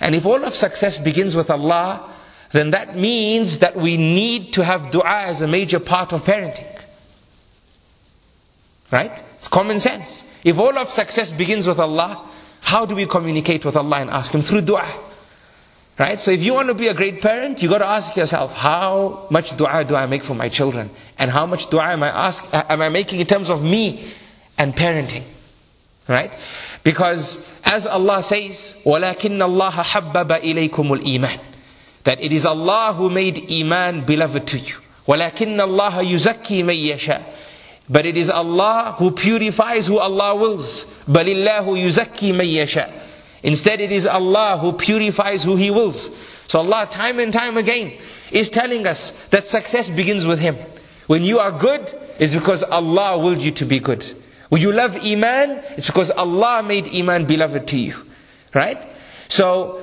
And 0.00 0.14
if 0.14 0.26
all 0.26 0.44
of 0.44 0.54
success 0.54 0.98
begins 0.98 1.34
with 1.34 1.50
Allah, 1.50 2.12
then 2.52 2.70
that 2.70 2.96
means 2.96 3.58
that 3.58 3.76
we 3.76 3.96
need 3.96 4.52
to 4.54 4.64
have 4.64 4.90
dua 4.90 5.26
as 5.26 5.40
a 5.40 5.48
major 5.48 5.80
part 5.80 6.12
of 6.12 6.24
parenting. 6.24 6.72
Right? 8.90 9.22
It's 9.38 9.48
common 9.48 9.80
sense. 9.80 10.24
If 10.44 10.58
all 10.58 10.76
of 10.78 10.90
success 10.90 11.32
begins 11.32 11.66
with 11.66 11.78
Allah, 11.78 12.28
how 12.60 12.86
do 12.86 12.94
we 12.94 13.06
communicate 13.06 13.64
with 13.64 13.76
Allah 13.76 13.96
and 14.00 14.10
ask 14.10 14.32
Him? 14.32 14.42
Through 14.42 14.62
dua. 14.62 15.02
Right? 15.98 16.20
So 16.20 16.30
if 16.30 16.42
you 16.42 16.52
want 16.52 16.68
to 16.68 16.74
be 16.74 16.88
a 16.88 16.94
great 16.94 17.20
parent, 17.20 17.62
you 17.62 17.68
got 17.68 17.78
to 17.78 17.86
ask 17.86 18.14
yourself, 18.16 18.52
how 18.52 19.26
much 19.30 19.56
dua 19.56 19.84
do 19.84 19.96
I 19.96 20.06
make 20.06 20.22
for 20.22 20.34
my 20.34 20.48
children? 20.48 20.90
And 21.18 21.30
how 21.30 21.46
much 21.46 21.68
dua 21.70 21.92
am 21.92 22.02
I 22.02 22.08
ask, 22.08 22.44
am 22.52 22.82
I 22.82 22.90
making 22.90 23.20
in 23.20 23.26
terms 23.26 23.50
of 23.50 23.62
me 23.62 24.12
and 24.58 24.74
parenting? 24.74 25.24
Right? 26.07 26.33
Because 26.83 27.39
as 27.63 27.85
Allah 27.85 28.21
says, 28.23 28.75
وَلَكِنَّ 28.85 29.37
اللَّهَ 29.37 29.71
حَبَّبَ 29.71 30.27
إِلَيْكُمُ 30.43 31.01
الْإِيمَانِ 31.01 31.39
that 32.03 32.19
it 32.19 32.31
is 32.31 32.45
Allah 32.45 32.93
who 32.93 33.09
made 33.09 33.51
Iman 33.51 34.05
beloved 34.05 34.47
to 34.47 34.59
you. 34.59 34.75
وَلَكِنَّ 35.07 35.57
اللَّهَ 35.59 36.01
يُزَكِّي 36.11 36.63
مَن 36.63 36.75
يَشَاءُ 36.75 37.23
But 37.89 38.05
it 38.05 38.17
is 38.17 38.29
Allah 38.29 38.95
who 38.97 39.11
purifies 39.11 39.87
who 39.87 39.99
Allah 39.99 40.35
wills. 40.35 40.85
بَلِ 41.07 41.25
اللَّهُ 41.25 41.65
يُزَكِّي 41.85 42.31
مَن 42.33 42.45
يَشَاءُ 42.47 42.91
Instead 43.43 43.81
it 43.81 43.91
is 43.91 44.05
Allah 44.05 44.57
who 44.59 44.73
purifies 44.73 45.43
who 45.43 45.55
He 45.55 45.71
wills. 45.71 46.09
So 46.47 46.59
Allah 46.59 46.87
time 46.91 47.19
and 47.19 47.33
time 47.33 47.57
again 47.57 47.97
is 48.31 48.49
telling 48.49 48.85
us 48.85 49.11
that 49.31 49.47
success 49.47 49.89
begins 49.89 50.25
with 50.25 50.39
Him. 50.39 50.55
When 51.07 51.23
you 51.23 51.39
are 51.39 51.51
good, 51.51 51.81
it's 52.19 52.33
because 52.33 52.63
Allah 52.63 53.17
willed 53.17 53.39
you 53.39 53.51
to 53.53 53.65
be 53.65 53.79
good. 53.79 54.05
When 54.48 54.62
you 54.62 54.72
love 54.72 54.96
Iman, 54.96 55.62
it's 55.76 55.86
because 55.86 56.10
Allah 56.10 56.62
made 56.62 56.88
Iman 56.94 57.26
beloved 57.26 57.66
to 57.68 57.78
you. 57.78 57.96
Right? 58.54 58.78
So, 59.28 59.82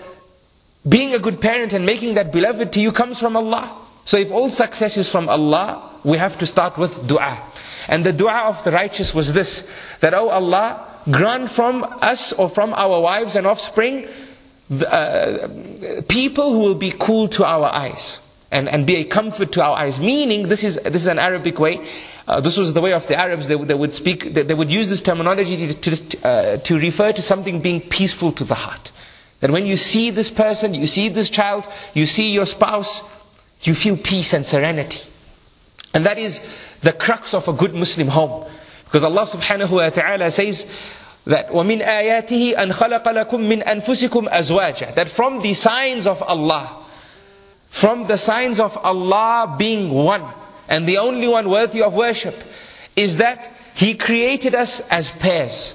being 0.88 1.14
a 1.14 1.20
good 1.20 1.42
parent 1.42 1.74
and 1.74 1.86
making 1.86 2.16
that 2.16 2.32
beloved 2.32 2.74
to 2.74 2.80
you 2.80 2.92
comes 2.92 3.20
from 3.20 3.36
Allah. 3.38 3.80
So 4.06 4.18
if 4.18 4.32
all 4.32 4.50
success 4.50 4.98
is 4.98 5.10
from 5.10 5.30
Allah, 5.30 6.00
we 6.04 6.18
have 6.18 6.38
to 6.40 6.46
start 6.46 6.78
with 6.78 7.08
dua. 7.08 7.42
And 7.88 8.06
the 8.06 8.12
dua 8.12 8.48
of 8.48 8.64
the 8.64 8.72
righteous 8.72 9.14
was 9.14 9.34
this, 9.34 9.70
that, 10.02 10.14
oh 10.14 10.30
Allah, 10.30 11.02
grant 11.10 11.50
from 11.50 11.84
us 12.02 12.34
or 12.34 12.50
from 12.50 12.74
our 12.74 13.00
wives 13.00 13.36
and 13.36 13.48
offspring, 13.48 14.08
uh, 14.70 15.48
people 16.10 16.52
who 16.52 16.60
will 16.60 16.76
be 16.76 16.92
cool 16.92 17.28
to 17.30 17.46
our 17.46 17.74
eyes. 17.74 18.20
And, 18.52 18.70
and 18.70 18.86
be 18.86 18.98
a 18.98 19.04
comfort 19.04 19.52
to 19.54 19.64
our 19.64 19.76
eyes. 19.76 20.00
Meaning, 20.00 20.48
this 20.48 20.64
is, 20.64 20.76
this 20.84 21.02
is 21.02 21.08
an 21.08 21.18
Arabic 21.18 21.58
way. 21.58 21.80
Uh, 22.27 22.41
this 22.41 22.57
was 22.57 22.73
the 22.73 22.81
way 22.81 22.93
of 22.93 23.07
the 23.07 23.17
Arabs. 23.17 23.49
They, 23.49 23.57
they 23.57 23.75
would 23.75 23.93
speak, 23.93 24.35
they, 24.35 24.43
they, 24.43 24.55
would 24.55 24.71
use 24.71 24.89
this 24.89 25.01
terminology 25.01 25.73
to, 25.73 25.97
to, 25.97 26.27
uh, 26.27 26.57
to 26.59 26.79
refer 26.79 27.13
to 27.13 27.23
something 27.23 27.61
being 27.61 27.81
peaceful 27.81 28.33
to 28.33 28.45
the 28.45 28.55
heart. 28.55 28.93
That 29.41 29.51
when 29.51 29.67
you 29.67 29.77
see 29.77 30.11
this 30.11 30.31
person, 30.31 30.75
you 30.75 30.87
see 30.87 31.09
this 31.09 31.31
child, 31.31 31.65
you 31.95 32.07
see 32.07 32.31
your 32.31 32.47
spouse, 32.47 33.03
you 33.63 33.75
feel 33.75 33.97
peace 33.97 34.33
and 34.33 34.45
serenity. 34.45 35.01
And 35.95 36.05
that 36.07 36.19
is 36.19 36.41
the 36.83 36.93
crux 36.93 37.35
of 37.35 37.49
a 37.49 37.53
good 37.53 37.75
Muslim 37.75 38.09
home. 38.09 38.51
Because 38.85 39.05
Allah 39.05 39.27
subhanahu 39.27 39.71
wa 39.71 39.89
ta'ala 39.91 40.31
says 40.31 40.67
that 41.25 41.49
وَمِنْ 41.49 41.85
آيَاتِهِ 41.85 42.57
أَنْ 42.57 42.73
خَلَقَ 42.73 43.05
لَكُم 43.05 43.41
مِّنْ 43.41 43.63
أَنفُسِكُمْ 43.67 44.29
أَزْوَاجًا 44.31 44.95
That 44.95 45.09
from 45.09 45.41
the 45.43 45.55
signs 45.55 46.07
of 46.07 46.23
Allah, 46.23 46.85
from 47.69 48.07
the 48.07 48.17
signs 48.17 48.59
of 48.61 48.77
Allah 48.79 49.57
being 49.59 49.91
one, 49.91 50.25
and 50.69 50.87
the 50.87 50.99
only 50.99 51.29
one 51.29 51.49
worthy 51.49 51.83
of 51.83 51.95
worship, 51.95 52.35
is 52.95 53.17
that 53.19 53.53
He 53.75 53.95
created 53.95 54.55
us 54.55 54.81
as 54.91 55.11
pairs. 55.11 55.75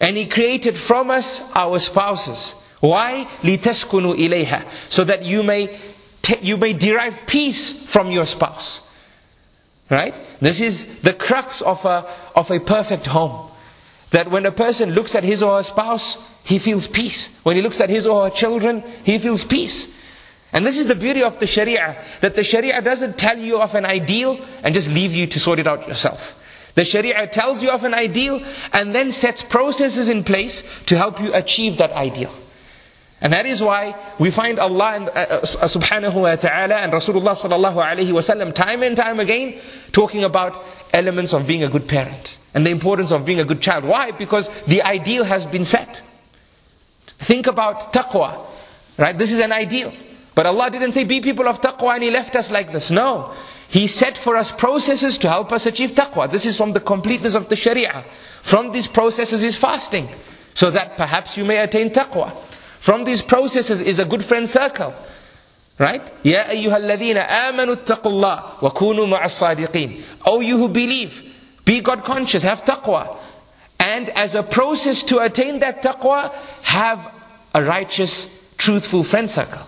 And 0.00 0.16
He 0.16 0.26
created 0.26 0.76
from 0.76 1.10
us 1.10 1.42
our 1.54 1.78
spouses. 1.78 2.54
Why? 2.80 3.28
لِتَسْكُنُوا 3.42 4.16
إِلَيْهَا 4.16 4.64
So 4.88 5.04
that 5.04 5.22
you 5.22 5.42
may, 5.42 5.78
you 6.40 6.56
may 6.56 6.72
derive 6.72 7.26
peace 7.26 7.72
from 7.86 8.10
your 8.10 8.26
spouse. 8.26 8.82
Right? 9.90 10.14
This 10.40 10.60
is 10.60 10.86
the 11.00 11.14
crux 11.14 11.62
of 11.62 11.84
a, 11.84 12.06
of 12.36 12.50
a 12.50 12.60
perfect 12.60 13.06
home. 13.06 13.50
That 14.10 14.30
when 14.30 14.46
a 14.46 14.52
person 14.52 14.92
looks 14.92 15.14
at 15.14 15.24
his 15.24 15.42
or 15.42 15.56
her 15.56 15.62
spouse, 15.62 16.18
he 16.44 16.58
feels 16.58 16.86
peace. 16.86 17.38
When 17.42 17.56
he 17.56 17.62
looks 17.62 17.80
at 17.80 17.90
his 17.90 18.06
or 18.06 18.24
her 18.24 18.34
children, 18.34 18.82
he 19.04 19.18
feels 19.18 19.44
peace. 19.44 19.94
And 20.53 20.63
this 20.63 20.77
is 20.77 20.85
the 20.85 20.95
beauty 20.95 21.23
of 21.23 21.39
the 21.39 21.47
Sharia, 21.47 22.01
that 22.21 22.35
the 22.35 22.43
Sharia 22.43 22.79
doesn't 22.81 23.17
tell 23.17 23.37
you 23.37 23.59
of 23.59 23.73
an 23.73 23.85
ideal 23.85 24.39
and 24.63 24.73
just 24.73 24.87
leave 24.87 25.11
you 25.11 25.25
to 25.27 25.39
sort 25.39 25.57
it 25.57 25.67
out 25.67 25.87
yourself. 25.87 26.35
The 26.75 26.85
Sharia 26.85 27.27
tells 27.27 27.61
you 27.63 27.71
of 27.71 27.83
an 27.83 27.93
ideal 27.93 28.43
and 28.71 28.93
then 28.93 29.11
sets 29.11 29.41
processes 29.41 30.09
in 30.09 30.23
place 30.23 30.63
to 30.85 30.97
help 30.97 31.19
you 31.19 31.33
achieve 31.33 31.77
that 31.77 31.91
ideal. 31.91 32.31
And 33.21 33.31
that 33.33 33.45
is 33.45 33.61
why 33.61 33.95
we 34.19 34.31
find 34.31 34.59
Allah 34.59 34.95
and, 34.95 35.09
uh, 35.09 35.11
uh, 35.11 35.41
subhanahu 35.43 36.13
wa 36.13 36.35
ta'ala 36.35 36.75
and 36.75 36.91
Rasulullah 36.91 37.37
sallallahu 37.39 37.77
alayhi 37.77 38.11
wasallam 38.11 38.53
time 38.53 38.83
and 38.83 38.97
time 38.97 39.19
again 39.21 39.61
talking 39.93 40.25
about 40.25 40.61
elements 40.93 41.31
of 41.31 41.47
being 41.47 41.63
a 41.63 41.69
good 41.69 41.87
parent 41.87 42.37
and 42.53 42.65
the 42.65 42.69
importance 42.69 43.11
of 43.11 43.23
being 43.23 43.39
a 43.39 43.45
good 43.45 43.61
child. 43.61 43.85
Why? 43.85 44.11
Because 44.11 44.49
the 44.67 44.81
ideal 44.81 45.23
has 45.23 45.45
been 45.45 45.63
set. 45.63 46.01
Think 47.19 47.47
about 47.47 47.93
taqwa. 47.93 48.45
Right? 48.97 49.17
This 49.17 49.31
is 49.31 49.39
an 49.39 49.53
ideal. 49.53 49.93
But 50.35 50.45
Allah 50.47 50.71
didn't 50.71 50.93
say, 50.93 51.03
be 51.03 51.21
people 51.21 51.47
of 51.47 51.61
taqwa 51.61 51.95
and 51.95 52.03
He 52.03 52.09
left 52.11 52.35
us 52.35 52.49
like 52.49 52.71
this. 52.71 52.89
No. 52.89 53.33
He 53.67 53.87
set 53.87 54.17
for 54.17 54.35
us 54.35 54.51
processes 54.51 55.17
to 55.19 55.29
help 55.29 55.51
us 55.51 55.65
achieve 55.65 55.91
taqwa. 55.91 56.31
This 56.31 56.45
is 56.45 56.57
from 56.57 56.73
the 56.73 56.79
completeness 56.79 57.35
of 57.35 57.49
the 57.49 57.55
sharia. 57.55 58.05
From 58.41 58.71
these 58.71 58.87
processes 58.87 59.43
is 59.43 59.55
fasting. 59.55 60.09
So 60.55 60.71
that 60.71 60.97
perhaps 60.97 61.37
you 61.37 61.45
may 61.45 61.57
attain 61.57 61.89
taqwa. 61.91 62.35
From 62.79 63.03
these 63.03 63.21
processes 63.21 63.81
is 63.81 63.99
a 63.99 64.05
good 64.05 64.25
friend 64.25 64.47
circle. 64.47 64.93
Right? 65.79 66.07
Ya 66.23 66.43
ayyuhalladhina 66.43 67.27
amanu 67.27 67.75
taqullah 67.75 68.61
wa 68.61 68.69
kunu 68.71 69.07
ma'as. 69.07 69.97
Oh 70.27 70.39
you 70.39 70.57
who 70.57 70.69
believe, 70.69 71.33
be 71.65 71.81
God 71.81 72.03
conscious, 72.03 72.43
have 72.43 72.63
taqwa. 72.63 73.17
And 73.79 74.09
as 74.09 74.35
a 74.35 74.43
process 74.43 75.03
to 75.03 75.19
attain 75.19 75.59
that 75.59 75.81
taqwa, 75.81 76.31
have 76.63 77.11
a 77.53 77.63
righteous, 77.63 78.39
truthful 78.57 79.03
friend 79.03 79.29
circle. 79.29 79.67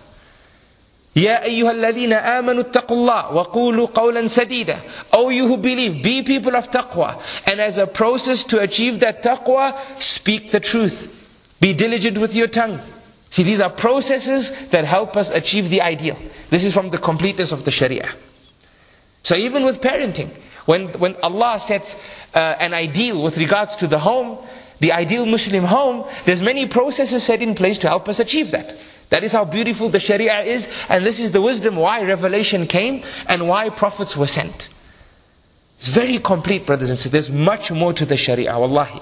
Ya 1.16 1.40
ayyuhalladhina 1.40 2.22
amanu 2.36 2.62
taqullah 2.64 3.32
wa 3.32 3.44
qulu 3.46 3.88
qawlan 3.90 4.28
sadida. 4.28 4.82
Oh 5.14 5.30
you 5.30 5.48
who 5.48 5.56
believe, 5.56 6.02
be 6.02 6.22
people 6.22 6.54
of 6.54 6.70
taqwa. 6.70 7.22
And 7.50 7.58
as 7.58 7.78
a 7.78 7.86
process 7.86 8.44
to 8.44 8.60
achieve 8.60 9.00
that 9.00 9.22
taqwa, 9.22 9.96
speak 9.96 10.52
the 10.52 10.60
truth. 10.60 11.10
Be 11.58 11.72
diligent 11.72 12.18
with 12.18 12.34
your 12.34 12.48
tongue. 12.48 12.82
See, 13.30 13.44
these 13.44 13.62
are 13.62 13.70
processes 13.70 14.68
that 14.68 14.84
help 14.84 15.16
us 15.16 15.30
achieve 15.30 15.70
the 15.70 15.80
ideal. 15.80 16.18
This 16.50 16.64
is 16.64 16.74
from 16.74 16.90
the 16.90 16.98
completeness 16.98 17.50
of 17.50 17.64
the 17.64 17.70
Sharia. 17.70 18.12
So 19.22 19.36
even 19.36 19.64
with 19.64 19.80
parenting, 19.80 20.30
when, 20.66 20.88
when 20.98 21.16
Allah 21.22 21.58
sets 21.58 21.96
uh, 22.34 22.40
an 22.60 22.74
ideal 22.74 23.22
with 23.22 23.38
regards 23.38 23.74
to 23.76 23.86
the 23.86 23.98
home, 23.98 24.36
the 24.80 24.92
ideal 24.92 25.24
Muslim 25.24 25.64
home, 25.64 26.04
there's 26.26 26.42
many 26.42 26.66
processes 26.66 27.24
set 27.24 27.40
in 27.40 27.54
place 27.54 27.78
to 27.78 27.88
help 27.88 28.06
us 28.06 28.20
achieve 28.20 28.50
that. 28.50 28.76
That 29.10 29.22
is 29.22 29.32
how 29.32 29.44
beautiful 29.44 29.88
the 29.88 30.00
Sharia 30.00 30.42
is, 30.42 30.68
and 30.88 31.06
this 31.06 31.20
is 31.20 31.30
the 31.30 31.40
wisdom 31.40 31.76
why 31.76 32.02
revelation 32.02 32.66
came 32.66 33.02
and 33.26 33.48
why 33.48 33.70
prophets 33.70 34.16
were 34.16 34.26
sent. 34.26 34.68
It's 35.78 35.88
very 35.88 36.18
complete, 36.18 36.66
brothers 36.66 36.90
and 36.90 36.98
sisters. 36.98 37.12
There's 37.28 37.30
much 37.30 37.70
more 37.70 37.92
to 37.92 38.04
the 38.06 38.16
Sharia, 38.16 38.58
wallahi. 38.58 39.00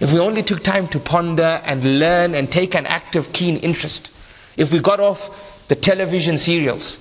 If 0.00 0.12
we 0.12 0.18
only 0.18 0.42
took 0.42 0.62
time 0.62 0.88
to 0.88 1.00
ponder 1.00 1.60
and 1.64 1.98
learn 1.98 2.34
and 2.34 2.50
take 2.50 2.74
an 2.74 2.86
active, 2.86 3.32
keen 3.32 3.56
interest. 3.58 4.10
If 4.56 4.72
we 4.72 4.80
got 4.80 5.00
off 5.00 5.30
the 5.68 5.74
television 5.76 6.38
serials, 6.38 6.98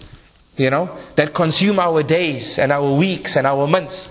you 0.56 0.70
know, 0.70 0.98
that 1.16 1.34
consume 1.34 1.80
our 1.80 2.02
days 2.04 2.58
and 2.58 2.72
our 2.72 2.92
weeks 2.94 3.36
and 3.36 3.46
our 3.46 3.68
months. 3.68 4.10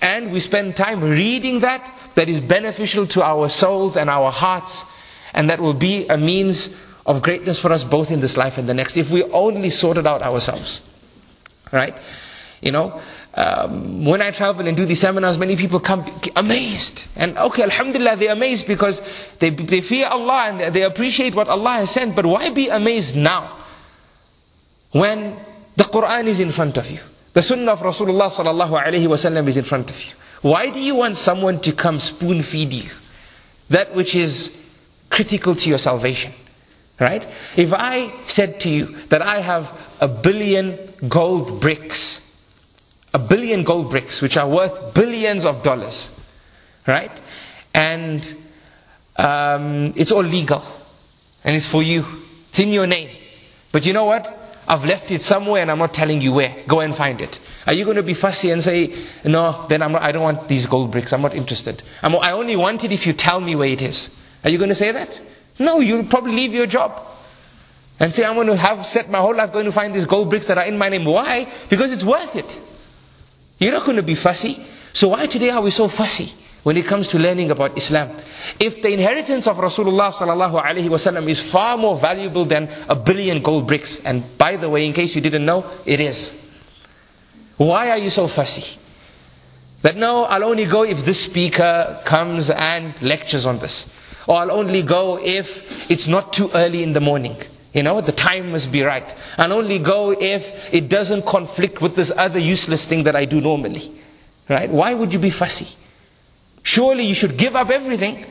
And 0.00 0.32
we 0.32 0.40
spend 0.40 0.76
time 0.76 1.00
reading 1.02 1.60
that, 1.60 1.90
that 2.14 2.28
is 2.28 2.40
beneficial 2.40 3.06
to 3.08 3.22
our 3.22 3.48
souls 3.48 3.96
and 3.96 4.10
our 4.10 4.30
hearts, 4.30 4.84
and 5.32 5.48
that 5.50 5.60
will 5.60 5.74
be 5.74 6.06
a 6.08 6.16
means 6.18 6.70
of 7.06 7.22
greatness 7.22 7.58
for 7.58 7.72
us 7.72 7.84
both 7.84 8.10
in 8.10 8.20
this 8.20 8.36
life 8.36 8.58
and 8.58 8.68
the 8.68 8.74
next, 8.74 8.96
if 8.96 9.10
we 9.10 9.22
only 9.22 9.70
sorted 9.70 10.06
out 10.06 10.22
ourselves. 10.22 10.82
Right? 11.72 11.98
You 12.60 12.72
know, 12.72 13.00
um, 13.34 14.04
when 14.04 14.22
I 14.22 14.30
travel 14.30 14.66
and 14.66 14.76
do 14.76 14.86
these 14.86 15.00
seminars, 15.00 15.38
many 15.38 15.56
people 15.56 15.78
come 15.78 16.04
amazed. 16.34 17.04
And 17.14 17.36
okay, 17.38 17.62
Alhamdulillah, 17.62 18.16
they're 18.16 18.32
amazed 18.32 18.66
because 18.66 19.00
they, 19.38 19.50
they 19.50 19.82
fear 19.82 20.06
Allah 20.06 20.48
and 20.48 20.74
they 20.74 20.82
appreciate 20.82 21.34
what 21.34 21.48
Allah 21.48 21.78
has 21.78 21.90
sent. 21.90 22.16
But 22.16 22.26
why 22.26 22.50
be 22.50 22.68
amazed 22.68 23.14
now? 23.14 23.64
When 24.92 25.38
the 25.76 25.84
Quran 25.84 26.24
is 26.26 26.40
in 26.40 26.50
front 26.50 26.76
of 26.76 26.90
you. 26.90 27.00
The 27.34 27.42
Sunnah 27.42 27.72
of 27.72 27.80
Rasulullah 27.80 28.30
sallallahu 28.32 28.82
alaihi 28.82 29.06
wasallam 29.06 29.46
is 29.48 29.58
in 29.58 29.64
front 29.64 29.90
of 29.90 30.02
you. 30.02 30.12
Why 30.40 30.70
do 30.70 30.80
you 30.80 30.94
want 30.94 31.16
someone 31.16 31.60
to 31.60 31.72
come 31.72 32.00
spoon 32.00 32.42
feed 32.42 32.72
you? 32.72 32.90
That 33.68 33.94
which 33.94 34.14
is 34.14 34.56
critical 35.10 35.54
to 35.54 35.68
your 35.68 35.78
salvation. 35.78 36.32
Right? 36.98 37.26
If 37.56 37.74
I 37.74 38.12
said 38.24 38.60
to 38.60 38.70
you 38.70 38.96
that 39.08 39.20
I 39.20 39.40
have 39.40 39.70
a 40.00 40.08
billion 40.08 40.78
gold 41.08 41.60
bricks, 41.60 42.22
a 43.12 43.18
billion 43.18 43.64
gold 43.64 43.90
bricks, 43.90 44.22
which 44.22 44.36
are 44.36 44.48
worth 44.48 44.94
billions 44.94 45.44
of 45.44 45.62
dollars, 45.62 46.10
right? 46.86 47.12
And 47.74 48.34
um, 49.16 49.92
it's 49.94 50.10
all 50.10 50.22
legal, 50.22 50.62
and 51.44 51.54
it's 51.54 51.66
for 51.66 51.82
you. 51.82 52.06
It's 52.48 52.60
in 52.60 52.70
your 52.70 52.86
name. 52.86 53.10
But 53.72 53.84
you 53.84 53.92
know 53.92 54.04
what? 54.04 54.34
I've 54.68 54.84
left 54.84 55.10
it 55.10 55.22
somewhere, 55.22 55.62
and 55.62 55.70
I'm 55.70 55.78
not 55.78 55.92
telling 55.92 56.20
you 56.20 56.32
where. 56.32 56.56
Go 56.66 56.80
and 56.80 56.96
find 56.96 57.20
it. 57.20 57.38
Are 57.66 57.74
you 57.74 57.84
going 57.84 57.98
to 57.98 58.02
be 58.02 58.14
fussy 58.14 58.50
and 58.50 58.62
say, 58.62 58.94
"No, 59.24 59.66
then 59.68 59.82
I'm 59.82 59.92
not, 59.92 60.02
I 60.02 60.12
don't 60.12 60.22
want 60.22 60.48
these 60.48 60.64
gold 60.64 60.90
bricks. 60.92 61.12
I'm 61.12 61.22
not 61.22 61.34
interested. 61.34 61.82
I'm, 62.02 62.16
I 62.16 62.32
only 62.32 62.56
want 62.56 62.84
it 62.84 62.92
if 62.92 63.06
you 63.06 63.12
tell 63.12 63.40
me 63.40 63.54
where 63.54 63.68
it 63.68 63.82
is." 63.82 64.10
Are 64.44 64.50
you 64.50 64.58
going 64.58 64.70
to 64.70 64.74
say 64.76 64.92
that? 64.92 65.20
No, 65.58 65.80
you'll 65.80 66.04
probably 66.04 66.32
leave 66.32 66.52
your 66.54 66.66
job. 66.66 67.02
And 67.98 68.12
say, 68.12 68.24
I'm 68.24 68.34
going 68.34 68.48
to 68.48 68.56
have 68.56 68.86
set 68.86 69.08
my 69.10 69.18
whole 69.18 69.34
life 69.34 69.52
going 69.52 69.64
to 69.64 69.72
find 69.72 69.94
these 69.94 70.04
gold 70.04 70.28
bricks 70.28 70.46
that 70.46 70.58
are 70.58 70.64
in 70.64 70.76
my 70.76 70.88
name. 70.90 71.04
Why? 71.04 71.50
Because 71.70 71.92
it's 71.92 72.04
worth 72.04 72.36
it. 72.36 72.60
You're 73.58 73.72
not 73.72 73.86
going 73.86 73.96
to 73.96 74.02
be 74.02 74.14
fussy. 74.14 74.64
So 74.92 75.08
why 75.08 75.26
today 75.26 75.50
are 75.50 75.62
we 75.62 75.70
so 75.70 75.88
fussy 75.88 76.32
when 76.62 76.76
it 76.76 76.84
comes 76.84 77.08
to 77.08 77.18
learning 77.18 77.50
about 77.50 77.76
Islam? 77.76 78.16
If 78.60 78.82
the 78.82 78.88
inheritance 78.88 79.46
of 79.46 79.56
Rasulullah 79.56 80.12
sallallahu 80.12 80.62
alaihi 80.62 80.88
wasallam 80.90 81.28
is 81.28 81.40
far 81.40 81.78
more 81.78 81.96
valuable 81.96 82.44
than 82.44 82.68
a 82.88 82.94
billion 82.94 83.42
gold 83.42 83.66
bricks, 83.66 83.96
and 84.04 84.24
by 84.36 84.56
the 84.56 84.68
way, 84.68 84.84
in 84.84 84.92
case 84.92 85.14
you 85.14 85.22
didn't 85.22 85.46
know, 85.46 85.64
it 85.86 86.00
is. 86.00 86.34
Why 87.56 87.90
are 87.90 87.98
you 87.98 88.10
so 88.10 88.26
fussy? 88.26 88.78
That 89.82 89.96
no, 89.96 90.24
I'll 90.24 90.44
only 90.44 90.66
go 90.66 90.82
if 90.82 91.04
this 91.04 91.24
speaker 91.24 92.00
comes 92.04 92.50
and 92.50 93.00
lectures 93.00 93.46
on 93.46 93.58
this. 93.58 93.88
Or 94.26 94.36
I'll 94.36 94.50
only 94.50 94.82
go 94.82 95.18
if 95.18 95.62
it's 95.90 96.06
not 96.08 96.32
too 96.32 96.50
early 96.54 96.82
in 96.82 96.92
the 96.92 97.00
morning. 97.00 97.36
You 97.72 97.82
know, 97.82 98.00
the 98.00 98.12
time 98.12 98.52
must 98.52 98.72
be 98.72 98.82
right. 98.82 99.06
I'll 99.36 99.52
only 99.52 99.78
go 99.78 100.10
if 100.10 100.72
it 100.72 100.88
doesn't 100.88 101.26
conflict 101.26 101.80
with 101.82 101.94
this 101.94 102.10
other 102.16 102.38
useless 102.38 102.86
thing 102.86 103.04
that 103.04 103.14
I 103.14 103.26
do 103.26 103.40
normally. 103.40 103.92
Right? 104.48 104.70
Why 104.70 104.94
would 104.94 105.12
you 105.12 105.18
be 105.18 105.30
fussy? 105.30 105.68
Surely 106.62 107.04
you 107.04 107.14
should 107.14 107.36
give 107.36 107.54
up 107.54 107.70
everything 107.70 108.24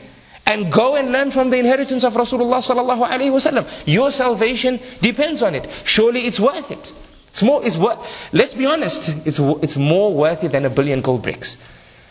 and 0.46 0.72
go 0.72 0.96
and 0.96 1.12
learn 1.12 1.30
from 1.30 1.50
the 1.50 1.58
inheritance 1.58 2.04
of 2.04 2.14
Rasulullah 2.14 2.62
sallallahu 2.62 3.08
alaihi 3.08 3.30
wasallam. 3.30 3.68
Your 3.86 4.10
salvation 4.10 4.80
depends 5.00 5.42
on 5.42 5.54
it. 5.54 5.68
Surely 5.84 6.26
it's 6.26 6.40
worth 6.40 6.70
it. 6.70 6.92
It's 7.28 7.42
more, 7.42 7.64
it's 7.64 7.76
worth, 7.76 7.98
let's 8.32 8.54
be 8.54 8.66
honest, 8.66 9.08
it's, 9.26 9.38
it's 9.38 9.76
more 9.76 10.12
worth 10.14 10.42
it 10.42 10.52
than 10.52 10.64
a 10.64 10.70
billion 10.70 11.02
gold 11.02 11.22
bricks. 11.22 11.56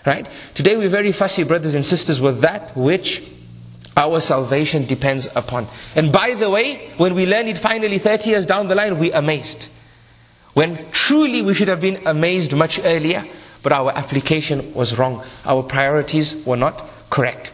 Right? 0.06 0.28
Today 0.54 0.78
we're 0.78 0.90
very 0.90 1.12
fussy, 1.12 1.44
brothers 1.44 1.74
and 1.74 1.86
sisters, 1.86 2.22
with 2.22 2.42
that 2.42 2.78
which 2.78 3.24
our 3.98 4.20
salvation 4.20 4.86
depends 4.86 5.28
upon. 5.36 5.68
And 5.96 6.12
by 6.12 6.34
the 6.34 6.50
way, 6.50 6.92
when 6.98 7.16
we 7.16 7.26
learn 7.26 7.48
it 7.48 7.58
finally 7.58 7.98
30 8.00 8.30
years 8.30 8.46
down 8.46 8.68
the 8.68 8.76
line, 8.76 9.00
we're 9.00 9.16
amazed. 9.16 9.68
When 10.54 10.90
truly 10.92 11.42
we 11.42 11.54
should 11.54 11.68
have 11.68 11.82
been 11.82 12.06
amazed 12.08 12.54
much 12.54 12.80
earlier, 12.84 13.26
but 13.64 13.72
our 13.74 13.92
application 13.92 14.74
was 14.74 14.98
wrong. 14.98 15.24
Our 15.46 15.64
priorities 15.64 16.36
were 16.46 16.58
not 16.58 16.88
correct. 17.10 17.52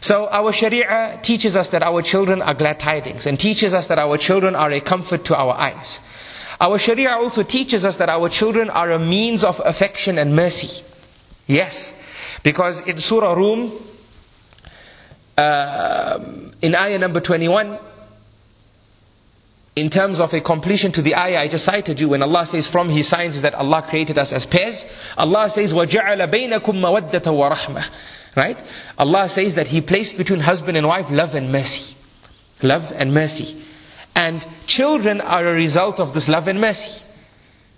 So 0.00 0.28
our 0.28 0.52
Sharia 0.52 1.18
teaches 1.22 1.56
us 1.56 1.70
that 1.70 1.82
our 1.82 2.02
children 2.02 2.42
are 2.42 2.52
glad 2.54 2.78
tidings 2.78 3.26
and 3.26 3.40
teaches 3.40 3.72
us 3.72 3.88
that 3.88 3.98
our 3.98 4.18
children 4.18 4.54
are 4.54 4.70
a 4.70 4.80
comfort 4.80 5.24
to 5.26 5.36
our 5.36 5.54
eyes. 5.54 5.98
Our 6.60 6.78
Sharia 6.78 7.10
also 7.12 7.42
teaches 7.42 7.84
us 7.84 7.96
that 7.96 8.08
our 8.10 8.28
children 8.28 8.68
are 8.70 8.92
a 8.92 8.98
means 8.98 9.42
of 9.44 9.60
affection 9.64 10.18
and 10.18 10.36
mercy. 10.36 10.84
Yes. 11.46 11.92
Because 12.42 12.80
in 12.80 12.98
Surah 12.98 13.32
Rum, 13.32 13.72
uh, 15.37 16.19
in 16.61 16.75
ayah 16.75 16.99
number 16.99 17.19
21, 17.19 17.79
in 19.75 19.89
terms 19.89 20.19
of 20.19 20.33
a 20.33 20.41
completion 20.41 20.91
to 20.91 21.01
the 21.01 21.15
ayah 21.15 21.37
I 21.39 21.47
just 21.47 21.63
cited 21.63 21.99
you, 21.99 22.09
when 22.09 22.21
Allah 22.21 22.45
says 22.45 22.67
from 22.67 22.89
His 22.89 23.07
signs 23.07 23.41
that 23.43 23.53
Allah 23.55 23.81
created 23.81 24.17
us 24.17 24.33
as 24.33 24.45
pairs, 24.45 24.85
Allah 25.17 25.49
says, 25.49 25.71
وَجَعَلَ 25.71 26.29
بَيْنَكُمْ 26.31 26.61
مَوَدَّةً 26.61 27.21
وَرَحْمَةً 27.21 27.89
Right? 28.35 28.57
Allah 28.97 29.29
says 29.29 29.55
that 29.55 29.67
He 29.67 29.81
placed 29.81 30.17
between 30.17 30.41
husband 30.41 30.77
and 30.77 30.85
wife 30.85 31.09
love 31.09 31.33
and 31.35 31.51
mercy. 31.51 31.95
Love 32.61 32.91
and 32.93 33.13
mercy. 33.13 33.63
And 34.15 34.45
children 34.67 35.21
are 35.21 35.47
a 35.47 35.53
result 35.53 35.99
of 35.99 36.13
this 36.13 36.27
love 36.27 36.47
and 36.47 36.59
mercy. 36.59 37.01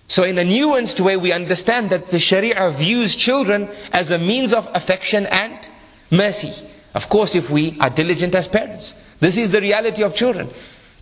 So 0.08 0.24
in 0.24 0.38
a 0.40 0.44
nuanced 0.44 1.00
way, 1.00 1.16
we 1.16 1.32
understand 1.32 1.92
that 1.92 2.08
the 2.08 2.20
Sharia 2.20 2.70
views 2.72 3.16
children 3.16 3.70
as 3.94 4.12
a 4.12 4.18
means 4.18 4.52
of 4.54 4.68
affection 4.74 5.26
and 5.28 5.70
mercy. 6.10 6.54
Of 6.97 7.11
course, 7.11 7.35
if 7.35 7.51
we 7.51 7.79
are 7.79 7.91
diligent 7.91 8.35
as 8.35 8.49
parents. 8.49 8.95
This 9.21 9.37
is 9.37 9.51
the 9.51 9.61
reality 9.61 10.03
of 10.03 10.15
children. 10.15 10.49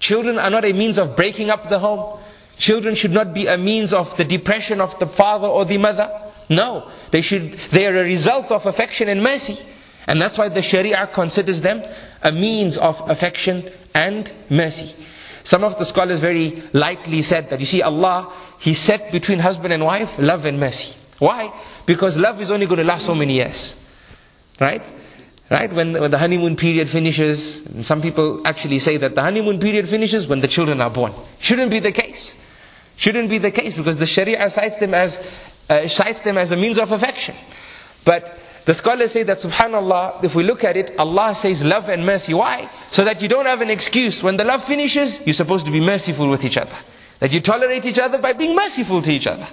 Children 0.00 0.40
are 0.40 0.50
not 0.50 0.64
a 0.64 0.72
means 0.72 0.98
of 0.98 1.14
breaking 1.14 1.50
up 1.50 1.68
the 1.68 1.78
home. 1.78 2.18
Children 2.56 2.96
should 2.96 3.12
not 3.12 3.32
be 3.32 3.46
a 3.46 3.56
means 3.56 3.92
of 3.92 4.16
the 4.16 4.24
depression 4.24 4.80
of 4.80 4.98
the 4.98 5.06
father 5.06 5.46
or 5.46 5.64
the 5.64 5.78
mother. 5.78 6.10
No. 6.50 6.90
They 7.12 7.20
should, 7.20 7.52
they 7.70 7.86
are 7.86 7.96
a 7.96 8.02
result 8.02 8.50
of 8.50 8.66
affection 8.66 9.08
and 9.08 9.22
mercy. 9.22 9.56
And 10.08 10.20
that's 10.20 10.36
why 10.36 10.48
the 10.48 10.62
Sharia 10.62 11.08
considers 11.14 11.60
them 11.60 11.84
a 12.22 12.32
means 12.32 12.76
of 12.76 13.00
affection 13.08 13.70
and 13.94 14.32
mercy. 14.50 14.96
Some 15.44 15.62
of 15.62 15.78
the 15.78 15.84
scholars 15.84 16.18
very 16.18 16.60
lightly 16.72 17.22
said 17.22 17.50
that, 17.50 17.60
you 17.60 17.66
see, 17.66 17.82
Allah, 17.82 18.32
He 18.58 18.74
set 18.74 19.12
between 19.12 19.38
husband 19.38 19.72
and 19.72 19.84
wife 19.84 20.18
love 20.18 20.44
and 20.44 20.58
mercy. 20.58 20.92
Why? 21.20 21.54
Because 21.86 22.16
love 22.16 22.40
is 22.40 22.50
only 22.50 22.66
going 22.66 22.78
to 22.78 22.84
last 22.84 23.06
so 23.06 23.14
many 23.14 23.34
years. 23.34 23.76
Right? 24.60 24.82
Right? 25.54 25.72
When, 25.72 25.92
when 25.92 26.10
the 26.10 26.18
honeymoon 26.18 26.56
period 26.56 26.90
finishes, 26.90 27.62
some 27.86 28.02
people 28.02 28.44
actually 28.44 28.80
say 28.80 28.96
that 28.96 29.14
the 29.14 29.22
honeymoon 29.22 29.60
period 29.60 29.88
finishes 29.88 30.26
when 30.26 30.40
the 30.40 30.48
children 30.48 30.80
are 30.80 30.90
born. 30.90 31.12
Shouldn't 31.38 31.70
be 31.70 31.78
the 31.78 31.92
case. 31.92 32.34
Shouldn't 32.96 33.30
be 33.30 33.38
the 33.38 33.52
case 33.52 33.72
because 33.72 33.96
the 33.96 34.04
Sharia 34.04 34.50
cites 34.50 34.78
them 34.78 34.94
as, 34.94 35.24
uh, 35.70 35.86
cites 35.86 36.22
them 36.22 36.38
as 36.38 36.50
a 36.50 36.56
means 36.56 36.76
of 36.76 36.90
affection. 36.90 37.36
But 38.04 38.36
the 38.64 38.74
scholars 38.74 39.12
say 39.12 39.22
that 39.22 39.38
subhanallah, 39.38 40.24
if 40.24 40.34
we 40.34 40.42
look 40.42 40.64
at 40.64 40.76
it, 40.76 40.98
Allah 40.98 41.36
says 41.36 41.62
love 41.62 41.88
and 41.88 42.04
mercy. 42.04 42.34
Why? 42.34 42.68
So 42.90 43.04
that 43.04 43.22
you 43.22 43.28
don't 43.28 43.46
have 43.46 43.60
an 43.60 43.70
excuse. 43.70 44.24
When 44.24 44.36
the 44.36 44.44
love 44.44 44.64
finishes, 44.64 45.20
you're 45.24 45.34
supposed 45.34 45.66
to 45.66 45.70
be 45.70 45.80
merciful 45.80 46.28
with 46.28 46.44
each 46.44 46.56
other. 46.56 46.74
That 47.20 47.30
you 47.30 47.40
tolerate 47.40 47.84
each 47.84 48.00
other 48.00 48.18
by 48.18 48.32
being 48.32 48.56
merciful 48.56 49.02
to 49.02 49.12
each 49.12 49.28
other. 49.28 49.46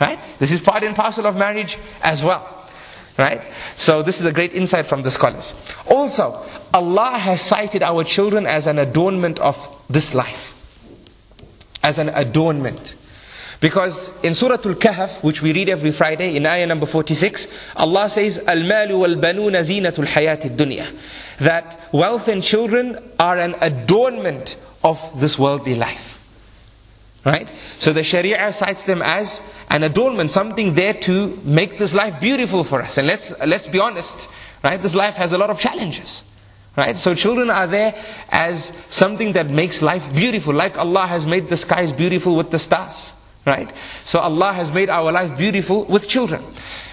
Right? 0.00 0.18
This 0.40 0.50
is 0.50 0.60
part 0.60 0.82
and 0.82 0.96
parcel 0.96 1.26
of 1.26 1.36
marriage 1.36 1.78
as 2.02 2.24
well. 2.24 2.57
Right? 3.18 3.42
So 3.76 4.02
this 4.02 4.20
is 4.20 4.26
a 4.26 4.32
great 4.32 4.52
insight 4.52 4.86
from 4.86 5.02
the 5.02 5.10
scholars. 5.10 5.52
Also, 5.86 6.46
Allah 6.72 7.18
has 7.18 7.42
cited 7.42 7.82
our 7.82 8.04
children 8.04 8.46
as 8.46 8.68
an 8.68 8.78
adornment 8.78 9.40
of 9.40 9.56
this 9.90 10.14
life. 10.14 10.54
As 11.82 11.98
an 11.98 12.10
adornment. 12.10 12.94
Because 13.60 14.12
in 14.22 14.34
Surah 14.34 14.58
Al-Kahf, 14.64 15.22
which 15.24 15.42
we 15.42 15.52
read 15.52 15.68
every 15.68 15.90
Friday, 15.90 16.36
in 16.36 16.46
ayah 16.46 16.66
number 16.66 16.86
46, 16.86 17.48
Allah 17.74 18.08
says, 18.08 18.38
Al-malu 18.38 18.98
wal-banuna 18.98 19.60
zinatul 19.66 20.06
hayati 20.06 20.56
dunya. 20.56 20.86
That 21.40 21.88
wealth 21.92 22.28
and 22.28 22.40
children 22.40 22.98
are 23.18 23.36
an 23.36 23.56
adornment 23.60 24.56
of 24.84 25.00
this 25.18 25.36
worldly 25.36 25.74
life. 25.74 26.17
Right? 27.28 27.52
So 27.76 27.92
the 27.92 28.02
Sharia 28.02 28.50
cites 28.54 28.84
them 28.84 29.02
as 29.02 29.42
an 29.68 29.82
adornment, 29.82 30.30
something 30.30 30.72
there 30.72 30.94
to 30.94 31.38
make 31.44 31.76
this 31.76 31.92
life 31.92 32.18
beautiful 32.20 32.64
for 32.64 32.80
us. 32.80 32.96
And 32.96 33.06
let's, 33.06 33.38
let's 33.46 33.66
be 33.66 33.78
honest, 33.78 34.30
right? 34.64 34.80
This 34.80 34.94
life 34.94 35.14
has 35.16 35.32
a 35.32 35.38
lot 35.38 35.50
of 35.50 35.60
challenges. 35.60 36.24
Right? 36.74 36.96
So 36.96 37.14
children 37.14 37.50
are 37.50 37.66
there 37.66 38.02
as 38.30 38.72
something 38.86 39.34
that 39.34 39.50
makes 39.50 39.82
life 39.82 40.10
beautiful, 40.14 40.54
like 40.54 40.78
Allah 40.78 41.06
has 41.06 41.26
made 41.26 41.50
the 41.50 41.58
skies 41.58 41.92
beautiful 41.92 42.34
with 42.34 42.50
the 42.50 42.58
stars. 42.58 43.12
Right? 43.44 43.70
So 44.04 44.20
Allah 44.20 44.54
has 44.54 44.72
made 44.72 44.88
our 44.88 45.12
life 45.12 45.36
beautiful 45.36 45.84
with 45.84 46.08
children. 46.08 46.42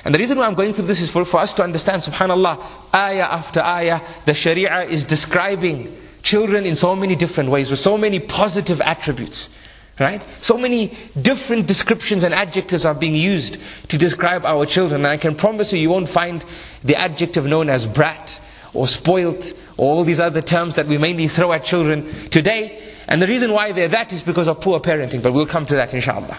And 0.03 0.13
the 0.13 0.19
reason 0.19 0.37
why 0.37 0.47
I'm 0.47 0.55
going 0.55 0.73
through 0.73 0.87
this 0.87 0.99
is 0.99 1.09
for, 1.09 1.23
for 1.23 1.39
us 1.39 1.53
to 1.53 1.63
understand, 1.63 2.01
subhanAllah, 2.01 2.93
ayah 2.93 3.23
after 3.23 3.61
ayah, 3.61 4.01
the 4.25 4.33
Sharia 4.33 4.83
is 4.83 5.05
describing 5.05 5.95
children 6.23 6.65
in 6.65 6.75
so 6.75 6.93
many 6.93 7.15
different 7.15 7.51
ways, 7.51 7.71
with 7.71 7.79
so 7.79 7.97
many 7.97 8.19
positive 8.19 8.81
attributes. 8.81 9.49
Right? 9.97 10.27
So 10.41 10.57
many 10.57 10.97
different 11.21 11.67
descriptions 11.67 12.23
and 12.23 12.33
adjectives 12.33 12.83
are 12.83 12.93
being 12.93 13.15
used 13.15 13.57
to 13.87 13.97
describe 13.97 14.43
our 14.43 14.65
children. 14.65 15.05
And 15.05 15.07
I 15.07 15.17
can 15.17 15.35
promise 15.35 15.71
you, 15.71 15.79
you 15.79 15.89
won't 15.89 16.09
find 16.09 16.43
the 16.83 16.95
adjective 16.95 17.45
known 17.45 17.69
as 17.69 17.85
brat 17.85 18.41
or 18.73 18.89
spoilt 18.89 19.53
or 19.77 19.93
all 19.93 20.03
these 20.03 20.19
other 20.19 20.41
terms 20.41 20.75
that 20.75 20.87
we 20.87 20.97
mainly 20.97 21.29
throw 21.29 21.53
at 21.53 21.63
children 21.63 22.29
today. 22.29 22.93
And 23.07 23.21
the 23.21 23.27
reason 23.27 23.53
why 23.53 23.71
they're 23.71 23.87
that 23.87 24.11
is 24.11 24.21
because 24.21 24.47
of 24.47 24.59
poor 24.59 24.79
parenting, 24.79 25.21
but 25.21 25.31
we'll 25.31 25.45
come 25.45 25.65
to 25.67 25.75
that 25.75 25.93
inshallah. 25.93 26.37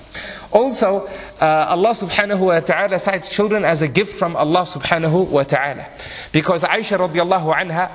Also, 0.53 1.07
uh, 1.07 1.45
Allah 1.45 1.95
subhanahu 1.95 2.41
wa 2.41 2.61
ta'ala 2.61 2.99
cites 2.99 3.29
children 3.29 3.65
as 3.65 3.83
a 3.83 3.89
gift 3.89 4.17
from 4.17 4.37
Allah 4.37 4.67
subhanahu 4.67 5.29
wa 5.29 5.45
ta'ala. 5.45 5.87
Because 6.33 6.63
Aisha 6.63 6.99
radiallahu 6.99 7.55
anha, 7.55 7.91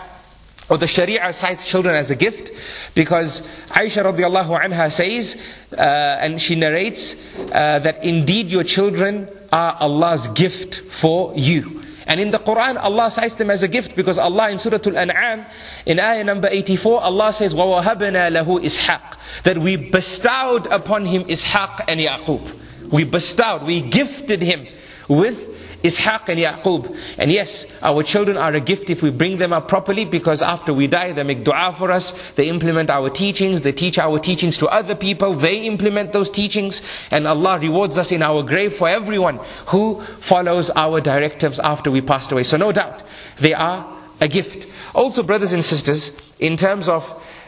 or 0.68 0.78
the 0.78 0.86
Sharia 0.86 1.32
cites 1.32 1.64
children 1.64 1.94
as 1.94 2.10
a 2.10 2.16
gift 2.16 2.50
because 2.94 3.42
Aisha 3.68 4.02
radiallahu 4.04 4.60
anha 4.60 4.90
says, 4.90 5.36
uh, 5.72 5.80
and 5.80 6.40
she 6.40 6.56
narrates, 6.56 7.14
uh, 7.38 7.78
that 7.78 8.02
indeed 8.02 8.48
your 8.48 8.64
children 8.64 9.28
are 9.52 9.76
Allah's 9.78 10.26
gift 10.28 10.76
for 10.90 11.32
you. 11.36 11.82
And 12.08 12.20
in 12.20 12.30
the 12.30 12.38
Quran, 12.38 12.82
Allah 12.82 13.10
cites 13.10 13.34
them 13.34 13.50
as 13.50 13.62
a 13.62 13.68
gift 13.68 13.96
because 13.96 14.18
Allah 14.18 14.50
in 14.50 14.58
Surah 14.58 14.78
Al-An'am, 14.86 15.44
in 15.86 15.98
ayah 15.98 16.24
number 16.24 16.48
84, 16.48 17.00
Allah 17.00 17.32
says, 17.32 17.52
وَوَهَبْنَا 17.52 18.30
لَهُ 18.30 18.64
إِسْحَاقٍ 18.64 19.42
That 19.44 19.58
we 19.58 19.76
bestowed 19.76 20.66
upon 20.66 21.04
him 21.04 21.24
Ishaq 21.24 21.84
and 21.88 22.00
Yaqub. 22.00 22.92
We 22.92 23.04
bestowed, 23.04 23.64
we 23.64 23.82
gifted 23.82 24.40
him 24.42 24.66
with 25.08 25.49
Ishaq 25.83 26.29
and 26.29 26.39
Yaqub. 26.39 26.95
And 27.17 27.31
yes, 27.31 27.65
our 27.81 28.03
children 28.03 28.37
are 28.37 28.53
a 28.53 28.59
gift 28.59 28.89
if 28.89 29.01
we 29.01 29.09
bring 29.09 29.37
them 29.37 29.53
up 29.53 29.67
properly 29.67 30.05
because 30.05 30.41
after 30.41 30.73
we 30.73 30.87
die, 30.87 31.13
they 31.13 31.23
make 31.23 31.43
dua 31.43 31.73
for 31.77 31.91
us, 31.91 32.13
they 32.35 32.47
implement 32.49 32.89
our 32.89 33.09
teachings, 33.09 33.61
they 33.61 33.71
teach 33.71 33.97
our 33.97 34.19
teachings 34.19 34.57
to 34.59 34.67
other 34.67 34.95
people, 34.95 35.33
they 35.33 35.61
implement 35.65 36.13
those 36.13 36.29
teachings, 36.29 36.81
and 37.11 37.27
Allah 37.27 37.59
rewards 37.59 37.97
us 37.97 38.11
in 38.11 38.21
our 38.21 38.43
grave 38.43 38.75
for 38.75 38.89
everyone 38.89 39.37
who 39.67 40.01
follows 40.19 40.69
our 40.71 41.01
directives 41.01 41.59
after 41.59 41.89
we 41.91 42.01
passed 42.01 42.31
away. 42.31 42.43
So 42.43 42.57
no 42.57 42.71
doubt, 42.71 43.03
they 43.39 43.53
are 43.53 43.97
a 44.19 44.27
gift. 44.27 44.67
Also, 44.93 45.23
brothers 45.23 45.53
and 45.53 45.65
sisters, 45.65 46.15
in 46.39 46.57
terms 46.57 46.87
of 46.87 47.03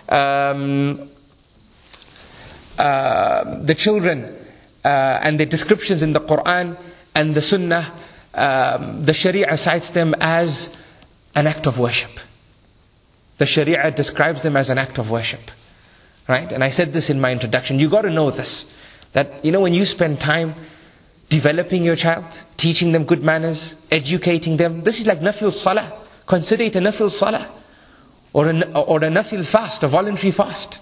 um, 0.10 1.10
uh, 2.78 3.60
the 3.62 3.76
children 3.76 4.36
uh, 4.84 4.88
and 4.88 5.40
the 5.40 5.46
descriptions 5.46 6.02
in 6.02 6.14
the 6.14 6.20
Quran 6.20 6.78
and 7.16 7.36
the 7.36 7.42
Sunnah, 7.42 7.94
um, 8.34 9.06
the 9.06 9.14
Sharia 9.14 9.56
cites 9.58 9.90
them 9.90 10.16
as 10.20 10.72
an 11.36 11.48
act 11.48 11.68
of 11.68 11.78
worship. 11.78 12.20
The 13.38 13.46
Sharia 13.46 13.92
describes 13.92 14.44
them 14.44 14.56
as 14.56 14.70
an 14.70 14.78
act 14.78 14.98
of 14.98 15.10
worship. 15.10 15.52
Right? 16.28 16.52
And 16.52 16.64
I 16.64 16.70
said 16.70 16.94
this 16.94 17.10
in 17.10 17.20
my 17.20 17.32
introduction. 17.32 17.80
You 17.80 17.90
gotta 17.90 18.10
know 18.10 18.32
this. 18.32 18.66
That, 19.14 19.44
you 19.44 19.52
know, 19.52 19.60
when 19.60 19.74
you 19.74 19.86
spend 19.86 20.20
time 20.20 20.56
developing 21.30 21.84
your 21.84 21.96
child, 21.96 22.26
teaching 22.58 22.92
them 22.92 23.04
good 23.04 23.24
manners, 23.24 23.76
educating 23.92 24.58
them, 24.58 24.84
this 24.84 25.00
is 25.00 25.06
like 25.06 25.20
nafil 25.20 25.52
salah. 25.52 26.02
Consider 26.26 26.64
it 26.64 26.76
a 26.76 26.80
nafil 26.80 27.12
salah. 27.12 27.52
Or 28.32 28.50
a, 28.50 28.80
or 28.80 28.98
a 28.98 29.10
nafil 29.10 29.46
fast, 29.46 29.84
a 29.84 29.88
voluntary 29.88 30.32
fast. 30.32 30.80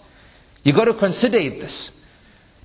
You 0.64 0.74
gotta 0.74 0.94
consider 0.94 1.40
it 1.40 1.60
this. 1.60 1.92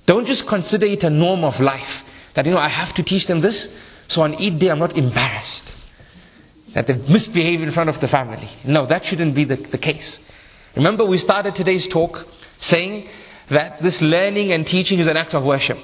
Don't 0.05 0.25
just 0.25 0.47
consider 0.47 0.85
it 0.85 1.03
a 1.03 1.09
norm 1.09 1.43
of 1.43 1.59
life. 1.59 2.05
That, 2.35 2.45
you 2.45 2.51
know, 2.51 2.59
I 2.59 2.69
have 2.69 2.93
to 2.93 3.03
teach 3.03 3.27
them 3.27 3.41
this. 3.41 3.67
So 4.07 4.21
on 4.23 4.35
Eid 4.35 4.59
day, 4.59 4.69
I'm 4.69 4.79
not 4.79 4.97
embarrassed 4.97 5.73
that 6.73 6.87
they've 6.87 7.09
misbehaved 7.09 7.63
in 7.63 7.71
front 7.71 7.89
of 7.89 7.99
the 7.99 8.07
family. 8.07 8.47
No, 8.63 8.85
that 8.85 9.05
shouldn't 9.05 9.33
be 9.35 9.43
the, 9.43 9.55
the 9.55 9.77
case. 9.77 10.19
Remember, 10.75 11.03
we 11.05 11.17
started 11.17 11.55
today's 11.55 11.87
talk 11.87 12.27
saying 12.57 13.07
that 13.49 13.79
this 13.81 14.01
learning 14.01 14.51
and 14.51 14.65
teaching 14.67 14.99
is 14.99 15.07
an 15.07 15.17
act 15.17 15.33
of 15.33 15.43
worship. 15.43 15.79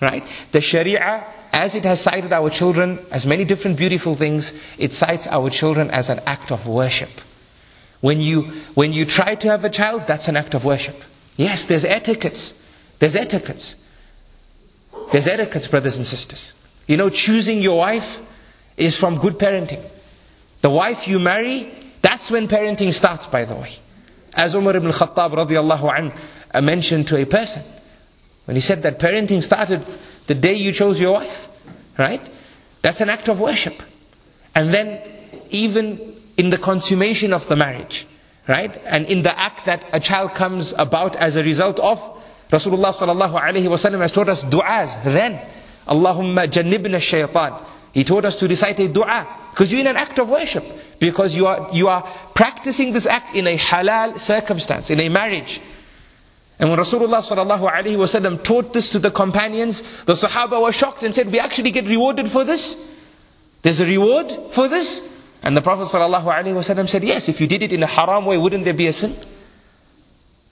Right? 0.00 0.24
The 0.52 0.60
Sharia, 0.60 1.24
as 1.52 1.74
it 1.74 1.84
has 1.84 2.00
cited 2.00 2.32
our 2.32 2.50
children 2.50 2.98
as 3.10 3.24
many 3.24 3.44
different 3.44 3.76
beautiful 3.76 4.14
things, 4.14 4.52
it 4.76 4.92
cites 4.92 5.26
our 5.28 5.50
children 5.50 5.90
as 5.90 6.10
an 6.10 6.20
act 6.26 6.50
of 6.52 6.66
worship. 6.66 7.10
When 8.00 8.20
you, 8.20 8.42
when 8.74 8.92
you 8.92 9.06
try 9.06 9.36
to 9.36 9.48
have 9.48 9.64
a 9.64 9.70
child, 9.70 10.02
that's 10.06 10.28
an 10.28 10.36
act 10.36 10.52
of 10.52 10.64
worship. 10.64 10.96
Yes, 11.36 11.64
there's 11.64 11.84
etiquettes. 11.84 12.52
There's 12.98 13.16
etiquettes. 13.16 13.76
There's 15.10 15.26
etiquettes, 15.26 15.68
brothers 15.68 15.96
and 15.96 16.06
sisters. 16.06 16.52
You 16.86 16.96
know, 16.96 17.10
choosing 17.10 17.60
your 17.60 17.78
wife 17.78 18.20
is 18.76 18.96
from 18.96 19.18
good 19.18 19.38
parenting. 19.38 19.84
The 20.60 20.70
wife 20.70 21.06
you 21.08 21.18
marry, 21.18 21.72
that's 22.02 22.30
when 22.30 22.48
parenting 22.48 22.92
starts, 22.92 23.26
by 23.26 23.44
the 23.44 23.54
way. 23.54 23.76
As 24.34 24.54
Umar 24.54 24.76
ibn 24.76 24.90
Khattab 24.90 25.32
radiallahu 25.32 25.98
anh 25.98 26.12
uh, 26.52 26.60
mentioned 26.60 27.08
to 27.08 27.16
a 27.16 27.24
person, 27.24 27.62
when 28.44 28.56
he 28.56 28.60
said 28.60 28.82
that 28.82 28.98
parenting 28.98 29.42
started 29.42 29.84
the 30.26 30.34
day 30.34 30.54
you 30.54 30.72
chose 30.72 31.00
your 31.00 31.12
wife, 31.12 31.48
right? 31.98 32.20
That's 32.82 33.00
an 33.00 33.08
act 33.08 33.28
of 33.28 33.40
worship. 33.40 33.82
And 34.54 34.72
then, 34.72 35.00
even 35.50 36.20
in 36.36 36.50
the 36.50 36.58
consummation 36.58 37.32
of 37.32 37.46
the 37.48 37.56
marriage, 37.56 38.06
right? 38.48 38.76
And 38.84 39.06
in 39.06 39.22
the 39.22 39.38
act 39.38 39.66
that 39.66 39.84
a 39.92 40.00
child 40.00 40.32
comes 40.32 40.74
about 40.76 41.16
as 41.16 41.36
a 41.36 41.42
result 41.42 41.80
of, 41.80 41.98
Rasulullah 42.50 42.94
sallallahu 42.94 43.40
alaihi 43.40 43.66
wasallam 43.66 44.00
has 44.00 44.12
taught 44.12 44.28
us 44.28 44.44
du'as 44.44 45.02
then. 45.04 45.40
Allahumma 45.86 46.50
jannibna 46.50 46.98
shaytan. 46.98 47.64
He 47.94 48.02
taught 48.02 48.24
us 48.24 48.36
to 48.36 48.48
recite 48.48 48.80
a 48.80 48.88
dua. 48.88 49.26
Because 49.50 49.70
you're 49.70 49.80
in 49.80 49.86
an 49.86 49.96
act 49.96 50.18
of 50.18 50.28
worship. 50.28 50.64
Because 50.98 51.34
you 51.34 51.46
are, 51.46 51.70
you 51.72 51.88
are 51.88 52.02
practicing 52.34 52.92
this 52.92 53.06
act 53.06 53.36
in 53.36 53.46
a 53.46 53.56
halal 53.56 54.18
circumstance, 54.18 54.90
in 54.90 54.98
a 54.98 55.08
marriage. 55.08 55.60
And 56.58 56.70
when 56.70 56.78
Rasulullah 56.78 57.22
sallallahu 57.22 57.70
alaihi 57.70 57.96
wasallam 57.96 58.42
taught 58.42 58.72
this 58.72 58.90
to 58.90 58.98
the 58.98 59.12
companions, 59.12 59.82
the 60.06 60.14
Sahaba 60.14 60.60
were 60.60 60.72
shocked 60.72 61.04
and 61.04 61.14
said, 61.14 61.30
we 61.30 61.38
actually 61.38 61.70
get 61.70 61.86
rewarded 61.86 62.28
for 62.30 62.42
this? 62.42 62.76
There's 63.62 63.80
a 63.80 63.86
reward 63.86 64.52
for 64.52 64.66
this? 64.68 65.00
And 65.42 65.56
the 65.56 65.62
Prophet 65.62 65.88
sallallahu 65.88 66.24
alaihi 66.24 66.54
wasallam 66.54 66.88
said, 66.88 67.04
yes, 67.04 67.28
if 67.28 67.40
you 67.40 67.46
did 67.46 67.62
it 67.62 67.72
in 67.72 67.82
a 67.82 67.86
haram 67.86 68.24
way, 68.26 68.38
wouldn't 68.38 68.64
there 68.64 68.74
be 68.74 68.88
a 68.88 68.92
sin? 68.92 69.14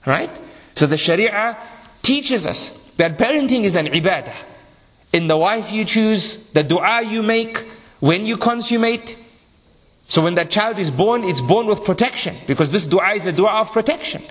Right? 0.05 0.29
So 0.75 0.87
the 0.87 0.97
Sharia 0.97 1.57
teaches 2.01 2.45
us 2.45 2.77
that 2.97 3.17
parenting 3.17 3.63
is 3.63 3.75
an 3.75 3.87
ibadah 3.87 4.52
in 5.13 5.27
the 5.27 5.37
wife 5.37 5.71
you 5.71 5.85
choose, 5.85 6.37
the 6.53 6.63
dua 6.63 7.03
you 7.03 7.23
make, 7.23 7.63
when 7.99 8.25
you 8.25 8.37
consummate. 8.37 9.17
So 10.07 10.21
when 10.21 10.35
that 10.35 10.51
child 10.51 10.79
is 10.79 10.91
born, 10.91 11.23
it's 11.23 11.39
born 11.39 11.67
with 11.67 11.85
protection, 11.85 12.37
because 12.47 12.71
this 12.71 12.85
dua 12.87 13.13
is 13.15 13.25
a 13.27 13.31
dua 13.31 13.61
of 13.61 13.71
protection. 13.71 14.23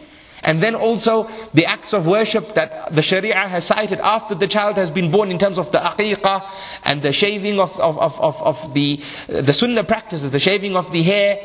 And 0.44 0.60
then 0.60 0.74
also 0.74 1.30
the 1.54 1.66
acts 1.66 1.94
of 1.94 2.06
worship 2.06 2.54
that 2.56 2.92
the 2.92 3.00
Sharia 3.00 3.46
has 3.48 3.64
cited 3.64 4.00
after 4.00 4.34
the 4.34 4.48
child 4.48 4.76
has 4.76 4.90
been 4.90 5.12
born 5.12 5.30
in 5.30 5.38
terms 5.38 5.56
of 5.56 5.70
the 5.70 5.78
aqiqah 5.78 6.50
and 6.82 7.00
the 7.00 7.12
shaving 7.12 7.60
of, 7.60 7.78
of, 7.78 7.96
of, 7.96 8.20
of, 8.20 8.36
of 8.42 8.74
the, 8.74 9.00
the 9.28 9.52
sunnah 9.52 9.84
practices, 9.84 10.32
the 10.32 10.40
shaving 10.40 10.74
of 10.74 10.90
the 10.90 11.02
hair, 11.02 11.38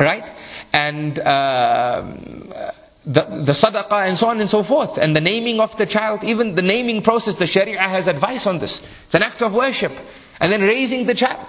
right? 0.00 0.28
And 0.72 1.16
uh, 1.20 2.72
the, 3.06 3.22
the 3.22 3.52
sadaqah 3.52 4.08
and 4.08 4.18
so 4.18 4.28
on 4.28 4.40
and 4.40 4.50
so 4.50 4.62
forth. 4.64 4.98
And 4.98 5.14
the 5.14 5.20
naming 5.20 5.60
of 5.60 5.76
the 5.76 5.86
child, 5.86 6.24
even 6.24 6.56
the 6.56 6.62
naming 6.62 7.02
process, 7.02 7.36
the 7.36 7.46
sharia 7.46 7.78
has 7.78 8.08
advice 8.08 8.46
on 8.46 8.58
this. 8.58 8.82
It's 9.06 9.14
an 9.14 9.22
act 9.22 9.40
of 9.42 9.52
worship. 9.52 9.92
And 10.40 10.52
then 10.52 10.60
raising 10.60 11.06
the 11.06 11.14
child. 11.14 11.46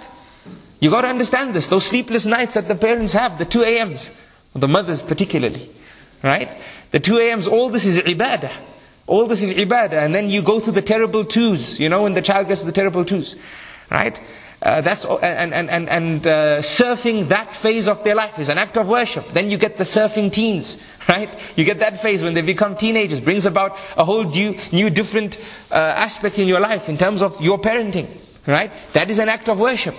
You 0.80 0.90
got 0.90 1.02
to 1.02 1.08
understand 1.08 1.54
this. 1.54 1.66
Those 1.66 1.84
sleepless 1.84 2.24
nights 2.24 2.54
that 2.54 2.68
the 2.68 2.76
parents 2.76 3.12
have, 3.12 3.38
the 3.38 3.44
2 3.44 3.64
a.m.s, 3.64 4.12
the 4.54 4.68
mothers 4.68 5.02
particularly, 5.02 5.70
right? 6.22 6.62
The 6.92 7.00
2 7.00 7.18
a.m.s, 7.18 7.46
all 7.48 7.68
this 7.70 7.84
is 7.84 7.98
ibadah. 7.98 8.52
All 9.08 9.26
this 9.26 9.42
is 9.42 9.52
ibadah. 9.52 10.04
And 10.04 10.14
then 10.14 10.30
you 10.30 10.42
go 10.42 10.60
through 10.60 10.74
the 10.74 10.82
terrible 10.82 11.24
twos, 11.24 11.80
you 11.80 11.88
know, 11.88 12.02
when 12.02 12.14
the 12.14 12.22
child 12.22 12.46
gets 12.46 12.62
the 12.62 12.72
terrible 12.72 13.04
twos, 13.04 13.36
right? 13.90 14.18
Uh, 14.60 14.80
that's 14.80 15.04
and 15.04 15.54
and 15.54 15.70
and 15.70 15.88
and 15.88 16.26
uh, 16.26 16.58
surfing 16.58 17.28
that 17.28 17.54
phase 17.54 17.86
of 17.86 18.02
their 18.02 18.16
life 18.16 18.38
is 18.40 18.48
an 18.48 18.58
act 18.58 18.76
of 18.76 18.88
worship. 18.88 19.24
Then 19.32 19.50
you 19.50 19.56
get 19.56 19.78
the 19.78 19.84
surfing 19.84 20.32
teens, 20.32 20.78
right? 21.08 21.32
You 21.56 21.64
get 21.64 21.78
that 21.78 22.02
phase 22.02 22.22
when 22.24 22.34
they 22.34 22.42
become 22.42 22.76
teenagers, 22.76 23.20
brings 23.20 23.46
about 23.46 23.76
a 23.96 24.04
whole 24.04 24.24
new, 24.24 24.58
new 24.72 24.90
different 24.90 25.38
uh, 25.70 25.74
aspect 25.76 26.38
in 26.38 26.48
your 26.48 26.58
life 26.58 26.88
in 26.88 26.98
terms 26.98 27.22
of 27.22 27.40
your 27.40 27.58
parenting, 27.58 28.08
right? 28.46 28.72
That 28.94 29.10
is 29.10 29.20
an 29.20 29.28
act 29.28 29.48
of 29.48 29.60
worship. 29.60 29.94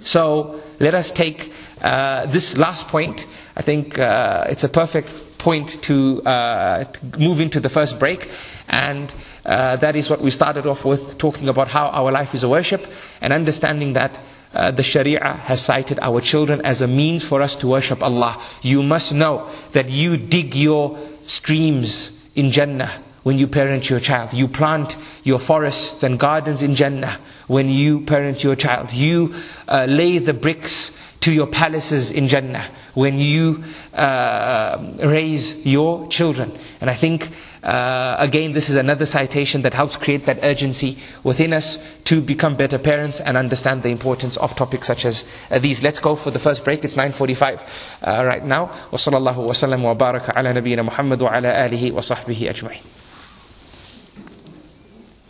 So 0.00 0.60
let 0.80 0.94
us 0.94 1.12
take 1.12 1.52
uh, 1.80 2.26
this 2.26 2.56
last 2.56 2.88
point. 2.88 3.26
I 3.56 3.62
think 3.62 3.96
uh, 3.98 4.46
it's 4.48 4.64
a 4.64 4.68
perfect 4.68 5.38
point 5.38 5.82
to, 5.84 6.22
uh, 6.24 6.84
to, 6.84 7.18
move 7.18 7.40
into 7.40 7.60
the 7.60 7.68
first 7.68 7.98
break, 7.98 8.28
and 8.68 9.12
uh, 9.44 9.76
that 9.76 9.96
is 9.96 10.08
what 10.10 10.20
we 10.20 10.30
started 10.30 10.66
off 10.66 10.84
with, 10.84 11.18
talking 11.18 11.48
about 11.48 11.68
how 11.68 11.86
our 11.88 12.10
life 12.12 12.34
is 12.34 12.42
a 12.42 12.48
worship, 12.48 12.86
and 13.20 13.32
understanding 13.32 13.94
that. 13.94 14.18
Uh, 14.54 14.70
the 14.70 14.84
Sharia 14.84 15.18
has 15.50 15.60
cited 15.64 15.98
our 16.00 16.20
children 16.20 16.60
as 16.64 16.80
a 16.80 16.86
means 16.86 17.24
for 17.24 17.42
us 17.42 17.56
to 17.56 17.66
worship 17.66 18.00
Allah. 18.04 18.40
You 18.62 18.84
must 18.84 19.12
know 19.12 19.50
that 19.72 19.88
you 19.88 20.16
dig 20.16 20.54
your 20.54 20.96
streams 21.24 22.12
in 22.36 22.52
Jannah 22.52 23.02
when 23.23 23.37
you 23.37 23.47
parent 23.47 23.89
your 23.89 23.99
child. 23.99 24.33
You 24.33 24.47
plant 24.47 24.95
your 25.23 25.39
forests 25.39 26.03
and 26.03 26.19
gardens 26.19 26.61
in 26.61 26.75
Jannah 26.75 27.19
when 27.47 27.67
you 27.69 28.01
parent 28.05 28.43
your 28.43 28.55
child. 28.55 28.93
You 28.93 29.35
uh, 29.67 29.85
lay 29.85 30.17
the 30.19 30.33
bricks 30.33 30.91
to 31.21 31.33
your 31.33 31.47
palaces 31.47 32.11
in 32.11 32.27
Jannah 32.29 32.65
when 32.93 33.17
you 33.17 33.63
uh, 33.93 34.95
raise 35.03 35.53
your 35.65 36.07
children. 36.07 36.57
And 36.79 36.89
I 36.89 36.95
think, 36.95 37.27
uh, 37.61 38.15
again, 38.19 38.53
this 38.53 38.69
is 38.69 38.75
another 38.77 39.05
citation 39.05 39.63
that 39.63 39.73
helps 39.73 39.97
create 39.97 40.25
that 40.27 40.39
urgency 40.43 40.97
within 41.23 41.51
us 41.51 41.77
to 42.05 42.21
become 42.21 42.55
better 42.55 42.79
parents 42.79 43.19
and 43.19 43.35
understand 43.35 43.83
the 43.83 43.89
importance 43.89 44.37
of 44.37 44.55
topics 44.55 44.87
such 44.87 45.03
as 45.05 45.25
uh, 45.51 45.59
these. 45.59 45.83
Let's 45.83 45.99
go 45.99 46.15
for 46.15 46.31
the 46.31 46.39
first 46.39 46.63
break. 46.63 46.85
It's 46.85 46.95
9.45 46.95 47.61
uh, 48.01 48.25
right 48.25 48.45
now. 48.45 48.67
وصلى 48.91 49.17
الله 49.17 49.39
وسلم 49.39 49.81
وبارك 49.85 50.37
على 50.37 50.53
نبينا 50.53 50.81
محمد 50.83 51.21
وعلى 51.21 51.65
آله 51.65 51.91
وصحبه 51.91 52.49
أجمعين. 52.49 52.92